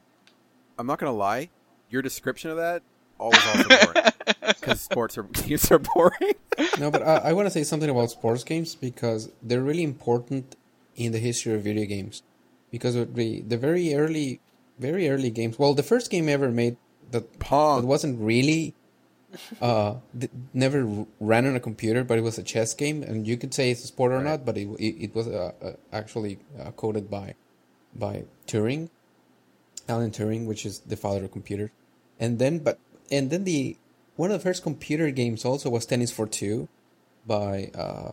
I'm 0.79 0.87
not 0.87 0.99
gonna 0.99 1.13
lie. 1.13 1.51
Your 1.91 2.03
description 2.03 2.51
of 2.51 2.57
that 2.57 2.83
always 3.19 3.47
also 3.47 3.69
boring 3.69 4.13
because 4.49 4.81
sports 4.81 5.19
are 5.19 5.23
games 5.33 5.71
are 5.71 5.79
boring. 5.79 6.35
No, 6.79 6.91
but 6.91 7.03
I, 7.03 7.17
I 7.17 7.33
want 7.33 7.47
to 7.47 7.51
say 7.51 7.65
something 7.65 7.89
about 7.89 8.11
sports 8.11 8.45
games 8.45 8.75
because 8.75 9.31
they're 9.43 9.63
really 9.63 9.83
important 9.83 10.55
in 10.97 11.13
the 11.13 11.19
history 11.19 11.55
of 11.55 11.63
video 11.63 11.87
games. 11.87 12.23
Because 12.71 12.95
of 12.95 13.15
the 13.15 13.41
the 13.43 13.57
very 13.57 13.95
early, 13.95 14.41
very 14.79 15.09
early 15.09 15.31
games. 15.31 15.59
Well, 15.59 15.75
the 15.75 15.83
first 15.83 16.11
game 16.11 16.29
ever 16.29 16.51
made 16.51 16.77
that 17.11 17.41
that 17.41 17.85
wasn't 17.85 18.21
really, 18.21 18.75
uh, 19.61 19.95
never 20.53 21.07
ran 21.21 21.47
on 21.47 21.57
a 21.57 21.61
computer, 21.61 22.05
but 22.05 22.19
it 22.19 22.23
was 22.23 22.39
a 22.39 22.43
chess 22.43 22.75
game, 22.75 23.03
and 23.03 23.27
you 23.27 23.37
could 23.37 23.53
say 23.55 23.71
it's 23.71 23.85
a 23.85 23.87
sport 23.87 24.13
or 24.13 24.17
Right. 24.17 24.25
not, 24.25 24.45
but 24.45 24.57
it 24.59 24.69
it, 24.79 25.05
it 25.11 25.15
was 25.15 25.27
uh, 25.29 25.53
uh, 25.63 25.73
actually 25.93 26.39
uh, 26.61 26.71
coded 26.73 27.11
by 27.11 27.35
by 27.95 28.25
Turing. 28.47 28.91
Alan 29.89 30.11
Turing, 30.11 30.47
which 30.47 30.65
is 30.65 30.79
the 30.81 30.97
father 30.97 31.25
of 31.25 31.33
computers, 31.33 31.71
and 32.21 32.39
then 32.39 32.59
but 32.61 32.79
and 33.11 33.31
then 33.31 33.45
the 33.45 33.77
one 34.17 34.31
of 34.31 34.39
the 34.39 34.43
first 34.43 34.63
computer 34.63 35.11
games 35.11 35.45
also 35.45 35.71
was 35.71 35.87
Tennis 35.87 36.13
for 36.13 36.27
Two, 36.27 36.69
by 37.27 37.71
uh, 37.75 38.13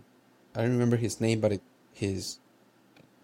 I 0.56 0.62
don't 0.62 0.72
remember 0.72 0.98
his 0.98 1.22
name, 1.22 1.40
but 1.40 1.52
it, 1.54 1.62
his 1.94 2.40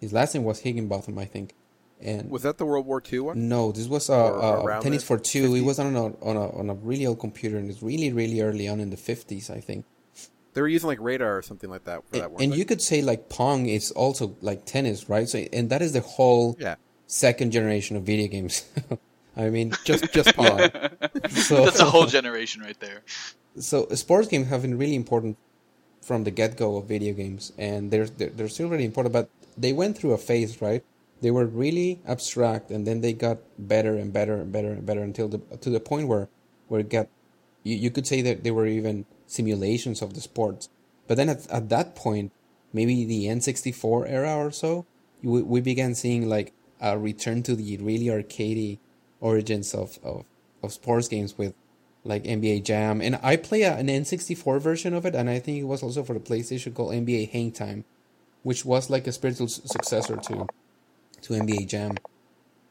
his 0.00 0.12
last 0.12 0.34
name 0.34 0.44
was 0.44 0.60
Higginbotham, 0.60 1.18
I 1.18 1.24
think. 1.24 1.54
And 2.00 2.30
Was 2.30 2.42
that 2.42 2.58
the 2.58 2.66
World 2.66 2.84
War 2.86 3.02
II 3.10 3.20
one? 3.20 3.48
no, 3.48 3.72
this 3.72 3.88
was 3.88 4.10
uh, 4.10 4.14
Or 4.30 4.70
uh, 4.70 4.80
Tennis 4.80 5.02
for 5.02 5.18
Two. 5.18 5.54
It 5.54 5.62
was 5.62 5.78
on 5.78 5.96
a 5.96 6.04
on 6.22 6.36
a 6.36 6.50
on 6.58 6.68
a 6.70 6.74
really 6.74 7.06
old 7.06 7.18
computer, 7.20 7.56
and 7.56 7.70
it's 7.70 7.82
really 7.82 8.12
really 8.12 8.40
early 8.42 8.68
on 8.68 8.80
in 8.80 8.90
the 8.90 8.96
fifties, 8.98 9.48
I 9.50 9.60
think. 9.60 9.84
They 10.52 10.60
were 10.62 10.68
using 10.68 10.88
like 10.88 11.00
radar 11.00 11.36
or 11.38 11.42
something 11.42 11.68
like 11.70 11.84
that 11.84 12.04
for 12.06 12.12
that 12.16 12.24
And, 12.24 12.32
one. 12.32 12.42
and 12.42 12.54
you 12.54 12.64
could 12.64 12.80
say 12.82 13.00
like 13.02 13.28
Pong 13.28 13.66
is 13.66 13.90
also 13.92 14.36
like 14.42 14.64
tennis, 14.66 15.08
right? 15.08 15.28
So 15.28 15.38
and 15.52 15.70
that 15.70 15.80
is 15.82 15.92
the 15.92 16.00
whole 16.00 16.56
yeah, 16.58 16.76
second 17.06 17.50
generation 17.52 17.96
of 17.96 18.02
video 18.04 18.26
games. 18.28 18.64
I 19.36 19.48
mean, 19.50 19.72
just 19.84 20.12
just 20.12 20.34
Pong. 20.36 20.58
So- 21.30 21.64
That's 21.64 21.80
a 21.80 21.84
whole 21.84 22.06
generation 22.18 22.62
right 22.62 22.78
there. 22.80 23.02
so 23.58 23.86
sports 23.94 24.28
games 24.28 24.48
have 24.48 24.62
been 24.62 24.76
really 24.78 24.94
important 24.96 25.36
from 26.02 26.24
the 26.24 26.30
get 26.30 26.56
go 26.56 26.76
of 26.76 26.86
video 26.86 27.12
games, 27.14 27.52
and 27.58 27.90
they're, 27.90 28.06
they're 28.06 28.30
they're 28.30 28.48
still 28.48 28.68
really 28.68 28.84
important. 28.84 29.12
But 29.12 29.28
they 29.58 29.72
went 29.72 29.96
through 29.98 30.12
a 30.12 30.18
phase, 30.18 30.60
right? 30.62 30.84
They 31.20 31.30
were 31.30 31.46
really 31.46 32.00
abstract, 32.06 32.70
and 32.70 32.86
then 32.86 33.00
they 33.00 33.12
got 33.12 33.38
better 33.58 33.96
and 33.96 34.12
better 34.12 34.36
and 34.36 34.52
better 34.52 34.72
and 34.72 34.84
better 34.84 35.02
until 35.02 35.28
the 35.28 35.38
to 35.38 35.70
the 35.70 35.80
point 35.80 36.08
where 36.08 36.28
where 36.68 36.80
it 36.80 36.90
got 36.90 37.08
you, 37.62 37.76
you 37.76 37.90
could 37.90 38.06
say 38.06 38.22
that 38.22 38.44
they 38.44 38.50
were 38.50 38.66
even 38.66 39.06
simulations 39.26 40.02
of 40.02 40.14
the 40.14 40.20
sports. 40.20 40.68
But 41.08 41.16
then 41.16 41.28
at, 41.28 41.50
at 41.50 41.68
that 41.70 41.96
point, 41.96 42.32
maybe 42.72 43.04
the 43.04 43.26
N64 43.26 44.08
era 44.08 44.36
or 44.36 44.50
so, 44.50 44.86
we, 45.22 45.42
we 45.42 45.60
began 45.60 45.94
seeing 45.94 46.28
like 46.28 46.52
a 46.80 46.98
return 46.98 47.42
to 47.44 47.56
the 47.56 47.76
really 47.78 48.06
arcadey 48.06 48.78
origins 49.20 49.74
of, 49.74 49.98
of, 50.02 50.24
of 50.62 50.72
sports 50.72 51.08
games 51.08 51.36
with 51.36 51.54
like 52.04 52.24
NBA 52.24 52.64
Jam. 52.64 53.00
And 53.00 53.18
I 53.22 53.36
play 53.36 53.62
a, 53.62 53.76
an 53.76 53.88
N64 53.88 54.60
version 54.60 54.94
of 54.94 55.04
it, 55.06 55.14
and 55.14 55.28
I 55.28 55.38
think 55.38 55.58
it 55.58 55.64
was 55.64 55.82
also 55.82 56.04
for 56.04 56.14
the 56.14 56.20
PlayStation 56.20 56.74
called 56.74 56.92
NBA 56.92 57.30
Hang 57.30 57.50
Time, 57.50 57.84
which 58.42 58.64
was 58.64 58.90
like 58.90 59.06
a 59.06 59.12
spiritual 59.12 59.48
successor 59.48 60.16
to 60.16 60.46
to 61.22 61.32
NBA 61.34 61.66
Jam, 61.68 61.96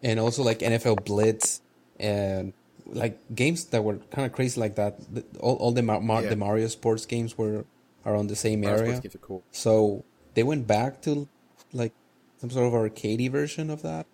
and 0.03 0.19
also 0.19 0.43
like 0.43 0.59
NFL 0.59 1.05
Blitz 1.05 1.61
and 1.99 2.53
like 2.85 3.19
games 3.33 3.65
that 3.65 3.83
were 3.83 3.97
kind 4.11 4.25
of 4.25 4.31
crazy 4.33 4.59
like 4.59 4.75
that. 4.75 4.99
All, 5.39 5.55
all 5.55 5.71
the 5.71 5.81
Mar- 5.81 6.01
Mar- 6.01 6.23
Yeah. 6.23 6.29
the 6.29 6.35
Mario 6.35 6.67
sports 6.67 7.05
games 7.05 7.37
were 7.37 7.65
around 8.05 8.27
the 8.27 8.35
same 8.35 8.61
Mario 8.61 8.77
area. 8.77 8.91
Sports 8.93 9.03
games 9.03 9.15
are 9.15 9.25
cool. 9.27 9.43
So 9.51 10.05
they 10.35 10.43
went 10.43 10.67
back 10.67 11.01
to 11.03 11.27
like 11.73 11.93
some 12.39 12.49
sort 12.51 12.67
of 12.67 12.73
arcadey 12.73 13.31
version 13.31 13.69
of 13.69 13.81
that. 13.81 14.05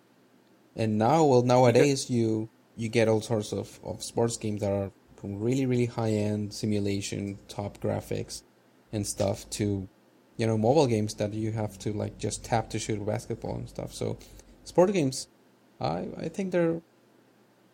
And 0.74 0.96
now, 0.98 1.24
well, 1.24 1.42
nowadays 1.42 2.08
you 2.08 2.48
you 2.76 2.88
get 2.88 3.06
all 3.08 3.20
sorts 3.20 3.52
of, 3.52 3.78
of 3.84 4.02
sports 4.02 4.38
games 4.38 4.62
that 4.62 4.72
are 4.72 4.90
from 5.16 5.38
really 5.38 5.66
really 5.66 5.86
high 5.86 6.12
end 6.12 6.54
simulation, 6.54 7.38
top 7.48 7.78
graphics, 7.78 8.42
and 8.90 9.06
stuff 9.06 9.48
to 9.50 9.86
you 10.36 10.46
know 10.46 10.56
mobile 10.56 10.86
games 10.86 11.14
that 11.14 11.34
you 11.34 11.52
have 11.52 11.78
to 11.80 11.92
like 11.92 12.18
just 12.18 12.44
tap 12.44 12.70
to 12.70 12.78
shoot 12.78 13.04
basketball 13.04 13.54
and 13.56 13.68
stuff. 13.68 13.92
So 13.92 14.18
sport 14.64 14.92
games, 14.92 15.28
I 15.80 16.08
I 16.18 16.28
think 16.28 16.52
they're 16.52 16.80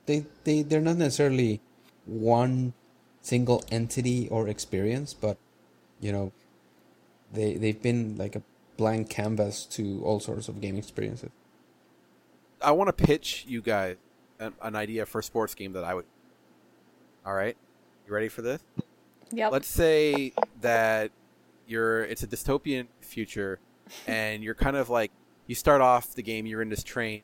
they 0.06 0.26
they 0.44 0.62
they're 0.62 0.80
not 0.80 0.96
necessarily 0.96 1.60
one 2.06 2.72
single 3.20 3.62
entity 3.70 4.28
or 4.30 4.48
experience, 4.48 5.14
but 5.14 5.36
you 6.00 6.12
know 6.12 6.32
they 7.32 7.54
they've 7.54 7.80
been 7.80 8.16
like 8.16 8.34
a 8.36 8.42
blank 8.76 9.10
canvas 9.10 9.64
to 9.66 10.00
all 10.04 10.20
sorts 10.20 10.48
of 10.48 10.60
game 10.60 10.76
experiences. 10.76 11.30
I 12.60 12.72
want 12.72 12.88
to 12.88 12.92
pitch 12.92 13.44
you 13.46 13.60
guys 13.60 13.96
an, 14.40 14.54
an 14.62 14.74
idea 14.74 15.06
for 15.06 15.20
a 15.20 15.22
sports 15.22 15.54
game 15.54 15.72
that 15.74 15.84
I 15.84 15.94
would. 15.94 16.06
All 17.24 17.34
right, 17.34 17.56
you 18.06 18.12
ready 18.12 18.28
for 18.28 18.42
this? 18.42 18.62
Yep. 19.30 19.52
Let's 19.52 19.68
say 19.68 20.32
that 20.62 21.10
you're 21.68 22.04
it's 22.04 22.22
a 22.22 22.26
dystopian 22.26 22.86
future, 23.00 23.60
and 24.06 24.42
you're 24.42 24.54
kind 24.54 24.76
of 24.76 24.88
like 24.90 25.12
you 25.46 25.54
start 25.54 25.80
off 25.80 26.14
the 26.14 26.22
game. 26.22 26.46
You're 26.46 26.62
in 26.62 26.68
this 26.68 26.82
train, 26.82 27.22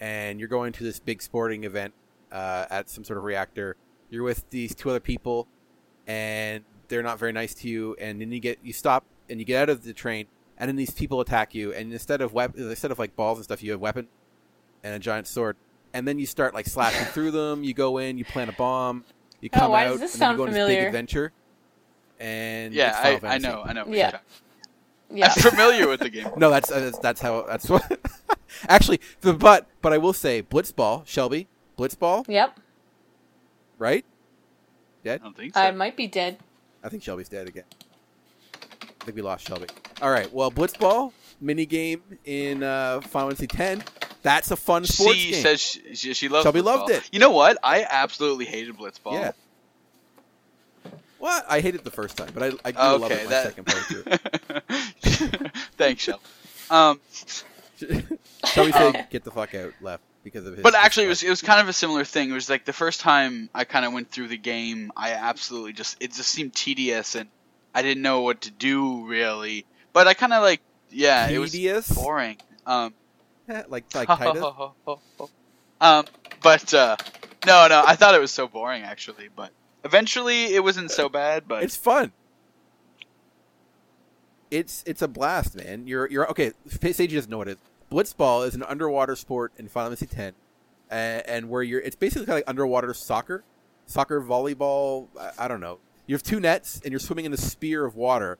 and 0.00 0.38
you're 0.38 0.48
going 0.48 0.72
to 0.72 0.84
this 0.84 0.98
big 0.98 1.20
sporting 1.22 1.64
event 1.64 1.92
uh, 2.30 2.66
at 2.70 2.88
some 2.88 3.04
sort 3.04 3.18
of 3.18 3.24
reactor. 3.24 3.76
You're 4.10 4.22
with 4.22 4.48
these 4.50 4.74
two 4.74 4.90
other 4.90 5.00
people, 5.00 5.46
and 6.06 6.64
they're 6.88 7.02
not 7.02 7.18
very 7.18 7.32
nice 7.32 7.54
to 7.54 7.68
you. 7.68 7.96
And 8.00 8.20
then 8.20 8.32
you 8.32 8.40
get 8.40 8.58
you 8.62 8.72
stop 8.72 9.04
and 9.30 9.38
you 9.40 9.44
get 9.46 9.62
out 9.62 9.68
of 9.70 9.84
the 9.84 9.92
train, 9.92 10.26
and 10.58 10.68
then 10.68 10.76
these 10.76 10.90
people 10.90 11.20
attack 11.20 11.54
you. 11.54 11.72
And 11.72 11.92
instead 11.92 12.20
of 12.20 12.32
wep- 12.32 12.56
instead 12.56 12.90
of 12.90 12.98
like 12.98 13.16
balls 13.16 13.38
and 13.38 13.44
stuff, 13.44 13.62
you 13.62 13.72
have 13.72 13.80
weapon 13.80 14.08
and 14.84 14.94
a 14.94 14.98
giant 14.98 15.26
sword. 15.26 15.56
And 15.94 16.08
then 16.08 16.18
you 16.18 16.26
start 16.26 16.54
like 16.54 16.66
slashing 16.66 17.04
through 17.06 17.32
them. 17.32 17.64
You 17.64 17.74
go 17.74 17.98
in, 17.98 18.16
you 18.18 18.24
plant 18.24 18.50
a 18.50 18.54
bomb, 18.54 19.04
you 19.40 19.50
Oh, 19.52 19.58
come 19.58 19.70
why 19.72 19.86
out, 19.86 19.90
does 19.92 20.00
this 20.00 20.14
and 20.14 20.22
then 20.22 20.30
you 20.32 20.36
go 20.36 20.42
on 20.44 20.50
this 20.50 20.66
big 20.66 20.78
adventure. 20.86 21.32
And 22.22 22.72
Yeah, 22.72 22.92
Final 23.18 23.28
I, 23.28 23.34
I 23.34 23.38
know, 23.38 23.62
I 23.66 23.72
know. 23.72 23.84
Yeah. 23.88 24.18
yeah. 25.10 25.26
I'm 25.26 25.50
familiar 25.50 25.88
with 25.88 26.00
the 26.00 26.08
game. 26.08 26.28
No, 26.36 26.50
that's 26.50 26.70
uh, 26.70 26.78
that's, 26.78 26.98
that's 26.98 27.20
how 27.20 27.42
that's 27.42 27.68
what. 27.68 27.82
Actually, 28.68 29.00
the 29.22 29.32
but 29.34 29.66
but 29.82 29.92
I 29.92 29.98
will 29.98 30.12
say 30.12 30.42
Blitzball, 30.42 31.04
Shelby, 31.04 31.48
Blitzball, 31.76 32.28
yep. 32.28 32.58
right? 33.78 34.04
Dead. 35.02 35.20
I 35.20 35.24
don't 35.24 35.36
think 35.36 35.54
so. 35.54 35.60
I 35.60 35.72
might 35.72 35.96
be 35.96 36.06
dead. 36.06 36.38
I 36.84 36.88
think 36.88 37.02
Shelby's 37.02 37.28
dead 37.28 37.48
again. 37.48 37.64
I 39.00 39.04
think 39.04 39.16
we 39.16 39.22
lost 39.22 39.48
Shelby. 39.48 39.66
All 40.00 40.10
right. 40.10 40.32
Well, 40.32 40.52
Blitzball 40.52 41.12
mini 41.40 41.66
game 41.66 42.02
in 42.24 42.62
uh, 42.62 43.00
Final 43.00 43.34
Fantasy 43.34 43.48
X. 43.58 43.84
That's 44.22 44.52
a 44.52 44.56
fun 44.56 44.84
sports 44.84 45.18
she 45.18 45.32
game. 45.32 45.42
says 45.42 45.60
she, 45.60 45.94
she, 45.96 46.14
she 46.14 46.28
loves 46.28 46.44
Shelby 46.44 46.60
Blitzball. 46.60 46.64
loved 46.64 46.90
it. 46.90 47.08
You 47.10 47.18
know 47.18 47.32
what? 47.32 47.58
I 47.64 47.84
absolutely 47.90 48.44
hated 48.44 48.76
Blitzball. 48.76 49.14
yeah. 49.14 49.32
What? 51.22 51.46
I 51.48 51.60
hated 51.60 51.82
it 51.82 51.84
the 51.84 51.90
first 51.92 52.16
time, 52.16 52.30
but 52.34 52.42
I 52.42 52.46
I 52.64 52.72
grew 52.72 52.82
to 52.82 52.96
love 52.96 53.10
it 53.12 53.24
my 53.24 53.30
that. 53.30 53.44
second 53.44 53.66
playthrough. 53.66 55.52
Thanks, 55.76 56.02
Shelby. 56.02 56.22
Um, 56.68 57.00
Shelby 58.46 58.72
said, 58.72 59.06
"Get 59.10 59.22
the 59.22 59.30
fuck 59.30 59.54
out." 59.54 59.72
Left 59.80 60.02
because 60.24 60.46
of 60.46 60.54
his. 60.54 60.62
but 60.64 60.74
actually, 60.74 61.06
it 61.06 61.10
was 61.10 61.22
it 61.22 61.30
was 61.30 61.40
kind 61.40 61.60
of 61.60 61.68
a 61.68 61.72
similar 61.72 62.04
thing. 62.04 62.30
It 62.30 62.32
was 62.32 62.50
like 62.50 62.64
the 62.64 62.72
first 62.72 63.00
time 63.00 63.48
I 63.54 63.62
kind 63.64 63.84
of 63.84 63.92
went 63.92 64.10
through 64.10 64.28
the 64.28 64.36
game, 64.36 64.90
I 64.96 65.12
absolutely 65.12 65.74
just 65.74 65.96
it 66.00 66.12
just 66.12 66.28
seemed 66.28 66.54
tedious 66.54 67.14
and 67.14 67.28
I 67.72 67.82
didn't 67.82 68.02
know 68.02 68.22
what 68.22 68.40
to 68.42 68.50
do 68.50 69.06
really. 69.06 69.64
But 69.92 70.08
I 70.08 70.14
kind 70.14 70.32
of 70.32 70.42
like 70.42 70.60
yeah, 70.90 71.28
it 71.28 71.38
was 71.38 71.52
Tedious? 71.52 71.88
boring. 71.88 72.36
Um, 72.66 72.94
Eh, 73.48 73.62
like 73.68 73.84
like 73.94 74.08
Tidus. 74.08 74.72
um, 75.80 76.04
but 76.42 76.74
uh, 76.74 76.96
no, 77.46 77.66
no, 77.68 77.82
I 77.86 77.96
thought 77.96 78.14
it 78.14 78.20
was 78.20 78.30
so 78.32 78.46
boring 78.48 78.82
actually. 78.82 79.28
But 79.34 79.50
eventually, 79.84 80.54
it 80.54 80.62
wasn't 80.62 80.90
so 80.90 81.08
bad. 81.08 81.48
But 81.48 81.62
It's 81.64 81.76
fun. 81.76 82.12
It's 84.50 84.84
it's 84.86 85.00
a 85.00 85.08
blast, 85.08 85.56
man. 85.56 85.86
You're 85.86 86.10
you're 86.10 86.28
okay. 86.30 86.52
Sage 86.68 87.14
doesn't 87.14 87.30
know 87.30 87.38
what 87.38 87.48
it 87.48 87.52
is. 87.52 87.58
Blitzball 87.90 88.46
is 88.46 88.54
an 88.54 88.62
underwater 88.62 89.16
sport 89.16 89.52
in 89.56 89.68
Final 89.68 89.90
Fantasy 89.90 90.08
X, 90.14 90.34
and, 90.90 91.26
and 91.26 91.48
where 91.48 91.62
you're 91.62 91.80
it's 91.80 91.96
basically 91.96 92.26
kind 92.26 92.34
of 92.34 92.38
like 92.38 92.48
underwater 92.48 92.92
soccer, 92.92 93.44
soccer 93.86 94.20
volleyball. 94.20 95.08
I, 95.18 95.44
I 95.44 95.48
don't 95.48 95.60
know. 95.60 95.78
You 96.06 96.14
have 96.14 96.22
two 96.22 96.40
nets 96.40 96.80
and 96.84 96.92
you're 96.92 97.00
swimming 97.00 97.24
in 97.24 97.32
a 97.32 97.38
spear 97.38 97.86
of 97.86 97.96
water, 97.96 98.38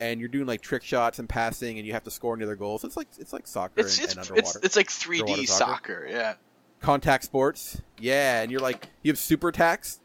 and 0.00 0.18
you're 0.18 0.28
doing 0.28 0.46
like 0.46 0.60
trick 0.60 0.82
shots 0.82 1.20
and 1.20 1.28
passing, 1.28 1.78
and 1.78 1.86
you 1.86 1.92
have 1.92 2.02
to 2.04 2.10
score 2.10 2.34
any 2.34 2.42
other 2.44 2.56
goals. 2.56 2.82
It's 2.82 2.96
like 2.96 3.08
it's 3.20 3.32
like 3.32 3.46
soccer 3.46 3.74
it's 3.76 3.96
and, 3.96 4.04
it's 4.04 4.14
and 4.14 4.22
underwater 4.28 4.60
it's 4.62 4.76
like 4.76 4.88
3D 4.88 5.46
soccer? 5.46 5.46
soccer. 5.46 6.06
Yeah. 6.10 6.34
contact 6.80 7.22
sports. 7.24 7.80
Yeah, 8.00 8.42
and 8.42 8.50
you're 8.50 8.60
like 8.60 8.88
you 9.02 9.12
have 9.12 9.18
super 9.18 9.48
attacks, 9.48 10.00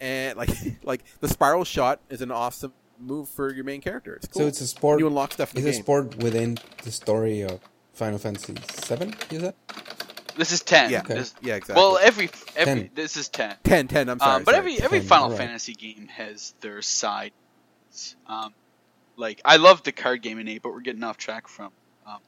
and 0.00 0.36
like 0.36 0.50
like 0.84 1.04
the 1.20 1.28
spiral 1.28 1.64
shot 1.64 2.00
is 2.10 2.20
an 2.22 2.30
awesome 2.30 2.72
move 2.98 3.28
for 3.28 3.52
your 3.52 3.64
main 3.64 3.80
character. 3.80 4.14
It's 4.14 4.28
cool. 4.28 4.42
So 4.42 4.48
it's 4.48 4.60
a 4.60 4.66
sport. 4.66 5.00
you 5.00 5.06
unlock 5.06 5.32
stuff 5.32 5.52
It's 5.54 5.62
the 5.64 5.70
a 5.70 5.72
sport 5.74 6.16
within 6.22 6.58
the 6.82 6.90
story 6.90 7.42
of 7.42 7.60
Final 7.92 8.18
Fantasy 8.18 8.54
Seven. 8.72 9.14
Is 9.30 9.42
that? 9.42 9.54
This 10.36 10.52
is 10.52 10.62
ten. 10.62 10.90
Yeah, 10.90 11.00
Okay. 11.00 11.14
This- 11.14 11.34
yeah, 11.40 11.54
exactly. 11.56 11.80
Well, 11.82 11.98
every 11.98 12.28
every 12.56 12.82
10. 12.82 12.90
this 12.94 13.16
is 13.16 13.28
ten. 13.28 13.56
10, 13.64 13.88
10, 13.88 14.08
I'm 14.08 14.18
sorry. 14.18 14.36
um, 14.36 14.44
but 14.44 14.52
sorry. 14.54 14.58
every 14.58 14.80
every 14.84 14.98
10, 15.00 15.08
Final 15.08 15.24
alright. 15.26 15.38
Fantasy 15.38 15.72
game 15.74 16.08
has 16.08 16.54
their 16.60 16.82
side. 16.82 17.32
Um, 18.26 18.52
like 19.16 19.40
I 19.44 19.56
love 19.56 19.82
the 19.82 19.92
card 19.92 20.20
game 20.22 20.38
in 20.38 20.48
eight, 20.48 20.62
but 20.62 20.72
we're 20.72 20.80
getting 20.80 21.02
off 21.02 21.16
track 21.16 21.48
from 21.48 21.72
um, 22.06 22.18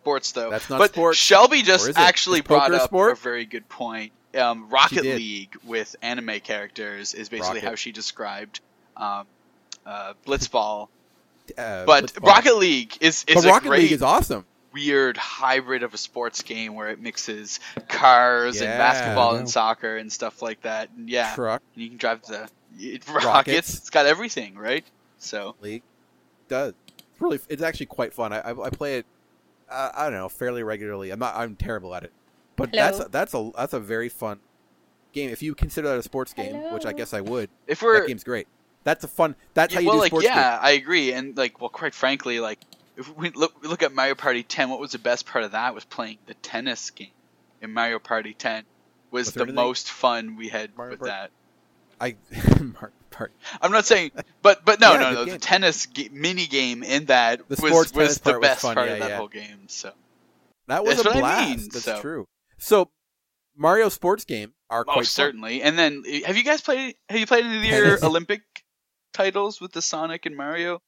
sports 0.00 0.32
though. 0.32 0.50
That's 0.50 0.68
not 0.68 0.78
but 0.78 0.90
sports. 0.92 1.18
Shelby 1.18 1.62
just 1.62 1.96
actually 1.96 2.40
brought 2.40 2.72
up 2.72 2.82
sport? 2.82 3.12
a 3.12 3.20
very 3.20 3.44
good 3.44 3.68
point. 3.68 4.12
Um, 4.38 4.68
Rocket. 4.70 5.04
League 5.04 5.54
with 5.64 5.94
anime 6.02 6.40
characters 6.40 7.14
is 7.14 7.28
basically 7.28 7.58
Rocket. 7.58 7.68
how 7.68 7.74
she 7.74 7.92
described 7.92 8.60
um, 8.96 9.26
uh, 9.86 10.14
Blitzball. 10.26 10.88
Uh, 11.58 11.84
But 11.84 12.04
Blitzball. 12.14 12.26
Rocket 12.28 12.56
League 12.56 12.96
is 13.00 13.24
is 13.26 13.34
but 13.34 13.44
a 13.44 13.48
Rocket 13.48 13.66
great 13.68 13.82
League 13.82 13.92
is 13.92 14.00
awesome. 14.00 14.44
weird 14.72 15.16
hybrid 15.16 15.82
of 15.82 15.92
a 15.92 15.98
sports 15.98 16.42
game 16.42 16.74
where 16.76 16.88
it 16.90 17.00
mixes 17.00 17.58
cars 17.88 18.60
and 18.60 18.68
basketball 18.78 19.34
and 19.34 19.50
soccer 19.50 19.96
and 19.96 20.10
stuff 20.10 20.40
like 20.40 20.62
that. 20.62 20.90
And 20.96 21.10
yeah, 21.10 21.34
Truck 21.34 21.60
and 21.74 21.82
you 21.82 21.88
can 21.90 21.98
drive 21.98 22.22
the 22.22 22.48
it, 22.78 23.06
rockets. 23.08 23.24
Rockets. 23.26 23.74
It's 23.74 23.90
got 23.90 24.06
everything, 24.06 24.54
right? 24.54 24.84
So 25.18 25.56
League 25.60 25.82
does. 26.48 26.74
It's 26.96 27.20
really, 27.20 27.40
it's 27.48 27.60
actually 27.62 27.86
quite 27.86 28.14
fun. 28.14 28.32
I, 28.32 28.38
I, 28.38 28.66
I 28.66 28.70
play 28.70 28.98
it. 28.98 29.06
Uh, 29.68 29.90
I 29.94 30.04
don't 30.04 30.14
know, 30.14 30.28
fairly 30.28 30.62
regularly. 30.62 31.10
I'm 31.10 31.18
not. 31.18 31.34
I'm 31.34 31.56
terrible 31.56 31.92
at 31.94 32.04
it, 32.04 32.12
But 32.62 32.70
Hello. 32.74 32.82
that's 32.82 33.00
a, 33.00 33.08
that's 33.10 33.34
a 33.34 33.50
that's 33.56 33.72
a 33.72 33.80
very 33.80 34.08
fun 34.08 34.38
game 35.12 35.30
if 35.30 35.42
you 35.42 35.54
consider 35.54 35.88
that 35.88 35.98
a 35.98 36.02
sports 36.02 36.32
game, 36.32 36.72
which 36.72 36.86
I 36.86 36.92
guess 36.92 37.12
I 37.12 37.20
would. 37.20 37.50
If 37.66 37.82
we're 37.82 38.00
that 38.00 38.06
game's 38.08 38.24
great. 38.24 38.46
That's 38.84 39.04
a 39.04 39.08
fun. 39.08 39.36
That's 39.54 39.72
yeah, 39.72 39.76
how 39.78 39.80
you 39.82 39.86
well, 39.88 39.96
do 39.96 40.00
like 40.00 40.10
sports 40.10 40.24
yeah, 40.26 40.34
games. 40.56 40.60
I 40.62 40.70
agree, 40.72 41.12
and 41.12 41.36
like 41.36 41.60
well, 41.60 41.70
quite 41.70 41.94
frankly, 41.94 42.40
like 42.40 42.58
if 42.96 43.14
we 43.16 43.30
look 43.30 43.60
we 43.62 43.68
look 43.68 43.82
at 43.82 43.92
Mario 43.92 44.14
Party 44.14 44.42
10, 44.42 44.70
what 44.70 44.80
was 44.80 44.92
the 44.92 44.98
best 44.98 45.26
part 45.26 45.44
of 45.44 45.52
that 45.52 45.74
was 45.74 45.84
playing 45.84 46.18
the 46.26 46.34
tennis 46.34 46.90
game 46.90 47.08
in 47.60 47.72
Mario 47.72 47.98
Party 47.98 48.34
10 48.34 48.64
was 49.10 49.26
Was 49.26 49.34
the 49.34 49.40
anything- 49.42 49.54
most 49.56 49.90
fun 49.90 50.36
we 50.36 50.48
had 50.48 50.76
Mario 50.76 50.92
with 50.92 51.00
Party- 51.00 51.10
that. 51.10 51.30
I 52.00 52.16
Mark, 52.62 52.92
Mark. 53.18 53.32
I'm 53.60 53.70
not 53.70 53.86
saying, 53.86 54.10
but 54.42 54.64
but 54.64 54.80
no, 54.80 54.92
Yeah, 54.94 54.98
no, 55.00 55.12
no. 55.12 55.24
game. 55.26 55.34
The 55.34 55.38
tennis 55.40 55.86
ga- 55.86 56.08
mini 56.12 56.46
game 56.46 56.82
in 56.82 57.04
that 57.06 57.38
The 57.48 57.62
was 57.62 57.70
sports 57.72 57.90
tennis 57.92 58.08
was 58.08 58.18
the 58.18 58.30
part 58.30 58.40
was 58.40 58.48
best 58.48 58.62
fun, 58.62 58.74
part 58.74 58.88
yeah, 58.88 58.92
of 58.94 58.98
that 59.00 59.10
yeah. 59.10 59.16
whole 59.16 59.28
game. 59.28 59.68
So 59.68 59.92
That 60.66 60.82
was 60.84 60.96
That's 60.96 61.06
a 61.06 61.08
what 61.10 61.16
I 61.18 61.20
blast. 61.20 61.48
mean, 61.58 61.68
That's 61.72 61.84
so- 61.84 62.00
true. 62.00 62.26
So 62.62 62.90
Mario 63.56 63.88
sports 63.88 64.24
game 64.24 64.54
are 64.70 64.84
quite 64.84 64.96
most 64.96 65.16
fun. 65.16 65.26
certainly. 65.26 65.62
And 65.62 65.78
then 65.78 66.02
eh, 66.08 66.20
have 66.26 66.36
you 66.36 66.44
guys 66.44 66.60
played? 66.60 66.94
Have 67.08 67.18
you 67.18 67.26
played 67.26 67.44
any 67.44 67.58
of 67.58 67.64
your 67.64 68.04
Olympic 68.04 68.42
titles 69.12 69.60
with 69.60 69.72
the 69.72 69.82
Sonic 69.82 70.26
and 70.26 70.36
Mario? 70.36 70.80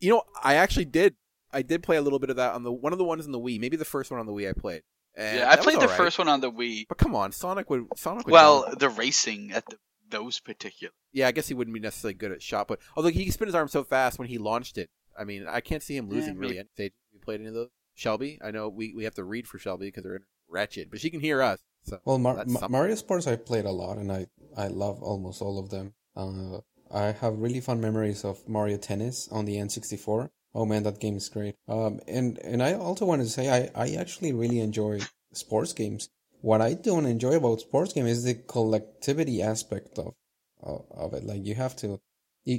You 0.00 0.10
know, 0.10 0.22
I 0.42 0.54
actually 0.54 0.84
did. 0.84 1.16
I 1.52 1.62
did 1.62 1.82
play 1.82 1.96
a 1.96 2.02
little 2.02 2.18
bit 2.18 2.30
of 2.30 2.36
that 2.36 2.54
on 2.54 2.62
the 2.62 2.72
one 2.72 2.92
of 2.92 2.98
the 2.98 3.04
ones 3.04 3.26
in 3.26 3.32
the 3.32 3.40
Wii. 3.40 3.58
Maybe 3.60 3.76
the 3.76 3.84
first 3.84 4.10
one 4.10 4.20
on 4.20 4.26
the 4.26 4.32
Wii 4.32 4.48
I 4.48 4.52
played. 4.52 4.82
And 5.14 5.38
yeah, 5.38 5.50
I 5.50 5.56
played 5.56 5.76
the 5.76 5.82
alright. 5.82 5.96
first 5.96 6.18
one 6.18 6.28
on 6.28 6.40
the 6.40 6.50
Wii. 6.50 6.86
But 6.88 6.98
come 6.98 7.14
on, 7.14 7.32
Sonic 7.32 7.68
would 7.70 7.86
Sonic 7.96 8.26
would 8.26 8.32
Well, 8.32 8.72
the 8.76 8.88
racing 8.88 9.52
at 9.52 9.64
the, 9.66 9.76
those 10.08 10.38
particular. 10.40 10.92
yeah, 11.12 11.28
I 11.28 11.32
guess 11.32 11.48
he 11.48 11.54
wouldn't 11.54 11.74
be 11.74 11.80
necessarily 11.80 12.14
good 12.14 12.32
at 12.32 12.42
shot, 12.42 12.68
but 12.68 12.78
although 12.96 13.10
he 13.10 13.24
can 13.24 13.32
spin 13.32 13.48
his 13.48 13.54
arm 13.54 13.68
so 13.68 13.84
fast 13.84 14.18
when 14.18 14.28
he 14.28 14.38
launched 14.38 14.78
it, 14.78 14.88
I 15.18 15.24
mean, 15.24 15.46
I 15.46 15.60
can't 15.60 15.82
see 15.82 15.96
him 15.96 16.08
Yeah, 16.08 16.14
losing 16.14 16.38
really 16.38 16.58
any 16.58 16.68
stage. 16.74 16.92
Have 16.92 17.14
you 17.14 17.20
played 17.20 17.40
any 17.40 17.48
of 17.48 17.54
those? 17.54 17.68
Shelby, 17.94 18.38
I 18.42 18.50
know 18.50 18.70
we, 18.70 18.94
we 18.94 19.04
have 19.04 19.14
to 19.16 19.24
read 19.24 19.46
for 19.46 19.58
Shelby 19.58 19.88
because 19.88 20.04
they're 20.04 20.22
wretched, 20.52 20.90
but 20.90 21.00
she 21.00 21.10
can 21.10 21.20
hear 21.20 21.42
us. 21.42 21.60
So 21.84 21.98
Well, 22.04 22.18
Mar- 22.18 22.44
Ma- 22.46 22.68
Mario 22.68 22.94
Sports 22.94 23.26
I 23.26 23.36
played 23.36 23.64
a 23.64 23.72
lot, 23.72 23.98
and 23.98 24.12
I 24.12 24.26
I 24.56 24.68
love 24.68 25.02
almost 25.02 25.42
all 25.42 25.58
of 25.58 25.70
them. 25.70 25.94
Uh, 26.14 26.60
I 26.90 27.12
have 27.12 27.38
really 27.38 27.60
fun 27.60 27.80
memories 27.80 28.24
of 28.24 28.46
Mario 28.48 28.76
Tennis 28.76 29.28
on 29.32 29.46
the 29.46 29.56
N64. 29.56 30.30
Oh 30.54 30.66
man, 30.66 30.82
that 30.82 31.00
game 31.00 31.16
is 31.16 31.28
great. 31.28 31.54
Um, 31.66 32.00
and 32.06 32.38
and 32.38 32.62
I 32.62 32.74
also 32.74 33.06
wanted 33.06 33.24
to 33.24 33.30
say 33.30 33.48
I 33.48 33.70
I 33.74 33.94
actually 33.94 34.32
really 34.32 34.60
enjoy 34.60 35.00
sports 35.32 35.72
games. 35.72 36.10
What 36.42 36.60
I 36.60 36.74
don't 36.74 37.06
enjoy 37.06 37.36
about 37.36 37.60
sports 37.60 37.92
game 37.92 38.06
is 38.06 38.24
the 38.24 38.34
collectivity 38.34 39.42
aspect 39.42 39.98
of 39.98 40.14
of, 40.62 40.84
of 40.90 41.14
it. 41.14 41.24
Like 41.24 41.44
you 41.44 41.54
have 41.54 41.74
to, 41.76 42.00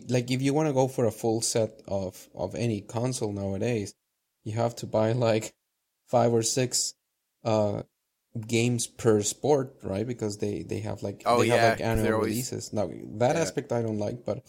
like 0.09 0.31
if 0.31 0.41
you 0.41 0.53
want 0.53 0.67
to 0.67 0.73
go 0.73 0.87
for 0.87 1.05
a 1.05 1.11
full 1.11 1.41
set 1.41 1.81
of 1.87 2.27
of 2.33 2.55
any 2.55 2.81
console 2.81 3.31
nowadays, 3.31 3.93
you 4.43 4.53
have 4.53 4.75
to 4.77 4.87
buy 4.87 5.11
like 5.11 5.53
five 6.07 6.33
or 6.33 6.43
six 6.43 6.95
uh 7.43 7.83
games 8.47 8.87
per 8.87 9.21
sport, 9.21 9.75
right? 9.83 10.07
Because 10.07 10.37
they 10.37 10.63
they 10.63 10.79
have 10.79 11.03
like 11.03 11.21
Oh, 11.25 11.41
they 11.41 11.47
yeah, 11.47 11.55
have 11.55 11.71
like 11.79 11.81
annual 11.81 12.13
always- 12.15 12.29
releases. 12.31 12.73
Now 12.73 12.89
that 13.19 13.35
Yeah. 13.35 13.41
aspect 13.41 13.71
I 13.71 13.81
don't 13.81 13.99
like, 13.99 14.25
but 14.25 14.43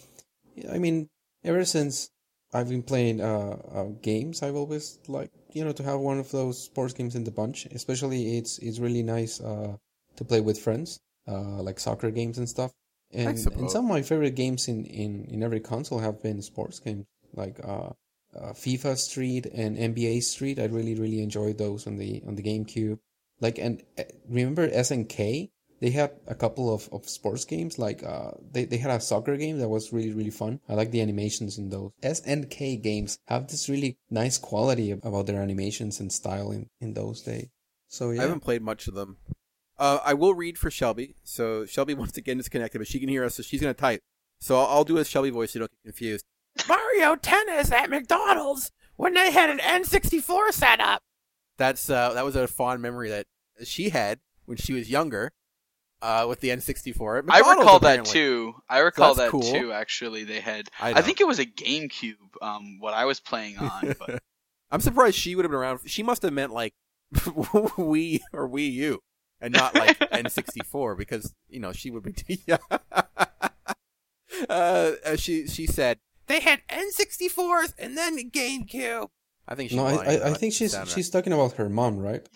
I 0.70 0.78
mean, 0.78 1.09
ever 1.45 1.64
since 1.64 2.11
I've 2.53 2.68
been 2.68 2.82
playing 2.82 3.20
uh, 3.20 3.57
uh 3.78 3.84
games, 4.01 4.42
I've 4.42 4.55
always 4.57 4.99
liked 5.09 5.34
you 5.53 5.64
know 5.64 5.72
to 5.72 5.82
have 5.82 6.01
one 6.01 6.18
of 6.18 6.30
those 6.30 6.62
sports 6.62 6.95
games 6.95 7.14
in 7.14 7.24
the 7.24 7.30
bunch. 7.32 7.66
Especially 7.66 8.38
it's 8.38 8.59
it's 8.59 8.78
really 8.78 9.03
nice 9.03 9.40
uh 9.40 9.76
to 10.16 10.24
play 10.24 10.40
with 10.40 10.59
friends, 10.59 11.01
uh 11.28 11.61
like 11.62 11.78
soccer 11.80 12.11
games 12.11 12.38
and 12.38 12.49
stuff. 12.49 12.72
And 13.12 13.38
and 13.59 13.70
some 13.70 13.84
of 13.84 13.90
my 13.90 14.03
favorite 14.03 14.34
games 14.34 14.66
in 14.68 14.86
in 14.86 15.24
in 15.26 15.42
every 15.42 15.61
console 15.61 15.99
have 15.99 16.22
been 16.22 16.40
sports 16.42 16.80
games 16.80 17.07
like 17.34 17.59
uh. 18.37 18.53
FIFA 18.53 18.97
Street 18.97 19.47
and 19.47 19.76
NBA 19.76 20.22
Street, 20.22 20.59
I 20.59 20.64
really 20.64 20.95
really 20.95 21.22
enjoyed 21.22 21.59
those 21.59 21.87
on 21.87 21.97
the 21.97 22.22
on 22.26 22.35
the 22.35 22.43
GameCube. 22.43 22.99
Like 23.41 23.59
and 23.59 23.82
uh, 23.99 24.05
remember 24.28 24.68
SNK? 24.68 25.51
They 25.80 25.91
had 25.91 26.12
a 26.28 26.35
couple 26.35 26.72
of, 26.72 26.89
of 26.93 27.07
sports 27.09 27.45
games. 27.45 27.78
Like 27.78 28.03
uh, 28.03 28.30
they 28.51 28.64
they 28.64 28.78
had 28.78 28.91
a 28.91 29.01
soccer 29.01 29.37
game 29.37 29.59
that 29.59 29.68
was 29.68 29.93
really 29.93 30.12
really 30.12 30.30
fun. 30.30 30.61
I 30.68 30.74
like 30.74 30.93
the 30.93 31.03
animations 31.03 31.59
in 31.59 31.70
those. 31.70 31.91
SNK 32.03 32.82
games 32.82 33.18
have 33.26 33.49
this 33.49 33.68
really 33.68 33.99
nice 34.11 34.39
quality 34.39 34.93
about 34.93 35.26
their 35.26 35.43
animations 35.43 36.01
and 36.01 36.12
style 36.12 36.51
in 36.53 36.68
in 36.80 36.95
those 36.95 37.22
days. 37.22 37.49
So 37.89 38.11
yeah. 38.11 38.20
I 38.20 38.24
haven't 38.24 38.41
played 38.41 38.62
much 38.62 38.89
of 38.89 38.95
them. 38.95 39.18
Uh, 39.78 39.99
I 40.05 40.14
will 40.14 40.35
read 40.35 40.59
for 40.59 40.70
Shelby. 40.70 41.16
So 41.24 41.66
Shelby 41.66 41.95
wants 42.01 42.12
to 42.14 42.20
get 42.20 42.37
disconnected, 42.37 42.80
but 42.80 42.89
she 42.89 43.01
can 43.01 43.09
hear 43.09 43.24
us, 43.24 43.35
so 43.35 43.43
she's 43.43 43.61
going 43.61 43.74
to 43.74 43.80
type. 43.80 44.03
So 44.41 44.59
I'll, 44.59 44.66
I'll 44.66 44.85
do 44.85 44.99
a 44.99 45.05
Shelby 45.05 45.30
voice 45.30 45.53
so 45.53 45.59
you 45.59 45.61
don't 45.61 45.70
get 45.70 45.93
confused. 45.93 46.24
Mario 46.68 47.16
Tennis 47.16 47.70
at 47.72 47.90
McDonald's 47.90 48.70
when 48.96 49.14
they 49.14 49.30
had 49.30 49.50
an 49.50 49.59
N64 49.59 50.52
set 50.52 50.80
up. 50.80 51.02
That's 51.57 51.88
uh, 51.88 52.14
that 52.14 52.24
was 52.24 52.36
a 52.36 52.48
fond 52.48 52.82
memory 52.82 53.11
that 53.11 53.26
she 53.64 53.90
had 53.90 54.20
when 54.46 54.57
she 54.57 54.72
was 54.72 54.90
younger, 54.90 55.32
uh, 56.02 56.26
with 56.28 56.40
the 56.40 56.48
N64. 56.48 57.18
I 57.18 57.20
McDonald's, 57.22 57.59
recall 57.59 57.78
that 57.80 57.88
apparently. 58.00 58.12
too. 58.12 58.55
I 58.68 58.78
recall 58.80 59.14
that's 59.14 59.26
that 59.26 59.30
cool. 59.30 59.42
too. 59.42 59.72
Actually, 59.72 60.24
they 60.24 60.40
had. 60.40 60.68
I 60.80 60.94
I, 60.94 61.02
think 61.02 61.20
it 61.20 61.26
was 61.26 61.38
a 61.38 61.46
GameCube. 61.46 62.14
Um, 62.42 62.78
what 62.80 62.92
I 62.92 63.05
was 63.07 63.20
playing 63.20 63.59
on, 63.59 63.94
but 63.98 64.22
I'm 64.70 64.80
surprised 64.80 65.16
she 65.16 65.34
would 65.34 65.44
have 65.44 65.50
been 65.50 65.61
around. 65.61 65.80
She 65.86 66.02
must 66.02 66.22
have 66.22 66.32
meant 66.32 66.52
like 66.52 66.74
Wii 67.14 68.20
or 68.32 68.48
Wii 68.48 68.72
U, 68.72 69.00
and 69.40 69.55
not 69.55 69.74
like 69.74 69.98
N64 70.11 70.98
because 70.98 71.34
you 71.48 71.61
know 71.61 71.72
she 71.72 71.90
would 71.90 72.02
be. 72.02 72.12
Too 72.12 72.36
uh, 74.48 74.92
uh, 75.07 75.16
she 75.16 75.46
she 75.46 75.66
said 75.66 75.98
they 76.27 76.41
had 76.41 76.61
N64s 76.68 77.75
and 77.79 77.97
then 77.97 78.31
GameCube. 78.31 79.09
I 79.47 79.55
think 79.55 79.70
she's 79.70 79.77
no, 79.77 79.85
lying 79.85 79.99
I, 80.01 80.16
I, 80.18 80.31
I 80.31 80.35
think 80.35 80.55
she's 80.55 80.72
Sound 80.72 80.89
she's 80.89 81.11
talking 81.11 81.33
about 81.33 81.53
her 81.55 81.68
mom, 81.68 81.99
right? 81.99 82.27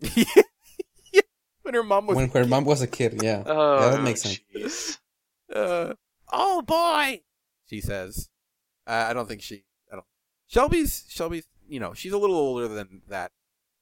right. 0.00 0.26
yeah, 1.12 1.20
when 1.62 1.74
her 1.74 1.82
mom 1.82 2.06
was 2.06 2.16
When 2.16 2.30
her 2.30 2.46
mom 2.46 2.64
was 2.64 2.80
a 2.80 2.86
kid, 2.86 3.20
yeah, 3.22 3.42
oh, 3.44 3.80
yeah, 3.80 3.90
that 3.90 4.02
makes 4.02 4.22
sense. 4.22 4.98
Uh, 5.54 5.94
oh 6.32 6.62
boy, 6.62 7.20
she 7.66 7.80
says. 7.80 8.30
Uh, 8.86 9.06
I 9.08 9.12
don't 9.12 9.28
think 9.28 9.42
she. 9.42 9.64
I 9.92 9.96
don't. 9.96 10.06
Shelby's 10.46 11.04
Shelby's. 11.08 11.44
You 11.68 11.80
know, 11.80 11.92
she's 11.94 12.12
a 12.12 12.18
little 12.18 12.36
older 12.36 12.68
than 12.68 13.02
that. 13.08 13.32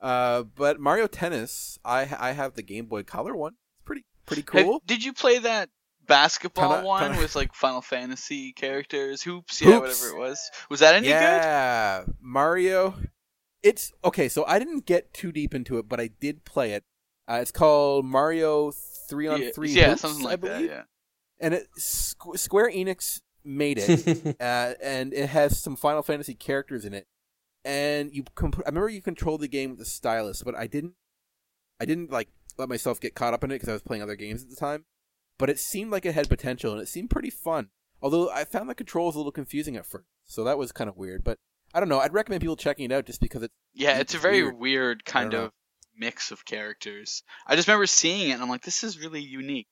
Uh, 0.01 0.43
but 0.43 0.81
Mario 0.81 1.07
Tennis, 1.07 1.78
I 1.85 2.01
I 2.18 2.33
have 2.33 2.55
the 2.55 2.62
Game 2.62 2.87
Boy 2.87 3.05
Color 3.05 3.37
one. 3.37 3.53
It's 3.53 3.85
pretty 3.85 4.05
pretty 4.26 4.43
Have- 4.53 4.64
cool. 4.66 4.83
did 4.87 5.05
you 5.05 5.12
play 5.12 5.39
that 5.39 5.70
basketball 6.11 6.74
Kinda- 6.74 6.86
one 6.86 7.02
kinda- 7.04 7.22
with 7.22 7.34
like 7.34 7.54
Final 7.54 7.80
Fantasy 7.80 8.52
characters, 8.52 9.22
hoops, 9.22 9.61
yeah, 9.62 9.68
Hoops. 9.80 10.02
whatever 10.02 10.16
it 10.16 10.18
was? 10.20 10.50
Was 10.68 10.80
that 10.80 10.94
any 10.94 11.06
good? 11.06 11.11
yeah, 11.11 12.04
Mario. 12.20 12.94
It's 13.62 13.92
okay. 14.04 14.28
So 14.28 14.44
I 14.46 14.58
didn't 14.58 14.84
get 14.86 15.12
too 15.14 15.32
deep 15.32 15.54
into 15.54 15.78
it, 15.78 15.88
but 15.88 16.00
I 16.00 16.08
did 16.08 16.44
play 16.44 16.72
it. 16.72 16.84
Uh, 17.28 17.38
it's 17.40 17.52
called 17.52 18.04
Mario 18.04 18.72
Three 19.08 19.26
on 19.28 19.40
yeah, 19.40 19.50
Three. 19.54 19.70
yeah, 19.70 19.90
Hoops, 19.90 20.00
something 20.02 20.26
I 20.26 20.30
like 20.30 20.40
that. 20.42 20.62
Yeah. 20.64 20.82
And 21.38 21.54
it, 21.54 21.68
Squ- 21.78 22.38
Square 22.38 22.72
Enix 22.72 23.20
made 23.44 23.78
it. 23.78 24.36
uh, 24.40 24.74
and 24.82 25.14
it 25.14 25.28
has 25.30 25.58
some 25.58 25.76
Final 25.76 26.02
Fantasy 26.02 26.34
characters 26.34 26.84
in 26.84 26.92
it. 26.94 27.06
And 27.64 28.14
you, 28.14 28.24
comp- 28.34 28.58
I 28.64 28.68
remember 28.68 28.88
you 28.88 29.02
controlled 29.02 29.42
the 29.42 29.48
game 29.48 29.70
with 29.70 29.78
the 29.78 29.84
stylus, 29.84 30.42
but 30.42 30.54
I 30.54 30.66
didn't. 30.66 30.94
I 31.80 31.84
didn't 31.84 32.11
like 32.11 32.28
let 32.58 32.68
myself 32.68 33.00
get 33.00 33.14
caught 33.14 33.32
up 33.34 33.42
in 33.44 33.50
it 33.50 33.54
because 33.54 33.68
I 33.68 33.72
was 33.74 33.82
playing 33.82 34.02
other 34.02 34.16
games 34.16 34.42
at 34.42 34.50
the 34.50 34.56
time. 34.56 34.84
But 35.41 35.51
it 35.51 35.59
seemed 35.59 35.91
like 35.91 36.07
it 36.07 36.14
had 36.14 36.28
potential, 36.28 36.72
and 36.72 36.80
it 36.80 36.86
seemed 36.88 37.11
pretty 37.11 37.30
fun. 37.30 37.70
Although 38.01 38.30
I 38.30 38.45
found 38.45 38.68
the 38.70 38.74
controls 38.74 39.14
a 39.14 39.18
little 39.18 39.32
confusing 39.32 39.76
at 39.76 39.84
first, 39.86 40.07
so 40.26 40.45
that 40.45 40.57
was 40.59 40.70
kind 40.70 40.88
of 40.88 40.97
weird. 40.97 41.24
But 41.24 41.38
I 41.74 41.80
don't 41.80 41.88
know. 41.88 41.99
I'd 41.99 42.12
recommend 42.12 42.41
people 42.43 42.57
checking 42.57 42.84
it 42.84 42.93
out 42.93 43.07
just 43.07 43.20
because 43.20 43.43
it's 43.43 43.55
Yeah, 43.74 43.93
It's 43.99 44.01
it's 44.01 44.14
a 44.14 44.18
very 44.18 44.43
weird. 44.43 44.59
weird, 44.59 45.05
kind 45.05 45.32
know. 45.32 45.45
of 45.47 45.53
mix 45.97 46.30
of 46.30 46.45
characters. 46.45 47.22
I 47.47 47.57
just 47.57 47.68
remember 47.68 47.86
seeing 47.86 48.30
it 48.30 48.34
and 48.34 48.43
I'm 48.43 48.49
like, 48.49 48.62
this 48.62 48.84
is 48.84 48.99
really 48.99 49.20
unique. 49.20 49.66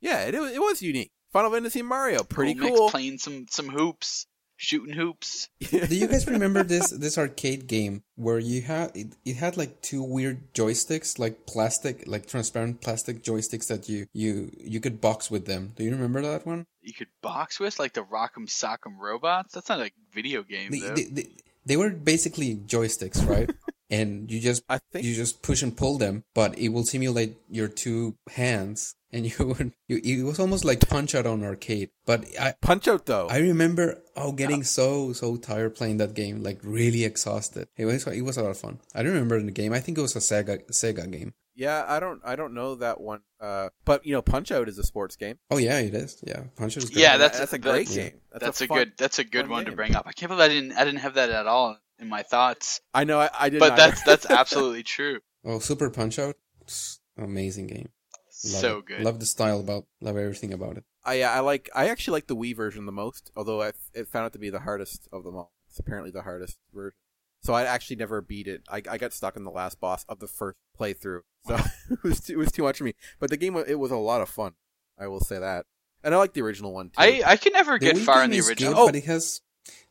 yeah, 0.00 0.20
it, 0.26 0.34
it 0.34 0.60
was 0.60 0.82
unique. 0.82 1.10
Final 1.32 1.50
Fantasy 1.50 1.82
Mario, 1.82 2.22
pretty 2.24 2.54
mix, 2.54 2.76
cool. 2.76 2.90
playing 2.90 3.18
some 3.18 3.46
some 3.48 3.68
hoops, 3.68 4.26
shooting 4.62 4.94
hoops. 4.94 5.48
Do 5.70 5.94
you 5.96 6.06
guys 6.06 6.26
remember 6.26 6.62
this 6.62 6.90
this 6.90 7.18
arcade 7.18 7.66
game 7.66 8.04
where 8.14 8.38
you 8.38 8.62
had 8.62 8.96
it, 8.96 9.16
it 9.24 9.36
had 9.36 9.56
like 9.56 9.82
two 9.82 10.02
weird 10.02 10.54
joysticks, 10.54 11.18
like 11.18 11.46
plastic, 11.46 12.04
like 12.06 12.26
transparent 12.26 12.80
plastic 12.80 13.24
joysticks 13.24 13.66
that 13.66 13.88
you 13.88 14.06
you 14.12 14.52
you 14.56 14.80
could 14.80 15.00
box 15.00 15.30
with 15.30 15.46
them. 15.46 15.72
Do 15.76 15.82
you 15.84 15.90
remember 15.90 16.22
that 16.22 16.46
one? 16.46 16.66
You 16.80 16.94
could 16.94 17.08
box 17.22 17.58
with 17.58 17.78
like 17.78 17.92
the 17.94 18.04
Rock'em 18.04 18.46
Sock'em 18.46 18.98
robots. 18.98 19.54
That's 19.54 19.68
not 19.68 19.80
a 19.80 19.90
video 20.12 20.42
game 20.42 20.70
They, 20.70 20.80
though. 20.80 20.94
they, 20.94 21.04
they, 21.04 21.28
they 21.66 21.76
were 21.76 21.90
basically 21.90 22.56
joysticks, 22.56 23.26
right? 23.26 23.50
and 23.92 24.30
you 24.30 24.40
just 24.40 24.64
I 24.68 24.78
think 24.90 25.04
you 25.04 25.14
just 25.14 25.42
push 25.42 25.62
and 25.62 25.76
pull 25.76 25.98
them, 25.98 26.24
but 26.34 26.58
it 26.58 26.70
will 26.70 26.84
simulate 26.84 27.36
your 27.48 27.68
two 27.68 28.16
hands, 28.30 28.96
and 29.12 29.26
you 29.38 29.46
would 29.46 29.72
you, 29.88 30.00
it 30.02 30.24
was 30.24 30.40
almost 30.40 30.64
like 30.64 30.88
Punch 30.88 31.14
Out 31.14 31.26
on 31.26 31.44
arcade. 31.44 31.90
But 32.06 32.24
I 32.40 32.54
Punch 32.60 32.88
Out 32.88 33.06
though. 33.06 33.28
I 33.28 33.38
remember 33.38 34.02
oh 34.16 34.32
getting 34.32 34.64
so 34.64 35.12
so 35.12 35.36
tired 35.36 35.74
playing 35.76 35.98
that 35.98 36.14
game, 36.14 36.42
like 36.42 36.58
really 36.62 37.04
exhausted. 37.04 37.68
It 37.76 37.84
was 37.84 38.06
it 38.06 38.22
was 38.22 38.36
a 38.38 38.42
lot 38.42 38.50
of 38.50 38.58
fun. 38.58 38.80
I 38.94 39.02
don't 39.02 39.12
remember 39.12 39.40
the 39.42 39.50
game. 39.52 39.72
I 39.72 39.80
think 39.80 39.98
it 39.98 40.02
was 40.02 40.16
a 40.16 40.20
Sega 40.20 40.66
Sega 40.70 41.10
game. 41.12 41.34
Yeah, 41.54 41.84
I 41.86 42.00
don't 42.00 42.22
I 42.24 42.34
don't 42.34 42.54
know 42.54 42.76
that 42.76 42.98
one. 42.98 43.20
Uh, 43.38 43.68
but 43.84 44.06
you 44.06 44.14
know, 44.14 44.22
Punch 44.22 44.50
Out 44.50 44.70
is 44.70 44.78
a 44.78 44.84
sports 44.84 45.16
game. 45.16 45.36
Oh 45.50 45.58
yeah, 45.58 45.78
it 45.80 45.94
is. 45.94 46.22
Yeah, 46.26 46.44
Punch 46.56 46.78
Out 46.78 46.84
is 46.84 46.90
great. 46.90 47.02
Yeah, 47.02 47.18
that's- 47.18 47.38
that's 47.38 47.52
a 47.52 47.58
great 47.58 47.88
that's- 47.88 47.94
game. 47.94 48.20
That's, 48.32 48.62
a, 48.62 48.66
fun- 48.66 48.78
good. 48.78 48.92
That's 48.96 49.18
a 49.18 49.24
good 49.24 49.42
fun 49.42 49.50
one 49.50 49.64
to 49.66 49.72
bring 49.72 49.94
up. 49.94 50.06
I 50.06 50.12
can't 50.12 50.30
believe 50.30 50.44
I 50.44 50.48
didn't. 50.48 50.72
I 50.72 50.84
didn't 50.86 51.00
have 51.00 51.14
that 51.14 51.28
at 51.28 51.46
all 51.46 51.76
in 52.02 52.08
my 52.08 52.22
thoughts. 52.22 52.80
I 52.92 53.04
know 53.04 53.18
I, 53.20 53.30
I 53.38 53.48
did. 53.48 53.60
But 53.60 53.76
that's 53.76 54.02
that's 54.02 54.26
absolutely 54.30 54.82
true. 54.82 55.20
Oh, 55.44 55.58
Super 55.58 55.88
Punch 55.88 56.18
Out, 56.18 56.36
amazing 57.16 57.68
game. 57.68 57.88
Love 58.44 58.60
so 58.60 58.78
it. 58.78 58.86
good. 58.86 59.00
Love 59.02 59.20
the 59.20 59.26
style 59.26 59.60
about, 59.60 59.84
love 60.00 60.16
everything 60.16 60.52
about 60.52 60.76
it. 60.76 60.84
I 61.04 61.22
I 61.22 61.40
like 61.40 61.70
I 61.74 61.88
actually 61.88 62.12
like 62.12 62.26
the 62.26 62.36
Wii 62.36 62.54
version 62.54 62.86
the 62.86 62.92
most, 62.92 63.30
although 63.36 63.62
I 63.62 63.72
it 63.94 64.08
found 64.08 64.26
it 64.26 64.32
to 64.34 64.38
be 64.38 64.50
the 64.50 64.60
hardest 64.60 65.08
of 65.12 65.24
them 65.24 65.36
all. 65.36 65.52
It's 65.68 65.78
apparently 65.78 66.10
the 66.10 66.22
hardest 66.22 66.58
version. 66.72 66.96
So 67.42 67.54
I 67.54 67.64
actually 67.64 67.96
never 67.96 68.20
beat 68.20 68.46
it. 68.46 68.62
I, 68.70 68.82
I 68.88 68.98
got 68.98 69.12
stuck 69.12 69.36
in 69.36 69.42
the 69.42 69.50
last 69.50 69.80
boss 69.80 70.04
of 70.08 70.20
the 70.20 70.28
first 70.28 70.56
playthrough, 70.78 71.22
so 71.46 71.56
it 71.90 72.02
was 72.04 72.20
too, 72.20 72.34
it 72.34 72.36
was 72.36 72.52
too 72.52 72.62
much 72.62 72.78
for 72.78 72.84
me. 72.84 72.94
But 73.18 73.30
the 73.30 73.36
game 73.36 73.56
it 73.56 73.78
was 73.78 73.90
a 73.90 73.96
lot 73.96 74.20
of 74.20 74.28
fun. 74.28 74.52
I 74.98 75.08
will 75.08 75.20
say 75.20 75.38
that, 75.40 75.66
and 76.04 76.14
I 76.14 76.18
like 76.18 76.34
the 76.34 76.42
original 76.42 76.72
one 76.72 76.88
too. 76.90 76.94
I 76.98 77.22
I 77.26 77.36
can 77.36 77.52
never 77.52 77.78
get 77.78 77.96
Wii 77.96 78.04
far 78.04 78.22
in 78.22 78.30
the 78.30 78.40
original. 78.40 78.74
good, 78.74 78.80
Oh. 78.80 78.86
but 78.86 78.96
it 78.96 79.04
has 79.06 79.40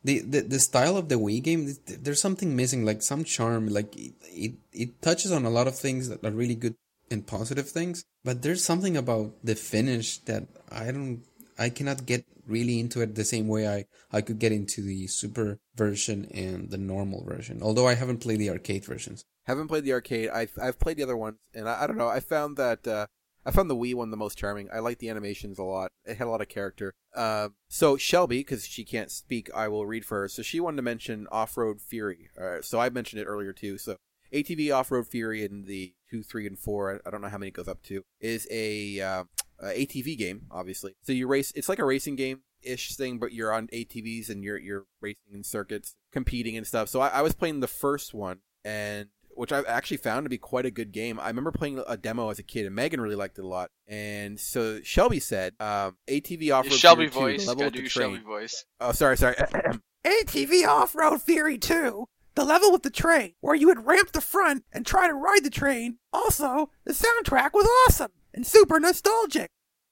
the, 0.04 0.20
the 0.20 0.40
the 0.42 0.60
style 0.60 0.96
of 0.96 1.08
the 1.08 1.16
Wii 1.16 1.42
game. 1.42 1.74
There's 1.86 2.20
something 2.20 2.54
missing, 2.56 2.84
like 2.84 3.02
some 3.02 3.24
charm. 3.24 3.68
Like 3.68 3.94
it, 3.96 4.12
it, 4.22 4.52
it 4.72 5.02
touches 5.02 5.32
on 5.32 5.44
a 5.44 5.50
lot 5.50 5.66
of 5.66 5.78
things 5.78 6.08
that 6.08 6.24
are 6.24 6.30
really 6.30 6.54
good 6.54 6.74
and 7.10 7.26
positive 7.26 7.68
things, 7.68 8.04
but 8.24 8.42
there's 8.42 8.64
something 8.64 8.96
about 8.96 9.34
the 9.44 9.54
finish 9.54 10.18
that 10.18 10.44
I 10.70 10.90
don't, 10.90 11.22
I 11.58 11.68
cannot 11.68 12.06
get 12.06 12.24
really 12.46 12.80
into 12.80 13.00
it 13.02 13.14
the 13.14 13.24
same 13.24 13.46
way 13.48 13.68
I 13.68 13.84
I 14.10 14.20
could 14.20 14.38
get 14.38 14.52
into 14.52 14.82
the 14.82 15.06
Super 15.06 15.58
version 15.76 16.28
and 16.34 16.70
the 16.70 16.78
normal 16.78 17.24
version. 17.24 17.60
Although 17.62 17.86
I 17.86 17.94
haven't 17.94 18.18
played 18.18 18.40
the 18.40 18.50
arcade 18.50 18.84
versions. 18.84 19.24
Haven't 19.44 19.68
played 19.68 19.84
the 19.84 19.92
arcade. 19.92 20.30
I've 20.30 20.52
I've 20.60 20.78
played 20.78 20.96
the 20.96 21.02
other 21.02 21.16
ones, 21.16 21.38
and 21.54 21.68
I, 21.68 21.82
I 21.82 21.86
don't 21.86 21.98
know. 21.98 22.08
I 22.08 22.20
found 22.20 22.56
that 22.56 22.86
uh, 22.86 23.06
I 23.44 23.50
found 23.50 23.68
the 23.68 23.76
Wii 23.76 23.94
one 23.94 24.10
the 24.10 24.16
most 24.16 24.38
charming. 24.38 24.68
I 24.72 24.78
like 24.78 24.98
the 24.98 25.10
animations 25.10 25.58
a 25.58 25.64
lot. 25.64 25.90
It 26.04 26.16
had 26.16 26.26
a 26.26 26.30
lot 26.30 26.40
of 26.40 26.48
character. 26.48 26.94
Um, 27.14 27.54
so 27.68 27.96
Shelby, 27.96 28.38
because 28.38 28.66
she 28.66 28.84
can't 28.84 29.10
speak, 29.10 29.50
I 29.54 29.68
will 29.68 29.86
read 29.86 30.04
for 30.04 30.20
her. 30.20 30.28
So 30.28 30.42
she 30.42 30.60
wanted 30.60 30.76
to 30.76 30.82
mention 30.82 31.26
Off 31.32 31.56
Road 31.56 31.80
Fury. 31.80 32.28
Uh, 32.40 32.62
so 32.62 32.80
I 32.80 32.90
mentioned 32.90 33.20
it 33.20 33.26
earlier 33.26 33.52
too. 33.52 33.78
So 33.78 33.96
ATV 34.32 34.74
Off 34.74 34.90
Road 34.90 35.06
Fury 35.06 35.44
in 35.44 35.64
the 35.64 35.94
two, 36.10 36.22
three, 36.22 36.46
and 36.46 36.58
four. 36.58 37.00
I, 37.04 37.10
don't 37.10 37.20
know 37.20 37.28
how 37.28 37.38
many 37.38 37.48
it 37.48 37.54
goes 37.54 37.68
up 37.68 37.82
to. 37.84 38.02
Is 38.20 38.48
a 38.50 39.00
uh, 39.00 39.24
uh, 39.62 39.66
ATV 39.66 40.16
game, 40.16 40.46
obviously. 40.50 40.94
So 41.02 41.12
you 41.12 41.26
race. 41.26 41.52
It's 41.54 41.68
like 41.68 41.78
a 41.78 41.84
racing 41.84 42.16
game 42.16 42.40
ish 42.62 42.96
thing, 42.96 43.18
but 43.18 43.32
you're 43.32 43.52
on 43.52 43.66
ATVs 43.68 44.30
and 44.30 44.42
you're 44.42 44.58
you're 44.58 44.86
racing 45.00 45.34
in 45.34 45.44
circuits, 45.44 45.94
competing 46.12 46.56
and 46.56 46.66
stuff. 46.66 46.88
So 46.88 47.00
I, 47.00 47.08
I 47.08 47.22
was 47.22 47.34
playing 47.34 47.60
the 47.60 47.66
first 47.66 48.14
one, 48.14 48.38
and 48.64 49.08
which 49.34 49.52
I've 49.52 49.66
actually 49.66 49.96
found 49.98 50.24
to 50.24 50.30
be 50.30 50.38
quite 50.38 50.66
a 50.66 50.70
good 50.70 50.92
game. 50.92 51.18
I 51.20 51.28
remember 51.28 51.52
playing 51.52 51.82
a 51.86 51.96
demo 51.96 52.30
as 52.30 52.38
a 52.38 52.42
kid, 52.42 52.66
and 52.66 52.74
Megan 52.74 53.00
really 53.00 53.16
liked 53.16 53.38
it 53.38 53.44
a 53.44 53.48
lot. 53.48 53.70
And 53.86 54.38
so 54.38 54.80
Shelby 54.82 55.20
said, 55.20 55.54
um, 55.60 55.96
"ATV 56.08 56.50
off 56.50 56.64
road 56.66 56.74
Shelby 56.74 57.08
Fury 57.08 57.38
2, 57.38 57.38
voice. 57.38 57.44
the 57.44 57.48
level 57.50 57.64
with 57.64 57.74
the 57.74 57.88
train." 57.88 58.14
Shelby 58.14 58.24
voice. 58.24 58.64
Oh, 58.80 58.92
sorry, 58.92 59.16
sorry. 59.16 59.36
ATV 60.04 60.66
Off 60.66 60.94
Road 60.96 61.22
Fury 61.22 61.58
2, 61.58 62.08
the 62.34 62.44
level 62.44 62.72
with 62.72 62.82
the 62.82 62.90
train, 62.90 63.34
where 63.40 63.54
you 63.54 63.68
would 63.68 63.86
ramp 63.86 64.12
the 64.12 64.20
front 64.20 64.64
and 64.72 64.84
try 64.84 65.06
to 65.06 65.14
ride 65.14 65.44
the 65.44 65.50
train. 65.50 65.98
Also, 66.12 66.70
the 66.84 66.92
soundtrack 66.92 67.52
was 67.52 67.68
awesome 67.86 68.10
and 68.34 68.46
super 68.46 68.80
nostalgic. 68.80 69.50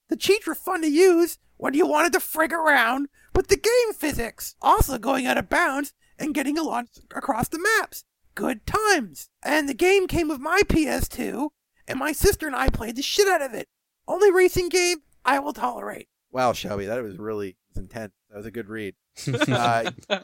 The 0.09 0.17
cheats 0.17 0.47
were 0.47 0.57
fun 0.57 0.83
to 0.83 0.89
use 0.91 1.39
when 1.57 1.75
you 1.75 1.87
wanted 1.87 2.13
to 2.15 2.19
frig 2.19 2.51
around 2.51 3.09
with 3.37 3.49
the 3.49 3.57
game 3.57 3.93
physics, 3.95 4.57
also 4.61 4.99
going 4.99 5.27
out 5.27 5.39
of 5.39 5.49
bounds 5.49 5.93
and 6.19 6.35
getting 6.35 6.59
a 6.59 6.63
lot 6.63 6.87
across 7.15 7.49
the 7.49 7.61
maps. 7.79 8.05
Good 8.35 8.67
times. 8.67 9.29
And 9.43 9.69
the 9.69 9.75
game 9.75 10.07
came 10.07 10.29
with 10.29 10.41
my 10.41 10.63
PS2, 10.67 11.51
and 11.87 11.99
my 11.99 12.13
sister 12.13 12.47
and 12.47 12.57
I 12.57 12.69
played 12.69 12.97
the 12.97 13.03
shit 13.03 13.29
out 13.29 13.43
of 13.43 13.55
it. 13.55 13.69
Only 14.07 14.31
racing 14.31 14.69
game 14.69 14.99
I 15.25 15.39
will 15.39 15.53
tolerate. 15.53 16.09
Wow, 16.33 16.53
Shelby, 16.53 16.87
that 16.87 17.03
was 17.03 17.19
really 17.19 17.57
intense. 17.77 18.13
That 18.31 18.37
was 18.37 18.47
a 18.47 18.51
good 18.51 18.69
read. 18.69 18.95
Uh, 19.27 19.91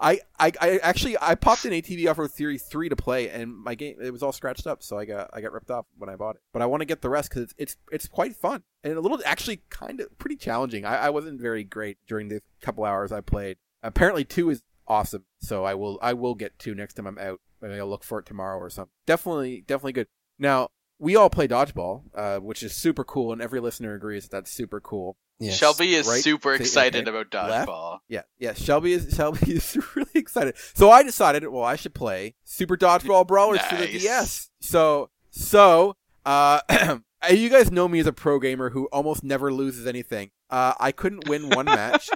I, 0.00 0.20
I, 0.40 0.52
I 0.60 0.78
actually 0.78 1.16
I 1.20 1.36
popped 1.36 1.64
in 1.64 1.72
ATV 1.72 2.10
Off 2.10 2.18
Road 2.18 2.32
Fury 2.32 2.58
three 2.58 2.88
to 2.88 2.96
play, 2.96 3.28
and 3.28 3.54
my 3.54 3.76
game 3.76 3.96
it 4.02 4.10
was 4.10 4.22
all 4.22 4.32
scratched 4.32 4.66
up, 4.66 4.82
so 4.82 4.98
I 4.98 5.04
got 5.04 5.30
I 5.32 5.40
got 5.40 5.52
ripped 5.52 5.70
off 5.70 5.86
when 5.98 6.08
I 6.08 6.16
bought 6.16 6.36
it. 6.36 6.42
But 6.52 6.62
I 6.62 6.66
want 6.66 6.80
to 6.80 6.84
get 6.86 7.02
the 7.02 7.10
rest 7.10 7.28
because 7.28 7.42
it's, 7.42 7.54
it's 7.58 7.76
it's 7.92 8.08
quite 8.08 8.34
fun 8.34 8.64
and 8.82 8.94
a 8.94 9.00
little 9.00 9.20
actually 9.24 9.60
kind 9.70 10.00
of 10.00 10.18
pretty 10.18 10.36
challenging. 10.36 10.84
I, 10.84 10.96
I 11.06 11.10
wasn't 11.10 11.40
very 11.40 11.62
great 11.62 11.98
during 12.08 12.28
the 12.28 12.42
couple 12.60 12.84
hours 12.84 13.12
I 13.12 13.20
played. 13.20 13.58
Apparently 13.84 14.24
two 14.24 14.50
is 14.50 14.62
awesome, 14.92 15.24
so 15.40 15.64
I 15.64 15.74
will 15.74 15.98
I 16.02 16.12
will 16.12 16.34
get 16.34 16.58
two 16.58 16.74
next 16.74 16.94
time 16.94 17.06
I'm 17.06 17.18
out. 17.18 17.40
Maybe 17.60 17.74
I'll 17.78 17.88
look 17.88 18.04
for 18.04 18.18
it 18.18 18.26
tomorrow 18.26 18.58
or 18.58 18.70
something. 18.70 18.92
Definitely 19.06 19.64
definitely 19.66 19.92
good. 19.94 20.08
Now 20.38 20.68
we 20.98 21.16
all 21.16 21.30
play 21.30 21.48
dodgeball, 21.48 22.02
uh, 22.14 22.38
which 22.38 22.62
is 22.62 22.74
super 22.74 23.04
cool, 23.04 23.32
and 23.32 23.40
every 23.42 23.60
listener 23.60 23.94
agrees 23.94 24.28
that's 24.28 24.50
super 24.50 24.80
cool. 24.80 25.16
Yes. 25.40 25.56
Shelby 25.58 25.94
is 25.94 26.06
Right? 26.06 26.22
super 26.22 26.54
excited 26.54 27.08
okay. 27.08 27.18
about 27.18 27.48
Left. 27.50 27.68
dodgeball. 27.68 27.98
Yeah, 28.08 28.22
yeah. 28.38 28.52
Shelby 28.54 28.92
is 28.92 29.12
Shelby 29.16 29.52
is 29.52 29.76
really 29.96 30.10
excited. 30.14 30.54
So 30.74 30.90
I 30.90 31.02
decided, 31.02 31.48
well, 31.48 31.64
I 31.64 31.74
should 31.76 31.94
play 31.94 32.34
Super 32.44 32.76
Dodgeball 32.76 33.26
Brawlers 33.26 33.60
for 33.62 33.76
the 33.76 33.86
DS. 33.88 34.50
So 34.60 35.10
so 35.30 35.96
uh, 36.24 36.60
you 37.30 37.48
guys 37.48 37.72
know 37.72 37.88
me 37.88 37.98
as 37.98 38.06
a 38.06 38.12
pro 38.12 38.38
gamer 38.38 38.70
who 38.70 38.86
almost 38.92 39.24
never 39.24 39.52
loses 39.52 39.86
anything. 39.86 40.30
Uh, 40.50 40.74
I 40.78 40.92
couldn't 40.92 41.28
win 41.28 41.48
one 41.48 41.64
match, 41.66 42.08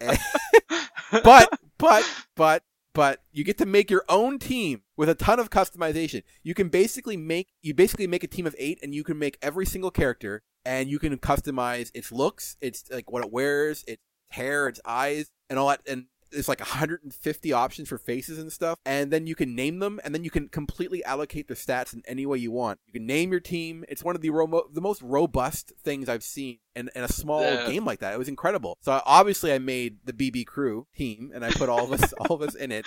but 1.24 1.48
but 1.80 2.04
but 2.36 2.62
but 2.92 3.22
you 3.32 3.44
get 3.44 3.58
to 3.58 3.66
make 3.66 3.90
your 3.90 4.04
own 4.08 4.38
team 4.38 4.82
with 4.96 5.08
a 5.08 5.14
ton 5.14 5.38
of 5.38 5.50
customization. 5.50 6.22
You 6.42 6.54
can 6.54 6.68
basically 6.68 7.16
make 7.16 7.48
you 7.62 7.74
basically 7.74 8.06
make 8.06 8.24
a 8.24 8.28
team 8.28 8.46
of 8.46 8.54
eight, 8.58 8.78
and 8.82 8.94
you 8.94 9.04
can 9.04 9.18
make 9.18 9.38
every 9.42 9.66
single 9.66 9.90
character, 9.90 10.42
and 10.64 10.88
you 10.88 10.98
can 10.98 11.16
customize 11.18 11.90
its 11.94 12.12
looks, 12.12 12.56
its 12.60 12.84
like 12.90 13.10
what 13.10 13.24
it 13.24 13.32
wears, 13.32 13.84
its 13.86 14.02
hair, 14.30 14.68
its 14.68 14.80
eyes, 14.84 15.30
and 15.48 15.58
all 15.58 15.68
that. 15.68 15.80
And 15.86 16.06
there's 16.30 16.48
like 16.48 16.60
150 16.60 17.52
options 17.52 17.88
for 17.88 17.98
faces 17.98 18.38
and 18.38 18.52
stuff, 18.52 18.78
and 18.84 19.10
then 19.10 19.26
you 19.26 19.34
can 19.34 19.54
name 19.54 19.78
them, 19.78 20.00
and 20.04 20.14
then 20.14 20.24
you 20.24 20.30
can 20.30 20.48
completely 20.48 21.04
allocate 21.04 21.48
the 21.48 21.54
stats 21.54 21.92
in 21.92 22.02
any 22.06 22.26
way 22.26 22.38
you 22.38 22.50
want. 22.52 22.78
You 22.86 22.92
can 22.92 23.06
name 23.06 23.30
your 23.30 23.40
team. 23.40 23.84
It's 23.88 24.04
one 24.04 24.14
of 24.14 24.22
the 24.22 24.30
ro- 24.30 24.68
the 24.72 24.80
most 24.80 25.02
robust 25.02 25.72
things 25.82 26.08
I've 26.08 26.22
seen 26.22 26.58
in, 26.76 26.90
in 26.94 27.02
a 27.04 27.08
small 27.08 27.42
Yeah. 27.42 27.66
game 27.66 27.84
like 27.84 28.00
that. 28.00 28.14
It 28.14 28.18
was 28.18 28.28
incredible. 28.28 28.76
So 28.80 28.92
I, 28.92 29.02
obviously 29.04 29.52
I 29.52 29.58
made 29.58 29.98
the 30.04 30.12
BB 30.12 30.46
Crew 30.46 30.86
team, 30.96 31.32
and 31.34 31.44
I 31.44 31.50
put 31.50 31.68
all 31.68 31.84
of 31.84 31.92
us 32.02 32.12
all 32.20 32.36
of 32.36 32.42
us 32.42 32.54
in 32.54 32.72
it. 32.72 32.86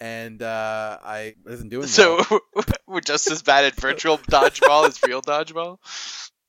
And 0.00 0.42
uh, 0.42 0.98
I 1.04 1.34
wasn't 1.44 1.70
doing 1.70 1.86
So 1.86 2.20
well. 2.28 2.40
we're 2.86 3.00
just 3.00 3.30
as 3.30 3.42
bad 3.42 3.64
at 3.64 3.74
virtual 3.76 4.18
dodgeball 4.18 4.88
as 4.88 5.00
real 5.06 5.22
dodgeball. 5.22 5.78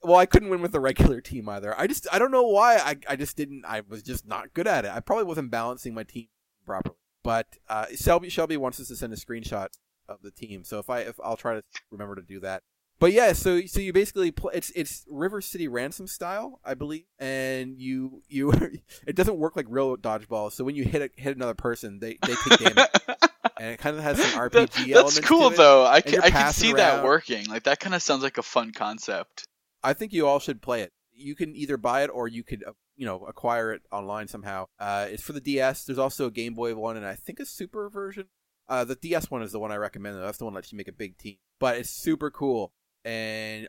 Well, 0.02 0.18
I 0.18 0.26
couldn't 0.26 0.50
win 0.50 0.62
with 0.62 0.72
the 0.72 0.80
regular 0.80 1.22
team 1.22 1.48
either. 1.50 1.74
I 1.80 1.88
just 1.88 2.08
I 2.12 2.20
don't 2.20 2.32
know 2.32 2.48
why. 2.48 2.76
I 2.78 2.98
I 3.08 3.16
just 3.16 3.38
didn't. 3.38 3.64
I 3.66 3.82
was 3.88 4.04
just 4.04 4.28
not 4.28 4.54
good 4.54 4.68
at 4.68 4.86
it. 4.86 4.91
I 4.93 5.00
probably 5.00 5.26
wasn't 5.26 5.52
balancing 5.52 5.93
my 5.93 6.04
team 6.04 6.28
properly. 6.66 6.95
But 7.24 7.47
uh, 7.70 7.86
Shelby 7.95 8.30
Shelby 8.30 8.57
wants 8.57 8.80
us 8.80 8.88
to 8.89 8.95
send 8.95 9.13
a 9.13 9.16
screenshot 9.16 9.68
of 10.07 10.22
the 10.22 10.32
team, 10.32 10.63
so 10.63 10.80
if 10.80 10.89
I 10.89 10.99
if 11.01 11.20
I'll 11.24 11.38
try 11.38 11.55
to 11.55 11.63
remember 11.91 12.16
to 12.16 12.22
do 12.22 12.39
that. 12.41 12.63
But 12.97 13.11
yeah, 13.11 13.34
so 13.34 13.61
so 13.66 13.80
you 13.82 13.91
basically 13.91 14.32
play, 14.32 14.53
it's 14.55 14.70
it's 14.76 15.03
River 15.09 15.41
City 15.41 15.68
Ransom 15.68 16.07
style, 16.07 16.59
I 16.63 16.76
believe, 16.76 17.03
and 17.20 17.78
you 17.80 18.22
you 18.30 18.51
it 19.07 19.16
doesn't 19.16 19.38
work 19.38 19.55
like 19.55 19.66
real 19.70 19.97
dodgeball. 19.97 20.51
So 20.51 20.63
when 20.63 20.76
you 20.76 20.86
hit 20.86 21.01
a, 21.01 21.22
hit 21.22 21.36
another 21.36 21.55
person, 21.55 21.99
they 21.99 22.18
they 22.26 22.36
take 22.36 22.59
damage, 22.59 22.89
and 23.59 23.72
it 23.72 23.80
kind 23.80 23.97
of 23.97 24.03
has 24.03 24.18
some 24.22 24.39
RPG 24.39 24.51
That- 24.51 24.74
that's 24.76 24.89
elements. 24.93 25.20
cool 25.22 25.49
to 25.49 25.53
it. 25.55 25.57
though. 25.57 25.86
I 25.86 26.01
can, 26.01 26.22
I 26.22 26.30
can 26.30 26.53
see 26.53 26.72
that 26.74 27.03
working. 27.03 27.47
Like 27.47 27.63
that 27.63 27.80
kind 27.82 27.95
of 27.95 28.01
sounds 28.01 28.24
like 28.24 28.38
a 28.38 28.43
fun 28.43 28.72
concept. 28.72 29.45
I 29.84 29.93
think 29.93 30.13
you 30.13 30.26
all 30.28 30.39
should 30.39 30.61
play 30.61 30.82
it. 30.82 30.93
You 31.16 31.36
can 31.36 31.55
either 31.55 31.78
buy 31.78 32.03
it 32.03 32.09
or 32.13 32.28
you 32.28 32.43
could, 32.43 32.63
uh, 32.68 32.74
you 32.95 33.05
know, 33.05 33.26
acquire 33.26 33.72
it 33.72 33.82
online 33.91 34.28
somehow. 34.28 34.66
Uh, 34.80 35.07
it's 35.09 35.24
for 35.24 35.34
the 35.34 35.41
DS. 35.41 35.86
There's 35.86 35.99
also 35.99 36.28
a 36.28 36.32
Game 36.32 36.53
Boy 36.53 36.76
one 36.76 36.97
and 36.97 37.05
I 37.05 37.16
think 37.16 37.39
a 37.39 37.45
Super 37.45 37.89
version. 37.89 38.26
Uh, 38.68 38.84
the 38.84 38.95
DS 38.95 39.30
one 39.30 39.43
is 39.43 39.51
the 39.51 39.59
one 39.59 39.72
I 39.72 39.78
recommend. 39.78 40.22
That's 40.22 40.38
the 40.38 40.45
one 40.45 40.53
that 40.53 40.59
lets 40.59 40.72
you 40.72 40.78
make 40.78 40.88
a 40.88 40.93
big 40.93 41.18
team. 41.18 41.38
But 41.59 41.78
it's 41.78 41.89
super 41.89 42.32
cool 42.32 42.74
and 43.03 43.68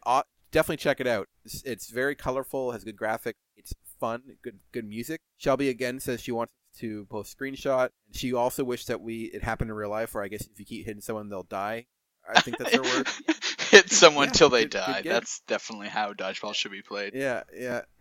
definitely 0.51 0.79
check 0.79 1.01
it 1.01 1.07
out. 1.07 1.29
It's, 1.45 1.63
it's 1.63 1.91
very 1.91 2.15
colorful, 2.15 2.73
has 2.73 2.83
good 2.83 2.97
graphics, 2.97 3.35
it's 3.57 3.75
fun, 4.01 4.23
good 4.43 4.59
good 4.73 4.87
music. 4.87 5.21
Shelby 5.37 5.69
again 5.69 6.01
says 6.01 6.21
she 6.23 6.33
wants 6.33 6.53
to 6.79 7.07
post 7.07 7.37
screenshot. 7.39 7.91
She 8.13 8.33
also 8.33 8.65
wished 8.65 8.89
that 8.89 9.01
we 9.01 9.25
it 9.35 9.43
happened 9.43 9.71
in 9.71 9.77
real 9.77 9.91
life, 9.91 10.15
where 10.15 10.25
I 10.25 10.29
guess 10.29 10.47
if 10.47 10.59
you 10.59 10.65
keep 10.65 10.87
hitting 10.87 11.03
someone, 11.03 11.29
they'll 11.29 11.43
die. 11.43 11.87
I 12.29 12.41
think 12.41 12.59
that's 12.59 12.75
her 12.75 12.83
word. 12.83 13.07
Hit 13.71 13.91
someone 13.91 14.29
Yeah, 14.29 14.33
till 14.33 14.49
they 14.51 14.63
good- 14.63 14.73
good 14.73 14.79
die. 14.87 15.03
game. 15.03 15.13
That's 15.13 15.41
definitely 15.47 15.89
how 15.89 16.13
dodgeball 16.13 16.55
should 16.55 16.73
be 16.73 16.83
played. 16.83 17.15
Yeah, 17.15 17.43
yeah. 17.55 17.83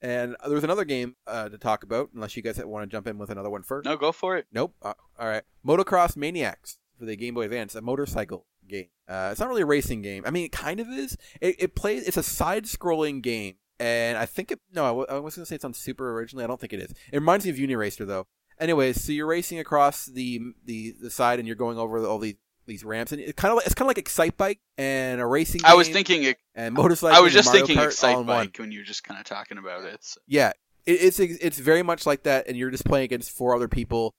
and 0.00 0.36
there 0.44 0.54
was 0.54 0.64
another 0.64 0.84
game 0.84 1.16
uh, 1.26 1.48
to 1.48 1.58
talk 1.58 1.82
about, 1.82 2.10
unless 2.14 2.36
you 2.36 2.42
guys 2.42 2.62
want 2.64 2.88
to 2.88 2.94
jump 2.94 3.06
in 3.06 3.18
with 3.18 3.30
another 3.30 3.50
one 3.50 3.62
first. 3.62 3.84
No, 3.86 3.96
go 3.96 4.12
for 4.12 4.36
it. 4.36 4.46
Nope. 4.52 4.74
Uh, 4.82 4.94
all 5.18 5.28
right. 5.28 5.42
Motocross 5.66 6.16
Maniacs 6.16 6.78
for 6.98 7.04
the 7.04 7.16
Game 7.16 7.34
Boy 7.34 7.42
Advance, 7.42 7.74
a 7.74 7.80
motorcycle 7.80 8.46
game. 8.68 8.88
Uh, 9.08 9.28
it's 9.32 9.40
not 9.40 9.48
really 9.48 9.62
a 9.62 9.66
racing 9.66 10.02
game. 10.02 10.22
I 10.26 10.30
mean, 10.30 10.44
it 10.44 10.52
kind 10.52 10.78
of 10.80 10.88
is. 10.88 11.16
It, 11.40 11.56
it 11.58 11.74
plays. 11.74 12.06
It's 12.06 12.16
a 12.16 12.22
side-scrolling 12.22 13.22
game, 13.22 13.56
and 13.80 14.16
I 14.18 14.26
think 14.26 14.52
it. 14.52 14.60
No, 14.72 15.04
I 15.06 15.18
was 15.18 15.34
going 15.34 15.44
to 15.44 15.46
say 15.46 15.56
it's 15.56 15.64
on 15.64 15.74
Super 15.74 16.12
originally. 16.12 16.44
I 16.44 16.46
don't 16.46 16.60
think 16.60 16.72
it 16.72 16.80
is. 16.80 16.90
It 17.12 17.18
reminds 17.18 17.44
me 17.44 17.50
of 17.50 17.56
Uniracer 17.56 18.06
though. 18.06 18.26
Anyways, 18.60 19.02
so 19.02 19.12
you're 19.12 19.26
racing 19.26 19.58
across 19.58 20.06
the 20.06 20.40
the 20.64 20.94
the 21.00 21.10
side, 21.10 21.38
and 21.38 21.46
you're 21.46 21.56
going 21.56 21.78
over 21.78 22.04
all 22.06 22.18
these 22.18 22.34
these 22.68 22.84
ramps, 22.84 23.10
and 23.10 23.20
it 23.20 23.34
kind 23.36 23.50
of 23.50 23.56
like, 23.56 23.66
it's 23.66 23.74
kind 23.74 23.90
of 23.90 23.96
like 23.96 24.04
Excitebike 24.04 24.58
and 24.76 25.20
a 25.20 25.26
racing. 25.26 25.62
I 25.64 25.74
was 25.74 25.88
thinking. 25.88 26.34
and 26.54 26.74
motorcycle. 26.74 27.16
I 27.16 27.20
was 27.20 27.32
just 27.32 27.50
thinking 27.50 27.76
Kart 27.76 27.86
Excite. 27.86 28.24
Bike 28.26 28.56
when 28.58 28.70
you 28.70 28.80
were 28.80 28.84
just 28.84 29.02
kind 29.02 29.18
of 29.18 29.26
talking 29.26 29.58
about 29.58 29.84
it. 29.84 29.98
So. 30.04 30.20
Yeah, 30.28 30.52
it, 30.86 30.92
it's 30.92 31.18
it's 31.18 31.58
very 31.58 31.82
much 31.82 32.06
like 32.06 32.22
that, 32.22 32.46
and 32.46 32.56
you're 32.56 32.70
just 32.70 32.84
playing 32.84 33.04
against 33.06 33.30
four 33.32 33.54
other 33.56 33.68
people, 33.68 34.14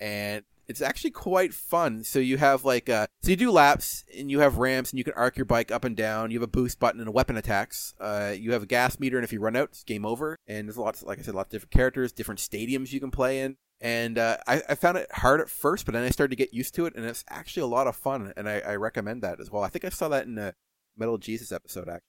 and 0.00 0.42
It's 0.68 0.80
actually 0.80 1.10
quite 1.10 1.52
fun. 1.52 2.04
So 2.04 2.20
you 2.20 2.38
have 2.38 2.64
like 2.64 2.88
uh 2.88 3.08
so 3.22 3.30
you 3.30 3.36
do 3.36 3.50
laps 3.50 4.04
and 4.16 4.30
you 4.30 4.38
have 4.38 4.58
ramps 4.58 4.92
and 4.92 4.98
you 4.98 5.04
can 5.04 5.14
arc 5.14 5.36
your 5.36 5.44
bike 5.44 5.72
up 5.72 5.84
and 5.84 5.96
down. 5.96 6.30
You 6.30 6.38
have 6.38 6.48
a 6.48 6.52
boost 6.52 6.78
button 6.78 7.00
and 7.00 7.12
weapon 7.12 7.36
attacks. 7.36 7.92
Uh 7.98 8.32
you 8.38 8.52
have 8.52 8.62
a 8.62 8.66
gas 8.66 9.00
meter 9.00 9.18
and 9.18 9.24
if 9.24 9.32
you 9.32 9.40
run 9.40 9.56
out, 9.56 9.70
it's 9.70 9.82
game 9.82 10.06
over. 10.06 10.36
And 10.46 10.68
there's 10.68 10.78
lots 10.78 11.02
like 11.02 11.18
I 11.18 11.22
said, 11.22 11.34
lots 11.34 11.48
of 11.48 11.50
different 11.52 11.72
characters, 11.72 12.12
different 12.12 12.38
stadiums 12.38 12.92
you 12.92 13.00
can 13.00 13.10
play 13.10 13.40
in. 13.40 13.56
And 13.80 14.18
uh, 14.18 14.36
I, 14.46 14.62
I 14.68 14.74
found 14.74 14.98
it 14.98 15.10
hard 15.10 15.40
at 15.40 15.48
first, 15.48 15.86
but 15.86 15.92
then 15.94 16.04
I 16.04 16.10
started 16.10 16.30
to 16.30 16.36
get 16.36 16.52
used 16.52 16.74
to 16.74 16.84
it, 16.84 16.94
and 16.96 17.04
it's 17.04 17.24
actually 17.28 17.62
a 17.62 17.66
lot 17.66 17.86
of 17.86 17.96
fun, 17.96 18.32
and 18.36 18.48
I, 18.48 18.60
I 18.60 18.76
recommend 18.76 19.22
that 19.22 19.40
as 19.40 19.50
well. 19.50 19.62
I 19.62 19.68
think 19.68 19.86
I 19.86 19.88
saw 19.88 20.08
that 20.08 20.26
in 20.26 20.36
a 20.36 20.54
Metal 20.98 21.16
Jesus 21.16 21.50
episode, 21.50 21.88
actually. 21.88 22.02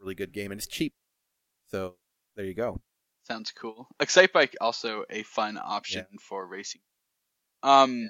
Really 0.00 0.14
good 0.14 0.32
game, 0.32 0.52
and 0.52 0.58
it's 0.58 0.66
cheap. 0.66 0.94
So 1.70 1.96
there 2.34 2.46
you 2.46 2.54
go. 2.54 2.80
Sounds 3.24 3.52
cool. 3.52 3.88
Excitebike 4.00 4.54
also 4.60 5.04
a 5.10 5.22
fun 5.22 5.58
option 5.62 6.06
yeah. 6.10 6.18
for 6.22 6.46
racing. 6.46 6.80
Um, 7.62 8.08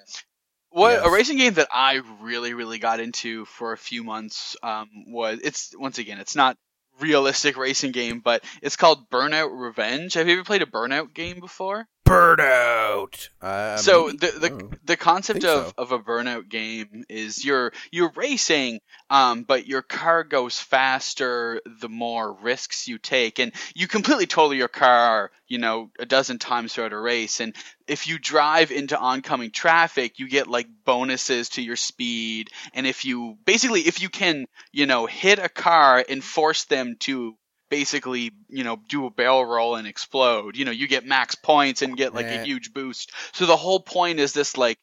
what 0.71 0.93
yes. 0.93 1.07
a 1.07 1.11
racing 1.11 1.39
game 1.39 1.55
that 1.55 1.69
I 1.73 2.03
really 2.21 2.55
really 2.55 2.79
got 2.79 3.01
into 3.01 3.47
for 3.47 3.73
a 3.73 3.79
few 3.79 4.05
months 4.05 4.57
um, 4.63 4.89
was 5.09 5.41
it's 5.43 5.75
once 5.77 5.99
again 5.99 6.21
it's 6.21 6.37
not 6.37 6.57
realistic 7.01 7.57
racing 7.57 7.93
game, 7.93 8.21
but 8.21 8.45
it's 8.63 8.77
called 8.77 9.09
Burnout 9.11 9.51
Revenge. 9.53 10.15
Have 10.15 10.29
you 10.29 10.35
ever 10.35 10.45
played 10.45 10.63
a 10.63 10.67
Burnout 10.67 11.15
game 11.15 11.41
before? 11.41 11.87
Burnout. 12.09 13.29
Uh, 13.41 13.77
so 13.77 14.11
the 14.11 14.17
the, 14.39 14.53
oh, 14.53 14.71
the 14.85 14.97
concept 14.97 15.45
of, 15.45 15.67
so. 15.67 15.73
of 15.77 15.93
a 15.93 15.99
burnout 15.99 16.49
game 16.49 17.05
is 17.09 17.45
you're 17.45 17.73
you're 17.91 18.13
racing, 18.17 18.81
um, 19.11 19.43
but 19.43 19.67
your 19.67 19.83
car 19.83 20.25
goes 20.25 20.59
faster 20.59 21.61
the 21.81 21.89
more 21.89 22.33
risks 22.33 22.89
you 22.89 22.99
take, 22.99 23.39
and 23.39 23.53
you 23.75 23.87
completely 23.87 24.27
total 24.27 24.55
your 24.55 24.69
car, 24.69 25.31
you 25.47 25.59
know, 25.59 25.91
a 25.99 26.07
dozen 26.07 26.39
times 26.39 26.75
throughout 26.75 26.93
a 26.93 26.99
race. 26.99 27.41
And 27.41 27.55
if 27.87 28.09
you 28.09 28.19
drive 28.19 28.71
into 28.71 28.99
oncoming 28.99 29.51
traffic, 29.51 30.19
you 30.19 30.29
get 30.29 30.47
like 30.47 30.69
bonuses 30.85 31.51
to 31.51 31.63
your 31.63 31.77
speed. 31.77 32.51
And 32.75 32.87
if 32.87 33.05
you 33.05 33.37
basically 33.45 33.83
if 33.83 34.03
you 34.03 34.09
can, 34.09 34.47
you 34.73 34.87
know, 34.87 35.07
hit 35.07 35.39
a 35.39 35.49
car 35.49 36.05
and 36.09 36.23
force 36.25 36.65
them 36.65 36.97
to 37.01 37.37
basically, 37.69 38.33
you 38.49 38.65
know, 38.65 38.79
do 38.89 39.07
a 39.07 39.11
barrel 39.11 39.45
roll 39.45 39.77
and 39.77 39.87
explode. 39.87 40.57
You 40.57 40.65
know, 40.65 40.71
you 40.71 40.89
get 40.89 41.05
max 41.05 41.35
points 41.35 41.83
and 41.83 41.97
get 41.97 42.15
like 42.15 42.27
a 42.27 42.45
huge 42.45 42.73
boost. 42.73 43.13
So 43.33 43.47
the 43.47 43.57
whole 43.57 43.81
point 43.81 44.21
is 44.21 44.33
this 44.33 44.57
like 44.57 44.79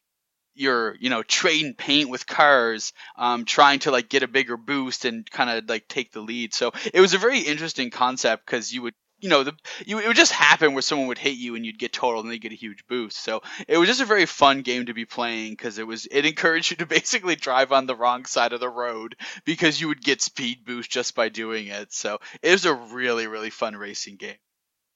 you're, 0.54 0.96
you 0.98 1.10
know, 1.10 1.22
trading 1.22 1.74
paint 1.74 2.08
with 2.08 2.26
cars, 2.26 2.92
um, 3.16 3.44
trying 3.44 3.80
to 3.80 3.90
like 3.90 4.08
get 4.08 4.22
a 4.22 4.28
bigger 4.28 4.56
boost 4.56 5.04
and 5.04 5.30
kind 5.30 5.50
of 5.50 5.68
like 5.68 5.86
take 5.86 6.12
the 6.12 6.20
lead. 6.20 6.54
So 6.54 6.72
it 6.92 7.00
was 7.00 7.14
a 7.14 7.18
very 7.18 7.40
interesting 7.40 7.90
concept 7.90 8.46
because 8.46 8.72
you 8.72 8.82
would 8.82 8.94
you 9.18 9.28
know, 9.28 9.44
the 9.44 9.52
you, 9.86 9.98
it 9.98 10.06
would 10.06 10.16
just 10.16 10.32
happen 10.32 10.74
where 10.74 10.82
someone 10.82 11.08
would 11.08 11.18
hit 11.18 11.36
you 11.36 11.54
and 11.54 11.64
you'd 11.64 11.78
get 11.78 11.92
totaled 11.92 12.24
and 12.24 12.32
they 12.32 12.38
get 12.38 12.52
a 12.52 12.56
huge 12.56 12.86
boost. 12.86 13.16
So 13.16 13.42
it 13.66 13.78
was 13.78 13.88
just 13.88 14.00
a 14.00 14.06
very 14.06 14.26
fun 14.26 14.62
game 14.62 14.86
to 14.86 14.94
be 14.94 15.04
playing 15.04 15.52
because 15.52 15.78
it 15.78 15.86
was 15.86 16.06
it 16.06 16.26
encouraged 16.26 16.70
you 16.70 16.76
to 16.78 16.86
basically 16.86 17.36
drive 17.36 17.72
on 17.72 17.86
the 17.86 17.96
wrong 17.96 18.24
side 18.26 18.52
of 18.52 18.60
the 18.60 18.68
road 18.68 19.16
because 19.44 19.80
you 19.80 19.88
would 19.88 20.02
get 20.02 20.20
speed 20.20 20.64
boost 20.64 20.90
just 20.90 21.14
by 21.14 21.28
doing 21.28 21.68
it. 21.68 21.92
So 21.92 22.18
it 22.42 22.52
was 22.52 22.66
a 22.66 22.74
really 22.74 23.26
really 23.26 23.50
fun 23.50 23.76
racing 23.76 24.16
game. 24.16 24.36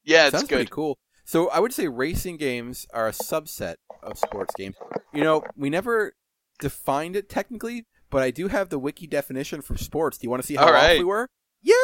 Yeah, 0.05 0.27
it's 0.27 0.33
Sounds 0.33 0.49
good. 0.49 0.57
Pretty 0.57 0.71
cool. 0.71 0.99
So 1.25 1.49
I 1.49 1.61
would 1.61 1.73
say 1.73 1.89
racing 1.89 2.39
games 2.39 2.87
are 2.93 3.09
a 3.09 3.13
subset 3.13 3.77
of 4.03 4.19
sports 4.19 4.53
games. 4.57 4.77
You 5.15 5.23
know, 5.23 5.45
we 5.57 5.71
never 5.71 6.15
defined 6.59 7.17
it 7.17 7.29
technically, 7.29 7.87
but 8.11 8.23
I 8.23 8.31
do 8.31 8.49
have 8.49 8.69
the 8.69 8.79
wiki 8.79 9.07
definition 9.07 9.63
for 9.63 9.77
sports. 9.77 10.19
Do 10.19 10.27
you 10.27 10.31
want 10.31 10.43
to 10.43 10.47
see 10.47 10.57
how 10.57 10.73
off 10.73 10.99
we 10.99 11.05
were? 11.05 11.29
Yeah. 11.63 11.75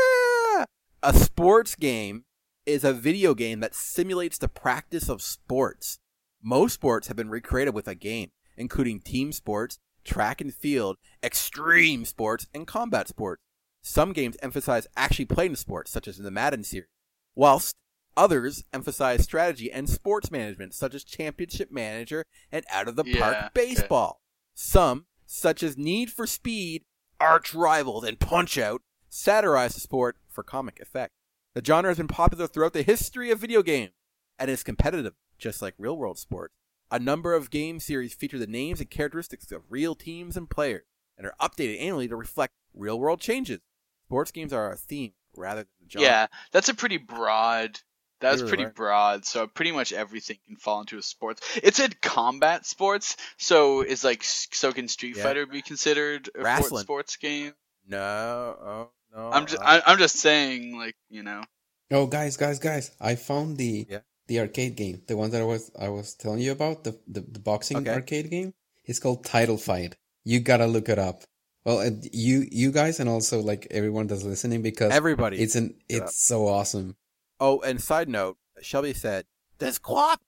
A 1.02 1.12
sports 1.14 1.74
game 1.74 2.24
is 2.64 2.82
a 2.82 2.92
video 2.92 3.34
game 3.34 3.60
that 3.60 3.74
simulates 3.74 4.38
the 4.38 4.48
practice 4.48 5.08
of 5.08 5.22
sports. 5.22 5.98
Most 6.42 6.74
sports 6.74 7.08
have 7.08 7.16
been 7.16 7.28
recreated 7.28 7.74
with 7.74 7.86
a 7.86 7.94
game, 7.94 8.30
including 8.56 9.00
team 9.00 9.32
sports, 9.32 9.78
track 10.04 10.40
and 10.40 10.52
field, 10.52 10.96
extreme 11.22 12.04
sports, 12.04 12.46
and 12.54 12.66
combat 12.66 13.08
sports. 13.08 13.42
Some 13.82 14.12
games 14.12 14.36
emphasize 14.42 14.86
actually 14.96 15.26
playing 15.26 15.52
the 15.52 15.58
sports, 15.58 15.90
such 15.90 16.08
as 16.08 16.18
in 16.18 16.24
the 16.24 16.30
Madden 16.30 16.64
series, 16.64 16.88
whilst 17.34 17.76
others 18.16 18.64
emphasize 18.72 19.22
strategy 19.22 19.70
and 19.70 19.88
sports 19.88 20.30
management, 20.30 20.74
such 20.74 20.94
as 20.94 21.04
Championship 21.04 21.70
Manager 21.70 22.24
and 22.50 22.64
Out 22.72 22.88
of 22.88 22.96
the 22.96 23.04
yeah, 23.06 23.20
Park 23.20 23.54
Baseball. 23.54 24.20
Some, 24.54 25.06
such 25.26 25.62
as 25.62 25.76
Need 25.76 26.10
for 26.10 26.26
Speed, 26.26 26.82
Arch 27.20 27.54
Rivals, 27.54 28.04
and 28.04 28.18
Punch 28.18 28.56
Out, 28.58 28.80
satirize 29.08 29.74
the 29.74 29.80
sport 29.80 30.16
for 30.36 30.44
comic 30.44 30.78
effect. 30.78 31.14
The 31.54 31.64
genre 31.64 31.90
has 31.90 31.96
been 31.96 32.06
popular 32.06 32.46
throughout 32.46 32.74
the 32.74 32.82
history 32.82 33.32
of 33.32 33.40
video 33.40 33.62
games 33.62 33.94
and 34.38 34.48
is 34.48 34.62
competitive, 34.62 35.14
just 35.38 35.62
like 35.62 35.74
real 35.78 35.96
world 35.96 36.18
sports. 36.18 36.54
A 36.90 37.00
number 37.00 37.34
of 37.34 37.50
game 37.50 37.80
series 37.80 38.14
feature 38.14 38.38
the 38.38 38.46
names 38.46 38.78
and 38.80 38.88
characteristics 38.88 39.50
of 39.50 39.62
real 39.68 39.96
teams 39.96 40.36
and 40.36 40.48
players 40.48 40.84
and 41.18 41.26
are 41.26 41.34
updated 41.40 41.80
annually 41.80 42.06
to 42.06 42.14
reflect 42.14 42.52
real 42.74 43.00
world 43.00 43.20
changes. 43.20 43.60
Sports 44.04 44.30
games 44.30 44.52
are 44.52 44.70
a 44.70 44.76
theme 44.76 45.14
rather 45.34 45.62
than 45.62 45.86
a 45.86 45.90
genre. 45.90 46.06
Yeah, 46.06 46.26
that's 46.52 46.68
a 46.68 46.74
pretty 46.74 46.98
broad. 46.98 47.80
That's 48.20 48.42
really 48.42 48.48
pretty 48.48 48.64
are. 48.64 48.70
broad. 48.70 49.24
So 49.24 49.46
pretty 49.46 49.72
much 49.72 49.92
everything 49.92 50.38
can 50.46 50.56
fall 50.56 50.80
into 50.80 50.98
a 50.98 51.02
sports. 51.02 51.42
It 51.62 51.74
said 51.74 52.00
combat 52.00 52.66
sports, 52.66 53.16
so 53.36 53.80
is 53.80 54.04
like 54.04 54.22
so 54.22 54.72
can 54.72 54.88
Street 54.88 55.16
yeah. 55.16 55.22
Fighter 55.22 55.46
be 55.46 55.62
considered 55.62 56.30
a 56.34 56.42
Wrestling. 56.42 56.82
sports 56.82 57.16
game? 57.16 57.52
No, 57.88 57.98
oh, 57.98 58.90
no, 59.16 59.30
I'm 59.30 59.46
just 59.46 59.62
I, 59.62 59.82
am 59.86 59.98
just 59.98 60.16
saying, 60.16 60.76
like 60.76 60.94
you 61.08 61.22
know. 61.22 61.42
Oh, 61.90 62.06
guys, 62.06 62.36
guys, 62.36 62.58
guys! 62.58 62.90
I 63.00 63.14
found 63.14 63.56
the 63.56 63.86
yeah. 63.88 64.00
the 64.26 64.40
arcade 64.40 64.76
game, 64.76 65.02
the 65.06 65.16
one 65.16 65.30
that 65.30 65.40
I 65.40 65.44
was 65.44 65.70
I 65.78 65.88
was 65.88 66.14
telling 66.14 66.40
you 66.40 66.52
about, 66.52 66.84
the 66.84 66.98
the, 67.08 67.20
the 67.20 67.38
boxing 67.38 67.78
okay. 67.78 67.90
arcade 67.90 68.30
game. 68.30 68.52
It's 68.84 68.98
called 68.98 69.24
Title 69.24 69.56
Fight. 69.56 69.96
You 70.24 70.40
gotta 70.40 70.66
look 70.66 70.88
it 70.88 70.98
up. 70.98 71.22
Well, 71.64 71.90
you 72.12 72.46
you 72.50 72.70
guys 72.70 73.00
and 73.00 73.08
also 73.08 73.40
like 73.40 73.66
everyone 73.70 74.06
that's 74.06 74.22
listening 74.22 74.62
because 74.62 74.92
everybody, 74.92 75.38
it's 75.38 75.56
an 75.56 75.74
it's 75.88 76.20
so 76.20 76.46
awesome. 76.46 76.96
Oh, 77.40 77.60
and 77.60 77.80
side 77.80 78.08
note, 78.08 78.36
Shelby 78.60 78.92
said, 78.92 79.24
"Does 79.58 79.78
QWOP 79.78 80.18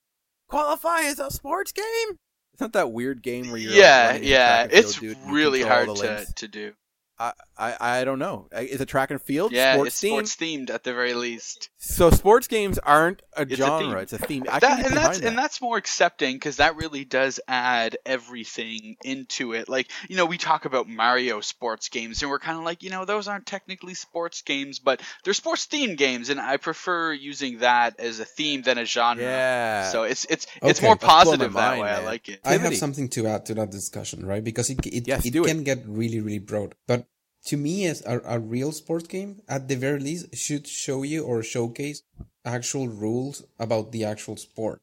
qualify 0.48 1.02
as 1.02 1.18
a 1.18 1.30
sports 1.30 1.72
game?" 1.72 2.18
It's 2.52 2.60
not 2.60 2.72
that 2.72 2.90
weird 2.90 3.22
game 3.22 3.50
where 3.50 3.58
you're 3.58 3.72
yeah 3.72 4.12
like 4.14 4.24
yeah. 4.24 4.66
It's 4.70 5.02
really 5.02 5.62
hard 5.62 5.94
to 5.96 6.26
to 6.34 6.48
do. 6.48 6.72
I, 7.20 7.32
I, 7.56 7.76
I 7.80 8.04
don't 8.04 8.20
know. 8.20 8.48
Is 8.52 8.80
it 8.80 8.86
track 8.86 9.10
and 9.10 9.20
field? 9.20 9.50
Yeah, 9.50 9.74
sports 9.74 9.88
it's 9.88 9.96
sports 9.98 10.36
themed 10.36 10.70
at 10.70 10.84
the 10.84 10.92
very 10.92 11.14
least. 11.14 11.68
So 11.78 12.10
sports 12.10 12.46
games 12.46 12.78
aren't 12.78 13.22
a 13.36 13.42
it's 13.42 13.56
genre; 13.56 13.98
a 13.98 14.02
it's 14.02 14.12
a 14.12 14.18
theme. 14.18 14.44
I 14.48 14.60
that, 14.60 14.86
and 14.86 14.96
that's 14.96 15.18
that. 15.18 15.26
and 15.26 15.36
that's 15.36 15.60
more 15.60 15.76
accepting 15.76 16.36
because 16.36 16.58
that 16.58 16.76
really 16.76 17.04
does 17.04 17.40
add 17.48 17.96
everything 18.06 18.96
into 19.02 19.52
it. 19.52 19.68
Like 19.68 19.90
you 20.08 20.16
know, 20.16 20.26
we 20.26 20.38
talk 20.38 20.64
about 20.64 20.88
Mario 20.88 21.40
sports 21.40 21.88
games, 21.88 22.22
and 22.22 22.30
we're 22.30 22.38
kind 22.38 22.56
of 22.56 22.62
like, 22.62 22.84
you 22.84 22.90
know, 22.90 23.04
those 23.04 23.26
aren't 23.26 23.46
technically 23.46 23.94
sports 23.94 24.42
games, 24.42 24.78
but 24.78 25.00
they're 25.24 25.34
sports 25.34 25.66
themed 25.66 25.96
games, 25.96 26.28
and 26.28 26.38
I 26.38 26.56
prefer 26.56 27.12
using 27.12 27.58
that 27.58 27.98
as 27.98 28.20
a 28.20 28.24
theme 28.24 28.62
than 28.62 28.78
a 28.78 28.84
genre. 28.84 29.24
Yeah. 29.24 29.90
So 29.90 30.04
it's 30.04 30.24
it's 30.26 30.46
okay, 30.62 30.70
it's 30.70 30.80
more 30.80 30.94
positive 30.94 31.52
that 31.52 31.70
mind, 31.70 31.80
way. 31.80 31.88
Man. 31.88 32.02
I 32.02 32.04
like 32.04 32.28
it. 32.28 32.40
I 32.44 32.58
have 32.58 32.76
something 32.76 33.08
to 33.08 33.26
add 33.26 33.46
to 33.46 33.54
that 33.54 33.72
discussion, 33.72 34.24
right? 34.24 34.44
Because 34.44 34.70
it 34.70 34.86
it, 34.86 35.08
yes, 35.08 35.26
it 35.26 35.32
can 35.32 35.60
it. 35.60 35.64
get 35.64 35.82
really 35.84 36.20
really 36.20 36.38
broad, 36.38 36.76
but 36.86 37.07
to 37.46 37.56
me 37.56 37.86
as 37.86 38.02
a, 38.06 38.20
a 38.24 38.38
real 38.38 38.72
sports 38.72 39.06
game 39.06 39.42
at 39.48 39.68
the 39.68 39.76
very 39.76 40.00
least 40.00 40.34
should 40.36 40.66
show 40.66 41.02
you 41.02 41.24
or 41.24 41.42
showcase 41.42 42.02
actual 42.44 42.88
rules 42.88 43.44
about 43.58 43.92
the 43.92 44.04
actual 44.04 44.36
sport. 44.36 44.80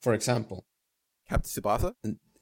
For 0.00 0.14
example 0.14 0.64
captain 1.28 1.62
tsubasa? 1.62 1.94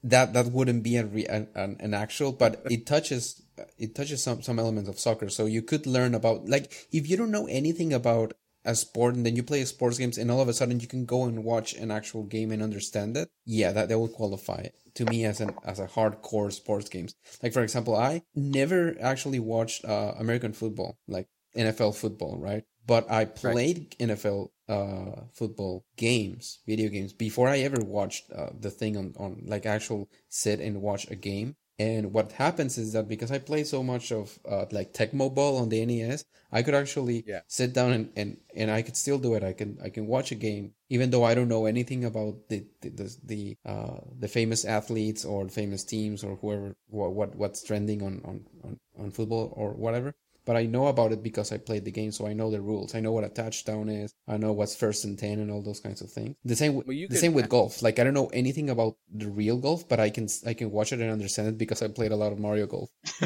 that 0.03 0.33
that 0.33 0.45
wouldn't 0.47 0.83
be 0.83 0.97
a 0.97 1.05
re, 1.05 1.25
an, 1.25 1.47
an 1.55 1.93
actual 1.93 2.31
but 2.31 2.61
it 2.69 2.85
touches 2.85 3.41
it 3.77 3.95
touches 3.95 4.21
some 4.23 4.41
some 4.41 4.59
elements 4.59 4.89
of 4.89 4.99
soccer. 4.99 5.29
So 5.29 5.45
you 5.45 5.61
could 5.61 5.87
learn 5.87 6.13
about 6.13 6.47
like 6.47 6.87
if 6.91 7.09
you 7.09 7.17
don't 7.17 7.31
know 7.31 7.47
anything 7.47 7.93
about 7.93 8.33
a 8.65 8.75
sport 8.75 9.15
and 9.15 9.25
then 9.25 9.35
you 9.35 9.43
play 9.43 9.63
sports 9.65 9.97
games 9.97 10.17
and 10.17 10.31
all 10.31 10.41
of 10.41 10.47
a 10.47 10.53
sudden 10.53 10.79
you 10.79 10.87
can 10.87 11.05
go 11.05 11.25
and 11.25 11.43
watch 11.43 11.73
an 11.73 11.91
actual 11.91 12.23
game 12.23 12.51
and 12.51 12.63
understand 12.63 13.15
it 13.15 13.29
yeah 13.45 13.71
that, 13.71 13.89
that 13.89 13.99
will 13.99 14.07
qualify 14.07 14.65
to 14.95 15.05
me 15.05 15.25
as 15.25 15.41
an 15.41 15.53
as 15.63 15.79
a 15.79 15.87
hardcore 15.87 16.51
sports 16.51 16.89
games 16.89 17.15
like 17.43 17.53
for 17.53 17.61
example 17.61 17.95
i 17.95 18.21
never 18.35 18.95
actually 18.99 19.39
watched 19.39 19.85
uh, 19.85 20.13
american 20.19 20.53
football 20.53 20.97
like 21.07 21.27
nfl 21.55 21.95
football 21.95 22.37
right 22.37 22.63
but 22.85 23.09
i 23.11 23.25
played 23.25 23.95
right. 23.99 24.09
nfl 24.09 24.49
uh, 24.67 25.21
football 25.33 25.85
games 25.95 26.59
video 26.65 26.89
games 26.89 27.13
before 27.13 27.47
i 27.47 27.59
ever 27.59 27.81
watched 27.81 28.31
uh, 28.31 28.49
the 28.59 28.71
thing 28.71 28.97
on, 28.97 29.13
on 29.17 29.43
like 29.45 29.65
actual 29.65 30.09
sit 30.29 30.59
and 30.59 30.81
watch 30.81 31.09
a 31.11 31.15
game 31.15 31.55
and 31.77 32.13
what 32.13 32.31
happens 32.31 32.77
is 32.77 32.93
that 32.93 33.09
because 33.09 33.31
I 33.31 33.39
play 33.39 33.63
so 33.65 33.83
much 33.83 34.11
of 34.11 34.39
uh, 34.49 34.65
like 34.71 34.93
Tecmo 34.93 35.33
Bowl 35.33 35.57
on 35.57 35.67
the 35.67 35.85
NES, 35.85 36.23
I 36.51 36.63
could 36.63 36.73
actually 36.73 37.25
yeah. 37.27 37.41
sit 37.47 37.73
down 37.73 37.91
and, 37.91 38.11
and, 38.15 38.37
and 38.55 38.71
I 38.71 38.81
could 38.81 38.95
still 38.95 39.17
do 39.17 39.33
it. 39.33 39.43
I 39.43 39.51
can 39.51 39.77
I 39.83 39.89
can 39.89 40.07
watch 40.07 40.31
a 40.31 40.35
game 40.35 40.73
even 40.89 41.09
though 41.09 41.23
I 41.23 41.33
don't 41.35 41.47
know 41.49 41.65
anything 41.65 42.05
about 42.05 42.35
the 42.49 42.65
the 42.81 42.89
the, 42.89 43.17
the 43.23 43.57
uh, 43.65 43.99
the 44.19 44.27
famous 44.27 44.65
athletes 44.65 45.25
or 45.25 45.47
famous 45.49 45.83
teams 45.83 46.23
or 46.23 46.35
whoever 46.37 46.75
what, 46.87 47.11
what 47.13 47.35
what's 47.35 47.63
trending 47.63 48.01
on, 48.03 48.21
on, 48.25 48.45
on, 48.63 48.79
on 48.99 49.11
football 49.11 49.53
or 49.55 49.71
whatever. 49.73 50.13
but 50.45 50.55
I 50.55 50.65
know 50.67 50.85
about 50.87 51.11
it 51.11 51.23
because 51.23 51.51
I 51.51 51.57
played 51.57 51.85
the 51.85 51.91
game, 51.99 52.11
so 52.11 52.27
I 52.27 52.33
know 52.33 52.51
the 52.51 52.61
rules. 52.61 52.93
I 52.93 52.99
know 53.01 53.11
what 53.11 53.23
a 53.23 53.29
touchdown 53.29 53.89
is. 53.89 54.13
I 54.27 54.37
know 54.37 54.53
what's 54.53 54.75
first 54.75 55.03
and 55.05 55.17
ten 55.17 55.39
and 55.41 55.49
all 55.49 55.63
those 55.63 55.79
kinds 55.79 56.01
of 56.05 56.11
things. 56.11 56.35
The 56.45 56.55
same, 56.55 56.75
with, 56.75 56.85
Well, 56.85 56.93
you 56.95 57.07
the 57.07 57.15
could- 57.15 57.19
same 57.25 57.33
with 57.33 57.49
golf. 57.49 57.81
Like 57.81 57.97
I 57.97 58.03
don't 58.05 58.13
know 58.13 58.29
anything 58.41 58.69
about 58.69 58.93
the 59.11 59.27
real 59.27 59.57
golf, 59.57 59.89
but 59.89 59.99
I 59.99 60.11
can 60.11 60.27
I 60.45 60.53
can 60.53 60.69
watch 60.69 60.93
it 60.93 60.99
and 61.01 61.09
understand 61.17 61.47
it 61.49 61.57
because 61.57 61.81
I 61.81 61.87
played 61.87 62.11
a 62.11 62.15
lot 62.23 62.31
of 62.31 62.37
Mario 62.39 62.67
Golf. 62.67 62.89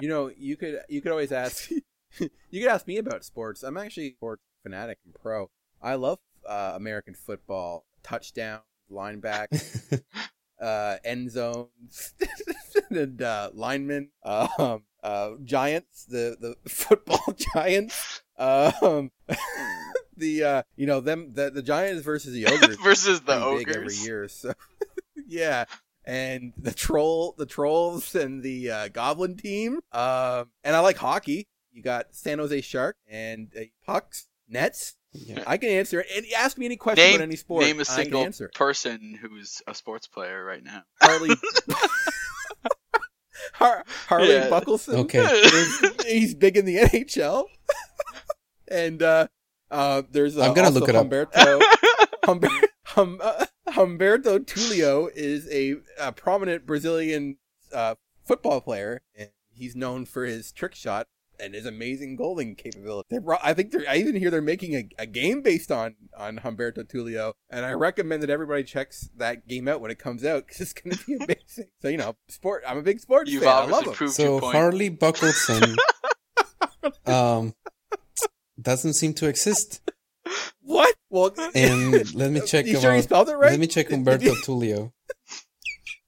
You 0.00 0.08
know, 0.08 0.30
you 0.38 0.56
could 0.56 0.78
you 0.88 1.00
could 1.02 1.10
always 1.10 1.32
ask 1.32 1.70
you 2.50 2.60
could 2.62 2.68
ask 2.70 2.86
me 2.86 2.98
about 2.98 3.24
sports. 3.24 3.64
I'm 3.64 3.76
actually 3.76 4.06
a 4.06 4.12
sports 4.14 4.42
fanatic 4.62 4.98
and 5.04 5.12
pro. 5.12 5.50
I 5.82 5.94
love 5.94 6.18
uh, 6.48 6.72
American 6.74 7.14
football, 7.14 7.84
touchdown, 8.02 8.60
lineback, 8.90 9.48
uh, 10.60 10.96
end 11.04 11.30
zones, 11.30 12.14
and 12.90 13.22
uh, 13.22 13.50
linemen, 13.52 14.10
um, 14.24 14.82
uh, 15.02 15.30
giants, 15.44 16.04
the 16.06 16.36
the 16.40 16.56
football 16.68 17.34
giants, 17.54 18.22
um, 18.38 19.10
the 20.16 20.42
uh, 20.42 20.62
you 20.76 20.86
know 20.86 21.00
them 21.00 21.32
the 21.34 21.50
the 21.50 21.62
giants 21.62 22.02
versus 22.02 22.32
the 22.32 22.46
ogres 22.46 22.76
versus 22.76 23.20
the 23.20 23.56
big 23.58 23.76
every 23.76 23.94
year. 23.94 24.28
So 24.28 24.52
yeah, 25.26 25.66
and 26.04 26.52
the 26.56 26.72
troll, 26.72 27.34
the 27.36 27.46
trolls, 27.46 28.14
and 28.14 28.42
the 28.42 28.70
uh, 28.70 28.88
goblin 28.88 29.36
team. 29.36 29.80
Um, 29.92 30.50
and 30.64 30.74
I 30.74 30.80
like 30.80 30.96
hockey. 30.96 31.46
You 31.70 31.82
got 31.82 32.14
San 32.14 32.38
Jose 32.38 32.60
Shark 32.62 32.96
and 33.06 33.52
uh, 33.56 33.64
pucks, 33.86 34.26
nets. 34.48 34.96
Yeah. 35.12 35.42
I 35.46 35.56
can 35.56 35.70
answer. 35.70 36.00
it. 36.00 36.06
And 36.16 36.26
ask 36.36 36.58
me 36.58 36.66
any 36.66 36.76
question 36.76 37.04
Name, 37.04 37.14
about 37.16 37.24
any 37.24 37.36
sport. 37.36 37.64
name 37.64 37.78
a 37.78 37.82
I 37.82 37.84
can 37.84 37.94
single 37.94 38.22
answer. 38.24 38.46
it. 38.46 38.54
person 38.54 39.18
who's 39.20 39.62
a 39.66 39.74
sports 39.74 40.06
player 40.06 40.44
right 40.44 40.62
now. 40.62 40.82
Harley. 41.00 41.30
Har- 43.54 43.84
Harley 44.08 44.32
Yeah. 44.32 44.48
Buckleson. 44.48 44.94
Okay. 44.94 45.18
is- 45.24 46.04
he's 46.06 46.34
big 46.34 46.56
in 46.56 46.64
the 46.64 46.76
NHL. 46.78 47.44
and 48.68 49.02
uh, 49.02 49.28
uh, 49.70 50.02
there's 50.10 50.36
uh, 50.36 50.42
I'm 50.42 50.54
gonna 50.54 50.70
look 50.70 50.88
it 50.88 50.94
up. 50.94 51.06
Humberto. 51.06 51.62
Humber- 52.24 52.48
hum, 52.84 53.20
uh, 53.22 53.46
Humberto 53.70 54.38
Tulio 54.40 55.08
is 55.14 55.48
a, 55.50 55.76
a 55.98 56.12
prominent 56.12 56.66
Brazilian 56.66 57.36
uh, 57.72 57.94
football 58.26 58.60
player, 58.60 59.02
and 59.14 59.30
he's 59.50 59.74
known 59.74 60.04
for 60.04 60.24
his 60.26 60.52
trick 60.52 60.74
shot 60.74 61.06
and 61.40 61.54
his 61.54 61.66
amazing 61.66 62.16
goaling 62.16 62.56
capability. 62.56 63.06
They 63.10 63.18
brought, 63.18 63.40
I 63.42 63.54
think 63.54 63.70
they're, 63.70 63.84
I 63.88 63.96
even 63.96 64.16
hear 64.16 64.30
they're 64.30 64.42
making 64.42 64.74
a, 64.74 64.88
a 64.98 65.06
game 65.06 65.42
based 65.42 65.70
on 65.72 65.94
on 66.16 66.38
Humberto 66.38 66.84
Tulio, 66.84 67.32
and 67.50 67.64
I 67.64 67.72
recommend 67.72 68.22
that 68.22 68.30
everybody 68.30 68.64
checks 68.64 69.08
that 69.16 69.46
game 69.46 69.68
out 69.68 69.80
when 69.80 69.90
it 69.90 69.98
comes 69.98 70.24
out 70.24 70.46
because 70.46 70.60
it's 70.60 70.72
going 70.72 70.96
to 70.96 71.04
be 71.06 71.14
amazing. 71.24 71.68
so 71.80 71.88
you 71.88 71.96
know, 71.96 72.16
sport. 72.28 72.62
I'm 72.66 72.78
a 72.78 72.82
big 72.82 73.00
sports 73.00 73.30
You've 73.30 73.42
fan. 73.44 73.52
I 73.52 73.60
love 73.66 73.86
obviously 73.86 73.90
him. 73.90 73.96
proved 73.96 74.14
So. 74.14 74.40
Harley 74.40 74.90
Buckleson 74.90 75.76
um 77.06 77.54
doesn't 78.60 78.94
seem 78.94 79.14
to 79.14 79.28
exist. 79.28 79.80
What? 80.60 80.94
Well, 81.10 81.32
And 81.54 82.14
let 82.14 82.30
me 82.30 82.40
check 82.46 82.66
You 82.66 82.74
sure 82.80 82.90
you 82.92 82.98
about 82.98 83.04
spelled 83.04 83.28
it 83.30 83.36
right? 83.36 83.50
let 83.52 83.60
me 83.60 83.66
check 83.66 83.88
Humberto 83.88 84.34
Tulio. 84.44 84.92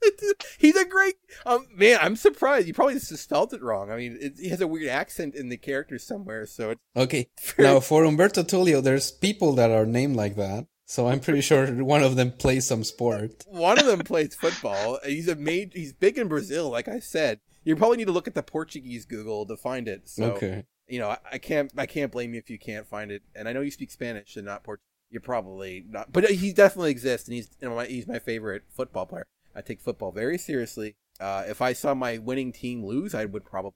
He's 0.58 0.76
a 0.76 0.84
great 0.84 1.14
um 1.46 1.66
man. 1.74 1.98
I'm 2.00 2.16
surprised. 2.16 2.66
You 2.66 2.74
probably 2.74 2.94
just 2.94 3.16
spelled 3.16 3.52
it 3.52 3.62
wrong. 3.62 3.90
I 3.90 3.96
mean, 3.96 4.18
it, 4.20 4.34
he 4.38 4.48
has 4.48 4.60
a 4.60 4.66
weird 4.66 4.88
accent 4.88 5.34
in 5.34 5.48
the 5.48 5.56
character 5.56 5.98
somewhere, 5.98 6.46
so 6.46 6.70
it's 6.70 6.80
Okay. 6.96 7.28
Now 7.58 7.80
for 7.80 8.04
Umberto 8.04 8.42
Tulio, 8.42 8.82
there's 8.82 9.10
people 9.10 9.52
that 9.54 9.70
are 9.70 9.86
named 9.86 10.16
like 10.16 10.36
that. 10.36 10.66
So 10.86 11.06
I'm 11.06 11.20
pretty 11.20 11.40
sure 11.40 11.66
one 11.84 12.02
of 12.02 12.16
them 12.16 12.32
plays 12.32 12.66
some 12.66 12.82
sport. 12.82 13.44
one 13.48 13.78
of 13.78 13.86
them 13.86 14.00
plays 14.00 14.34
football. 14.34 14.98
He's 15.04 15.28
a 15.28 15.36
made. 15.36 15.72
He's 15.74 15.92
big 15.92 16.18
in 16.18 16.26
Brazil, 16.26 16.68
like 16.68 16.88
I 16.88 16.98
said. 16.98 17.38
You 17.62 17.76
probably 17.76 17.98
need 17.98 18.06
to 18.06 18.12
look 18.12 18.26
at 18.26 18.34
the 18.34 18.42
Portuguese 18.42 19.04
Google 19.04 19.46
to 19.46 19.56
find 19.56 19.86
it. 19.86 20.08
So 20.08 20.32
Okay. 20.32 20.64
you 20.88 20.98
know, 20.98 21.10
I, 21.10 21.18
I 21.32 21.38
can't. 21.38 21.70
I 21.76 21.86
can't 21.86 22.10
blame 22.10 22.32
you 22.34 22.38
if 22.40 22.50
you 22.50 22.58
can't 22.58 22.88
find 22.88 23.12
it. 23.12 23.22
And 23.36 23.46
I 23.48 23.52
know 23.52 23.60
you 23.60 23.70
speak 23.70 23.90
Spanish 23.92 24.34
and 24.36 24.44
not 24.46 24.64
Portuguese. 24.64 24.86
You're 25.12 25.20
probably 25.20 25.84
not, 25.88 26.12
but 26.12 26.28
he 26.30 26.52
definitely 26.52 26.92
exists, 26.92 27.26
and 27.28 27.34
he's 27.34 27.50
you 27.60 27.68
know, 27.68 27.74
my, 27.74 27.84
he's 27.86 28.06
my 28.06 28.18
favorite 28.20 28.62
football 28.70 29.06
player. 29.06 29.26
I 29.54 29.60
take 29.62 29.80
football 29.80 30.12
very 30.12 30.38
seriously. 30.38 30.96
Uh, 31.18 31.44
if 31.48 31.60
I 31.60 31.74
saw 31.74 31.92
my 31.94 32.16
winning 32.18 32.50
team 32.52 32.82
lose, 32.84 33.14
I 33.14 33.24
would 33.26 33.44
probably 33.44 33.72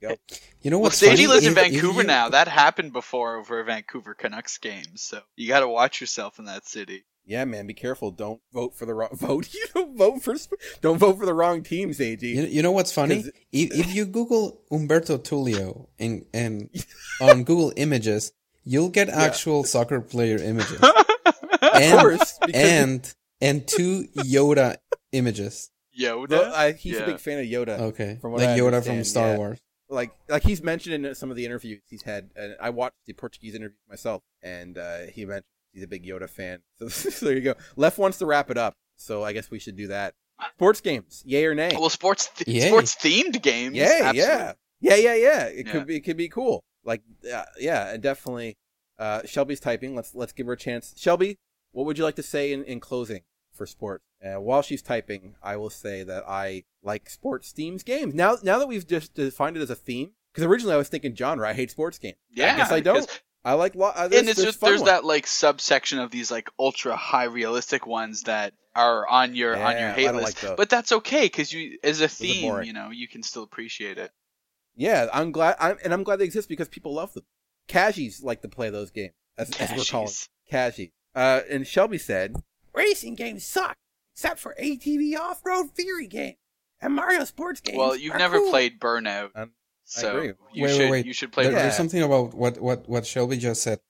go. 0.00 0.16
You 0.62 0.70
know 0.70 0.78
well, 0.78 0.84
what's 0.84 0.96
Stagey 0.96 1.24
funny? 1.24 1.26
lives 1.26 1.46
in 1.46 1.52
If- 1.52 1.58
if 1.58 1.72
Vancouver 1.72 2.00
you- 2.02 2.06
now. 2.06 2.30
That 2.30 2.48
happened 2.48 2.94
before 2.94 3.36
over 3.36 3.60
a 3.60 3.64
Vancouver 3.64 4.14
Canucks 4.14 4.56
game, 4.56 4.96
so 4.96 5.20
you 5.36 5.46
got 5.48 5.60
to 5.60 5.68
watch 5.68 6.00
yourself 6.00 6.38
in 6.38 6.46
that 6.46 6.66
city. 6.66 7.04
Yeah, 7.26 7.44
man, 7.44 7.66
be 7.66 7.74
careful. 7.74 8.10
Don't 8.10 8.40
vote 8.52 8.74
for 8.74 8.86
the 8.86 8.94
wrong 8.94 9.10
vote. 9.14 9.52
You 9.52 9.66
don't 9.74 9.96
vote 9.96 10.22
for. 10.22 10.36
Don't 10.80 10.96
vote 10.98 11.18
for 11.18 11.26
the 11.26 11.34
wrong 11.34 11.62
teams, 11.62 12.00
AG. 12.00 12.26
You, 12.26 12.44
you 12.44 12.62
know 12.62 12.72
what's 12.72 12.92
funny? 12.92 13.24
If, 13.52 13.72
if 13.78 13.94
you 13.94 14.06
Google 14.06 14.62
Umberto 14.70 15.18
Tulio 15.18 15.88
and 15.98 16.24
and 16.32 16.70
on 17.20 17.44
Google 17.44 17.72
Images, 17.76 18.32
you'll 18.64 18.88
get 18.90 19.10
actual 19.10 19.64
soccer 19.64 20.00
player 20.00 20.38
images 20.38 20.80
of 20.80 20.94
and 21.74 22.00
course, 22.00 22.38
because 22.46 22.54
and 22.54 23.14
and 23.40 23.66
two 23.66 24.04
Yoda 24.16 24.76
images. 25.12 25.70
Yoda. 25.98 26.28
the- 26.28 26.52
I- 26.56 26.72
he's 26.72 26.98
a 26.98 27.06
big 27.06 27.18
fan 27.20 27.38
of 27.38 27.44
Yoda. 27.46 27.78
Okay, 27.80 28.18
From 28.20 28.32
what 28.32 28.40
like 28.40 28.50
I 28.50 28.58
Yoda 28.58 28.84
from 28.84 29.04
Star 29.04 29.28
yeah. 29.32 29.36
Wars. 29.36 29.60
Like, 29.88 30.12
like 30.28 30.42
he's 30.42 30.62
mentioned 30.62 31.06
in 31.06 31.14
some 31.14 31.30
of 31.30 31.36
the 31.36 31.44
interviews 31.44 31.80
he's 31.88 32.02
had, 32.02 32.30
and 32.34 32.56
I 32.60 32.70
watched 32.70 32.96
the 33.06 33.12
Portuguese 33.12 33.54
interviews 33.54 33.78
myself, 33.88 34.22
and 34.42 34.76
uh, 34.78 35.02
he 35.12 35.24
mentioned 35.24 35.44
he's 35.72 35.84
a 35.84 35.86
big 35.86 36.04
Yoda 36.04 36.28
fan. 36.28 36.60
So, 36.78 36.88
so 36.88 37.26
there 37.26 37.34
you 37.34 37.42
go. 37.42 37.54
Left 37.76 37.98
wants 37.98 38.18
to 38.18 38.26
wrap 38.26 38.50
it 38.50 38.56
up, 38.58 38.74
so 38.96 39.22
I 39.22 39.32
guess 39.32 39.50
we 39.50 39.58
should 39.58 39.76
do 39.76 39.86
that. 39.88 40.14
Sports 40.56 40.80
games, 40.80 41.22
yay 41.26 41.44
or 41.44 41.54
nay? 41.54 41.76
well, 41.78 41.90
sports 41.90 42.28
th- 42.34 42.66
sports 42.66 42.96
themed 42.96 43.40
games. 43.40 43.76
Yay, 43.76 43.84
absolutely. 44.02 44.22
yeah, 44.24 44.52
yeah, 44.80 44.94
yeah, 44.96 45.14
yeah. 45.14 45.44
It 45.44 45.66
Yeah. 45.66 45.72
could 45.72 45.86
be, 45.86 45.96
it 45.96 46.00
could 46.00 46.16
be 46.16 46.28
cool. 46.28 46.64
Like, 46.84 47.02
uh, 47.32 47.44
yeah, 47.60 47.92
and 47.92 48.02
definitely. 48.02 48.56
Uh, 48.98 49.22
Shelby's 49.26 49.60
typing. 49.60 49.94
Let's 49.94 50.14
let's 50.14 50.32
give 50.32 50.46
her 50.46 50.52
a 50.54 50.56
chance. 50.56 50.94
Shelby, 50.96 51.36
what 51.74 51.86
would 51.86 51.98
you 51.98 52.04
like 52.04 52.16
to 52.16 52.22
say 52.22 52.52
in, 52.52 52.64
in 52.64 52.80
closing 52.80 53.22
for 53.52 53.66
sports? 53.66 54.04
Uh, 54.24 54.40
while 54.40 54.62
she's 54.62 54.80
typing, 54.80 55.34
I 55.42 55.56
will 55.56 55.70
say 55.70 56.02
that 56.04 56.24
I 56.26 56.64
like 56.82 57.10
sports 57.10 57.52
themes 57.52 57.82
games. 57.82 58.14
Now 58.14 58.36
now 58.42 58.58
that 58.58 58.68
we've 58.68 58.86
just 58.86 59.14
defined 59.14 59.56
it 59.56 59.60
as 59.60 59.70
a 59.70 59.74
theme, 59.74 60.12
because 60.32 60.44
originally 60.44 60.74
I 60.74 60.78
was 60.78 60.88
thinking 60.88 61.14
genre. 61.14 61.48
I 61.48 61.52
hate 61.52 61.70
sports 61.70 61.98
games. 61.98 62.16
Yeah, 62.30 62.54
I 62.54 62.56
guess 62.56 62.72
I 62.72 62.80
don't. 62.80 63.22
I 63.44 63.52
like. 63.54 63.74
Lo- 63.74 63.92
uh, 63.94 64.04
and 64.04 64.12
it's 64.14 64.36
there's 64.36 64.46
just 64.46 64.60
there's 64.60 64.80
ones. 64.80 64.90
that 64.90 65.04
like 65.04 65.26
subsection 65.26 65.98
of 65.98 66.10
these 66.10 66.30
like 66.30 66.48
ultra 66.58 66.96
high 66.96 67.24
realistic 67.24 67.86
ones 67.86 68.22
that 68.22 68.54
are 68.74 69.06
on 69.06 69.34
your 69.34 69.56
on 69.56 69.78
your 69.78 69.90
hate 69.90 70.14
list. 70.14 70.42
like 70.42 70.56
but 70.56 70.70
that's 70.70 70.92
okay 70.92 71.22
because 71.22 71.52
you 71.52 71.78
as 71.84 72.00
a 72.00 72.08
theme, 72.08 72.62
you 72.62 72.72
know, 72.72 72.90
you 72.90 73.06
can 73.06 73.22
still 73.22 73.42
appreciate 73.42 73.98
it. 73.98 74.10
Yeah, 74.76 75.08
I'm 75.12 75.30
glad. 75.30 75.56
I'm, 75.60 75.76
and 75.84 75.92
I'm 75.92 76.02
glad 76.02 76.16
they 76.16 76.24
exist 76.24 76.48
because 76.48 76.68
people 76.68 76.94
love 76.94 77.12
them. 77.12 77.24
Cashies 77.68 78.22
like 78.22 78.42
to 78.42 78.48
play 78.48 78.70
those 78.70 78.90
games, 78.90 79.12
as, 79.38 79.50
as 79.60 79.70
we're 79.76 79.84
calling. 79.84 80.12
Cashies. 80.50 80.90
Cashies. 81.14 81.48
Uh, 81.50 81.54
and 81.54 81.66
Shelby 81.66 81.98
said, 81.98 82.36
"Racing 82.74 83.14
games 83.14 83.44
suck, 83.44 83.76
except 84.14 84.38
for 84.40 84.54
ATV 84.60 85.16
off-road 85.18 85.70
Fury 85.74 86.06
games 86.06 86.36
and 86.80 86.94
Mario 86.94 87.24
sports 87.24 87.60
games." 87.60 87.78
Well, 87.78 87.96
you've 87.96 88.14
are 88.14 88.18
never 88.18 88.38
cool." 88.38 88.50
played 88.50 88.80
Burnout, 88.80 89.30
Um, 89.34 89.52
so 89.84 90.16
agree. 90.16 90.26
you 90.52 90.62
Wait, 90.64 90.70
wait, 90.70 90.76
should 90.76 90.90
wait. 90.90 91.06
you 91.06 91.12
should 91.12 91.32
play. 91.32 91.44
There- 91.44 91.52
Yeah. 91.52 91.62
There's 91.62 91.76
something 91.76 92.02
about 92.02 92.34
what, 92.34 92.60
what, 92.60 92.88
what 92.88 93.06
Shelby 93.06 93.36
just 93.36 93.62
said. 93.62 93.80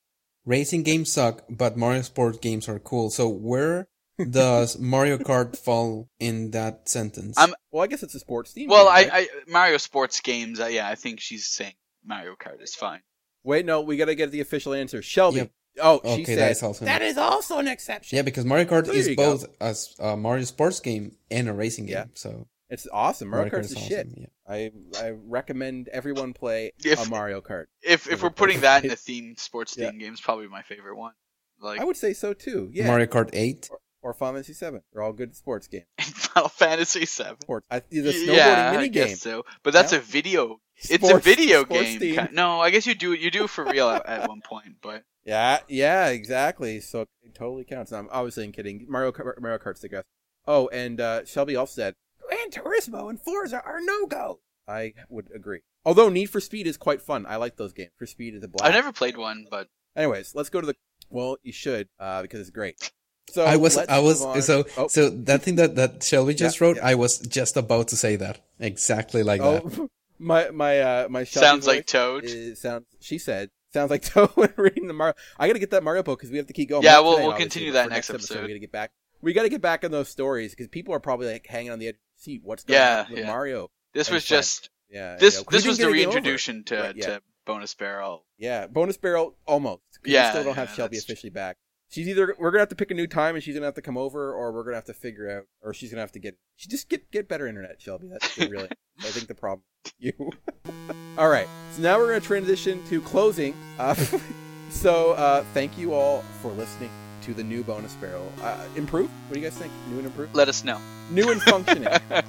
Racing 0.47 0.83
games 0.83 1.11
suck, 1.11 1.43
but 1.49 1.77
Mario 1.77 2.03
Sports 2.03 2.39
games 2.39 2.69
are 2.69 2.79
cool. 2.79 3.09
So 3.11 3.29
where 3.29 3.89
does 4.31 4.79
Mario 4.79 5.17
Kart 5.19 5.57
fall 5.57 6.11
in 6.21 6.51
that 6.51 6.89
sentence? 6.89 7.39
I'm- 7.39 7.55
Well, 7.71 7.83
I 7.83 7.87
guess 7.87 8.03
it's 8.03 8.15
a 8.15 8.21
sports 8.21 8.53
theme. 8.53 8.69
Well, 8.69 8.85
game, 8.85 8.93
I, 8.93 9.03
right? 9.15 9.29
I 9.33 9.51
Mario 9.51 9.77
sports 9.79 10.21
games. 10.21 10.61
Uh, 10.61 10.67
yeah, 10.67 10.89
I 10.89 10.95
think 10.97 11.21
she's 11.21 11.47
saying 11.47 11.75
Mario 12.05 12.35
Kart 12.37 12.63
is 12.63 12.75
fine. 12.75 13.01
wait. 13.43 13.65
No, 13.65 13.81
we 13.81 13.97
got 13.97 14.05
to 14.07 14.15
get 14.15 14.31
the 14.31 14.41
official 14.41 14.75
answer. 14.75 15.01
Shelby. 15.03 15.39
Yep. 15.39 15.51
Oh, 15.83 16.01
she 16.05 16.11
Okay, 16.11 16.25
said 16.25 16.39
that 16.39 16.51
is 16.53 16.63
also- 16.63 16.85
that 16.85 17.03
is 17.03 17.17
also 17.19 17.59
an 17.59 17.69
exception. 17.69 18.17
yeah, 18.17 18.23
because 18.23 18.45
Mario 18.45 18.65
Kart 18.65 18.87
There 18.87 18.95
is 18.95 19.09
you 19.09 19.17
go. 19.17 19.39
both 19.39 19.47
a, 19.61 19.75
a 20.13 20.17
Mario 20.17 20.45
Sports 20.45 20.81
game 20.81 21.17
and 21.31 21.49
a 21.49 21.53
racing 21.53 21.87
game. 21.87 21.95
Yeah. 21.95 22.05
So 22.15 22.47
It's 22.71 22.87
awesome. 22.93 23.29
Mario, 23.31 23.49
Kart 23.51 23.55
Kart's 23.63 23.67
is 23.69 23.75
the 23.75 23.79
awesome. 23.81 23.89
shit. 23.89 24.09
Yeah. 24.17 24.27
I 24.49 24.71
I 25.01 25.11
recommend 25.11 25.89
everyone 25.89 26.33
play 26.33 26.73
If- 26.85 27.07
a 27.07 27.09
Mario 27.11 27.41
Kart. 27.41 27.67
If 27.83 28.07
Yeah, 28.07 28.15
if 28.15 28.23
we're 28.23 28.31
putting 28.31 28.61
that 28.61 28.85
in 28.85 28.91
a 28.91 28.97
theme 28.97 29.35
sports 29.37 29.77
Yeah. 29.77 29.91
theme 29.91 29.99
game, 30.01 30.13
it's 30.13 30.21
probably 30.21 30.49
my 30.49 30.63
favorite 30.63 30.97
one. 30.97 31.13
Like 31.61 31.81
I 31.81 31.85
would 31.85 31.97
say 31.97 32.13
so 32.13 32.33
too. 32.35 32.71
Yeah. 32.73 32.87
Mario 32.87 33.07
Kart 33.07 33.31
8. 33.33 33.69
or 34.03 34.13
Final 34.13 34.35
Fantasy 34.35 34.53
Seven. 34.53 34.83
They're 34.93 35.03
all 35.03 35.15
good 35.15 35.35
sports 35.35 35.67
games. 35.67 35.87
Final 35.99 36.51
Fantasy 36.51 37.07
Seven. 37.07 37.41
Sports. 37.41 37.67
I, 37.71 37.79
the 37.91 38.03
snowboarding 38.03 38.37
yeah, 38.37 38.71
I 38.71 38.77
mini 38.77 38.89
guess 38.91 39.07
game. 39.09 39.17
so. 39.17 39.45
But 39.63 39.73
that's 39.73 39.93
Yeah. 39.93 39.99
a 40.01 40.03
video. 40.03 40.61
It's 40.77 41.09
a 41.11 41.19
video 41.19 41.65
game. 41.65 41.99
theme. 42.01 42.17
ki- 42.29 42.33
No, 42.35 42.61
I 42.61 42.71
guess 42.71 42.87
you 42.87 42.95
do 42.95 43.13
you 43.13 43.31
do 43.31 43.45
it 43.45 43.51
for 43.51 43.65
real 43.65 43.89
at, 43.89 44.05
at 44.07 44.29
one 44.29 44.41
point, 44.43 44.77
but 44.83 45.03
Yeah, 45.25 45.61
yeah, 45.69 46.09
exactly. 46.09 46.81
So 46.81 47.03
it 47.03 47.35
totally 47.35 47.65
counts. 47.65 47.93
I'm 47.93 48.09
obviously 48.11 48.51
kidding. 48.53 48.87
Mario 48.89 49.13
Kart, 49.13 49.41
Mario 49.41 49.59
Kart's 49.59 49.81
the 49.81 49.89
best. 49.89 50.05
Oh, 50.47 50.69
and 50.69 51.01
uh, 51.01 51.25
Shelby 51.25 51.57
also 51.57 51.75
said 51.81 51.95
Gran 52.29 52.51
Turismo 52.51 53.09
and 53.09 53.21
Forza 53.21 53.63
are 53.65 53.81
no 53.81 54.07
go. 54.07 54.41
I 54.69 54.95
would 55.09 55.29
agree. 55.35 55.61
Although 55.85 56.09
Need 56.09 56.27
for 56.27 56.41
Speed 56.41 56.67
is 56.67 56.77
quite 56.77 57.01
fun. 57.03 57.27
I 57.27 57.37
like 57.37 57.57
those 57.57 57.73
games. 57.73 57.91
For 57.99 58.07
Speed 58.07 58.35
is 58.35 58.43
a 58.43 58.49
blast. 58.49 58.65
I've 58.69 58.75
never 58.75 58.93
played 58.93 59.17
one. 59.17 59.47
But 59.51 59.69
Anyways, 59.97 60.35
let's 60.35 60.49
go 60.51 60.61
to 60.61 60.67
the. 60.67 60.75
Well, 61.11 61.37
you 61.43 61.53
should 61.53 61.89
uh, 62.01 62.23
because 62.23 62.41
it's 62.41 62.51
great. 62.51 62.91
So 63.31 63.45
I 63.45 63.57
was, 63.57 63.77
I 63.79 64.01
was, 64.01 64.21
so, 64.45 64.65
Oh, 64.77 64.87
so 64.89 65.09
that 65.11 65.43
thing 65.43 65.57
that, 65.57 65.77
that 65.77 66.03
Shelby 66.03 66.35
just 66.35 66.61
Yeah, 66.61 66.67
wrote, 66.67 66.77
yeah. 66.77 66.87
I 66.89 66.95
was 66.95 67.19
just 67.19 67.57
about 67.57 67.89
to 67.89 67.97
say 67.97 68.17
that. 68.17 68.41
Exactly 68.61 69.23
like 69.23 69.41
that. 69.41 69.89
My 70.19 70.51
my 70.51 70.81
uh 70.81 71.09
my 71.11 71.25
Sounds 71.25 71.67
like 71.67 71.87
Toad. 71.87 72.25
is- 72.25 72.61
sounds. 72.61 72.87
She 73.01 73.19
said 73.19 73.51
sounds 73.73 73.91
like 73.91 74.03
Toad 74.05 74.31
when 74.35 74.53
reading 74.57 74.87
the 74.87 74.93
Mario. 74.95 75.15
I 75.39 75.47
got 75.47 75.55
to 75.55 75.59
get 75.59 75.71
that 75.73 75.83
Mario 75.83 76.03
book 76.03 76.19
because 76.21 76.31
we 76.31 76.37
have 76.39 76.47
to 76.47 76.53
keep 76.53 76.69
going. 76.69 76.83
Yeah, 76.83 77.01
we'll- 77.01 77.17
today, 77.17 77.27
we'll 77.29 77.37
continue 77.37 77.73
that 77.73 77.91
next 77.91 78.11
episode. 78.11 78.43
We 78.43 78.49
got 78.49 78.55
to 78.55 78.59
get 78.61 78.73
back. 78.73 78.93
We 79.21 79.33
got 79.33 79.43
to 79.45 79.49
get 79.49 79.63
back 79.63 79.85
on 79.85 79.91
those 79.91 80.09
stories 80.09 80.51
because 80.53 80.69
people 80.69 80.95
are 80.95 81.01
probably 81.01 81.33
like 81.33 81.47
hanging 81.47 81.73
on 81.73 81.79
the 81.79 81.89
edge 81.89 81.95
of 81.95 82.01
seat. 82.23 82.43
What's 82.45 82.63
going 82.65 82.79
Yeah, 82.79 83.05
on 83.07 83.11
with 83.11 83.19
yeah. 83.21 83.27
Mario? 83.27 83.71
This 83.95 84.11
was 84.11 84.25
fun. 84.27 84.37
just 84.39 84.71
Yeah, 84.91 85.17
this. 85.17 85.35
you 85.35 85.41
know, 85.41 85.45
'cause 85.45 85.53
this 85.63 85.67
was 85.67 85.79
the 85.79 85.85
get 85.85 85.91
a 85.93 85.97
game 85.97 86.09
over. 86.09 86.15
reintroduction 86.17 86.65
to 86.65 86.77
Right, 86.77 86.97
yeah. 86.97 87.07
to 87.07 87.23
bonus 87.47 87.75
barrel. 87.75 88.25
Yeah, 88.39 88.67
bonus 88.67 88.97
barrel 88.97 89.37
almost. 89.47 89.83
Yeah, 90.05 90.27
we 90.27 90.31
still 90.31 90.45
don't 90.45 90.57
have 90.57 90.71
Shelby 90.75 90.99
officially 90.99 91.31
back. 91.31 91.57
She's 91.89 92.09
either 92.09 92.35
we're 92.39 92.51
gonna 92.51 92.61
have 92.61 92.69
to 92.71 92.75
pick 92.75 92.91
a 92.91 92.95
new 92.95 93.07
time 93.07 93.35
and 93.35 93.45
she's 93.45 93.55
gonna 93.55 93.67
have 93.67 93.75
to 93.75 93.83
come 93.83 93.97
over, 93.97 94.33
or 94.33 94.53
we're 94.53 94.65
gonna 94.65 94.77
have 94.77 94.85
to 94.87 94.95
figure 94.95 95.31
out, 95.31 95.45
or 95.63 95.73
she's 95.73 95.91
gonna 95.91 96.01
have 96.01 96.13
to 96.13 96.19
get. 96.19 96.37
She 96.57 96.69
just 96.69 96.89
get 96.89 97.11
get 97.11 97.29
better 97.29 97.47
internet, 97.47 97.81
Shelby. 97.81 98.09
That's 98.11 98.37
really. 98.39 98.69
I 99.01 99.05
think 99.07 99.29
the 99.29 99.35
problem. 99.35 99.63
is 99.85 99.93
You. 99.99 100.31
all 101.19 101.29
right, 101.29 101.49
so 101.73 101.83
now 101.83 101.99
we're 101.99 102.09
gonna 102.09 102.21
transition 102.21 102.83
to 102.89 103.01
closing. 103.01 103.55
Uh, 103.79 103.95
so 104.71 105.13
uh, 105.13 105.45
thank 105.55 105.79
you 105.79 105.95
all 105.95 106.23
for 106.43 106.51
listening 106.53 106.91
to 107.23 107.33
the 107.35 107.45
new 107.45 107.63
bonus 107.63 107.95
barrel. 107.95 108.31
Uh, 108.43 108.57
improved? 108.77 109.11
What 109.29 109.35
do 109.35 109.41
you 109.41 109.47
guys 109.49 109.57
think? 109.57 109.73
New 109.91 109.99
and 109.99 110.07
improved? 110.07 110.35
Let 110.35 110.49
us 110.49 110.65
know. 110.65 110.79
New 111.11 111.31
and 111.31 111.41
functioning 111.43 111.87
uh, 112.11 112.23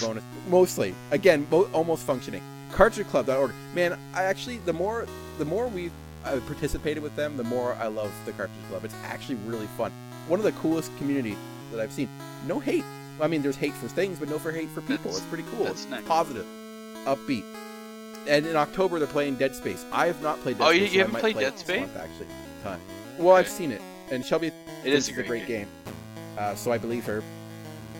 bonus. 0.00 0.24
Mostly, 0.48 0.94
again, 1.12 1.46
mo- 1.50 1.68
almost 1.72 2.04
functioning. 2.04 2.42
CartridgeClub.org. 2.72 3.52
Man, 3.74 3.98
I 4.14 4.24
actually 4.24 4.58
the 4.58 4.72
more 4.72 5.06
the 5.38 5.44
more 5.44 5.68
we've 5.68 5.92
uh, 6.24 6.40
participated 6.46 7.02
with 7.02 7.14
them, 7.16 7.36
the 7.36 7.44
more 7.44 7.74
I 7.74 7.86
love 7.86 8.12
the 8.24 8.32
Cartridge 8.32 8.58
Club. 8.68 8.84
It's 8.84 8.94
actually 9.04 9.36
really 9.46 9.66
fun. 9.76 9.92
One 10.28 10.40
of 10.40 10.44
the 10.44 10.52
coolest 10.52 10.96
communities 10.98 11.36
that 11.70 11.80
I've 11.80 11.92
seen. 11.92 12.08
No 12.46 12.58
hate. 12.60 12.84
I 13.20 13.28
mean, 13.28 13.42
there's 13.42 13.56
hate 13.56 13.74
for 13.74 13.88
things, 13.88 14.18
but 14.18 14.28
no 14.28 14.38
for 14.38 14.50
hate 14.52 14.68
for 14.70 14.80
people. 14.82 15.12
That's- 15.12 15.18
it's 15.18 15.26
pretty 15.26 15.44
cool. 15.50 15.64
that's 15.66 15.82
It's 15.82 15.90
nice. 15.90 16.04
positive, 16.04 16.46
upbeat. 17.04 17.44
And 18.26 18.46
in 18.46 18.56
October 18.56 18.98
they're 18.98 19.06
playing 19.08 19.36
Dead 19.36 19.54
Space. 19.54 19.84
I 19.92 20.06
have 20.06 20.20
not 20.22 20.40
played 20.40 20.58
Dead 20.58 20.64
Oh, 20.64 20.70
Space. 20.70 20.80
you- 20.80 20.86
so 20.88 20.92
you 20.94 20.98
haven't 21.00 21.20
played 21.20 21.34
play 21.34 21.44
Dead 21.44 21.58
Space? 21.58 21.80
month, 21.80 21.96
actually, 21.96 22.26
a 22.26 22.64
ton. 22.64 22.80
Well, 23.18 23.36
I've 23.36 23.48
seen 23.48 23.70
it, 23.70 23.82
and 24.10 24.24
Shelby 24.24 24.48
It 24.48 24.92
is 24.92 25.06
thinks 25.06 25.08
is 25.20 25.24
a 25.24 25.28
great, 25.28 25.46
game. 25.46 25.68
Uh, 26.38 26.54
so 26.54 26.72
I 26.72 26.78
believe 26.78 27.04
her. 27.04 27.22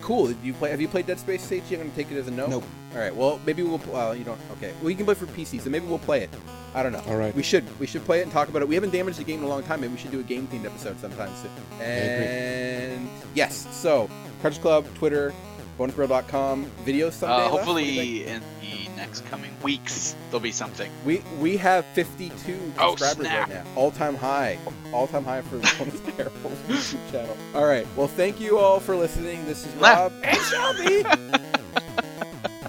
Cool. 0.01 0.27
Did 0.29 0.39
you 0.43 0.53
play? 0.55 0.70
Have 0.70 0.81
you 0.81 0.89
played 0.89 1.07
Dead 1.07 1.18
Space, 1.20 1.43
Sage? 1.43 1.62
I'm 1.70 1.79
gonna 1.79 1.91
take 1.91 2.11
it 2.11 2.18
as 2.18 2.27
a 2.29 2.31
no. 2.31 2.47
Nope. 2.47 2.64
All 2.95 2.99
right. 2.99 3.14
Well, 3.14 3.41
maybe 3.47 3.62
we'll. 3.62 3.81
Well, 3.87 4.14
you 4.14 4.25
don't. 4.25 4.39
Okay. 4.53 4.72
Well, 4.81 4.91
you 4.91 4.97
can 4.97 5.05
play 5.07 5.14
for 5.14 5.27
PC, 5.27 5.61
so 5.61 5.70
maybe 5.70 5.87
we'll 5.87 5.99
play 5.99 6.22
it. 6.22 6.31
I 6.75 6.83
don't 6.83 6.93
know. 6.93 7.03
All 7.07 7.16
right. 7.16 7.35
We 7.35 7.43
should. 7.45 7.64
We 7.79 7.87
should 7.87 8.05
play 8.05 8.18
it 8.20 8.22
and 8.25 8.33
talk 8.33 8.49
about 8.49 8.62
it. 8.62 8.68
We 8.68 8.75
haven't 8.75 8.91
damaged 8.91 9.18
the 9.18 9.25
game 9.25 9.39
in 9.41 9.45
a 9.45 9.49
long 9.49 9.62
time. 9.62 9.83
and 9.85 9.93
we 9.93 9.99
should 9.99 10.11
do 10.11 10.20
a 10.20 10.25
game 10.25 10.47
themed 10.49 10.64
episode 10.64 10.99
sometime 11.01 11.31
soon. 11.41 11.51
And 11.81 13.09
yes. 13.35 13.68
So, 13.70 14.11
Cartridge 14.43 14.61
Club, 14.61 14.85
Twitter, 14.97 15.33
bonusbarrel.com, 15.79 16.66
videos 16.85 17.12
someday. 17.12 17.47
Uh, 17.47 17.51
left? 17.55 17.66
What 17.68 17.77
do 17.79 17.85
you 17.85 18.25
think? 18.25 18.25
hopefully, 18.25 18.27
in 18.27 18.43
the 18.61 18.97
next 18.97 19.25
coming 19.31 19.53
weeks, 19.62 20.16
there'll 20.31 20.41
be 20.41 20.51
something. 20.53 20.91
We 21.05 21.22
we 21.39 21.57
have 21.59 21.85
52 21.95 22.59
Oh, 22.79 22.97
subscribers 22.97 23.27
snap. 23.29 23.49
right 23.49 23.64
now. 23.64 23.70
All 23.77 23.91
time 23.93 24.16
high. 24.16 24.59
All 24.93 25.07
time 25.07 25.25
high 25.25 25.43
for 25.43 25.57
the 25.59 25.75
bonus 25.79 26.01
barrel 26.16 26.33
YouTube 26.68 27.11
channel. 27.12 27.37
All 27.55 27.66
right. 27.66 27.87
Well, 27.97 28.09
thank 28.09 28.41
you 28.41 28.59
all 28.59 28.81
for 28.81 28.97
listening. 28.97 29.45
This 29.47 29.64
is 29.66 29.75
Nah. 29.81 29.89
Rob 29.95 30.12
and 30.25 30.39
Shelby. 30.43 31.05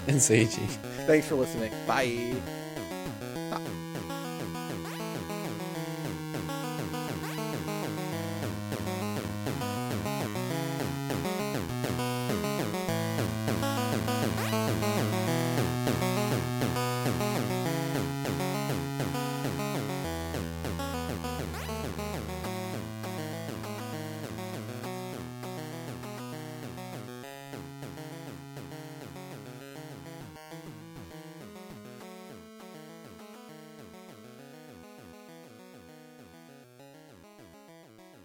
And 0.08 0.18
Seiji. 0.18 0.68
Thanks 1.08 1.26
for 1.26 1.34
listening. 1.34 1.72
Bye. 1.84 2.32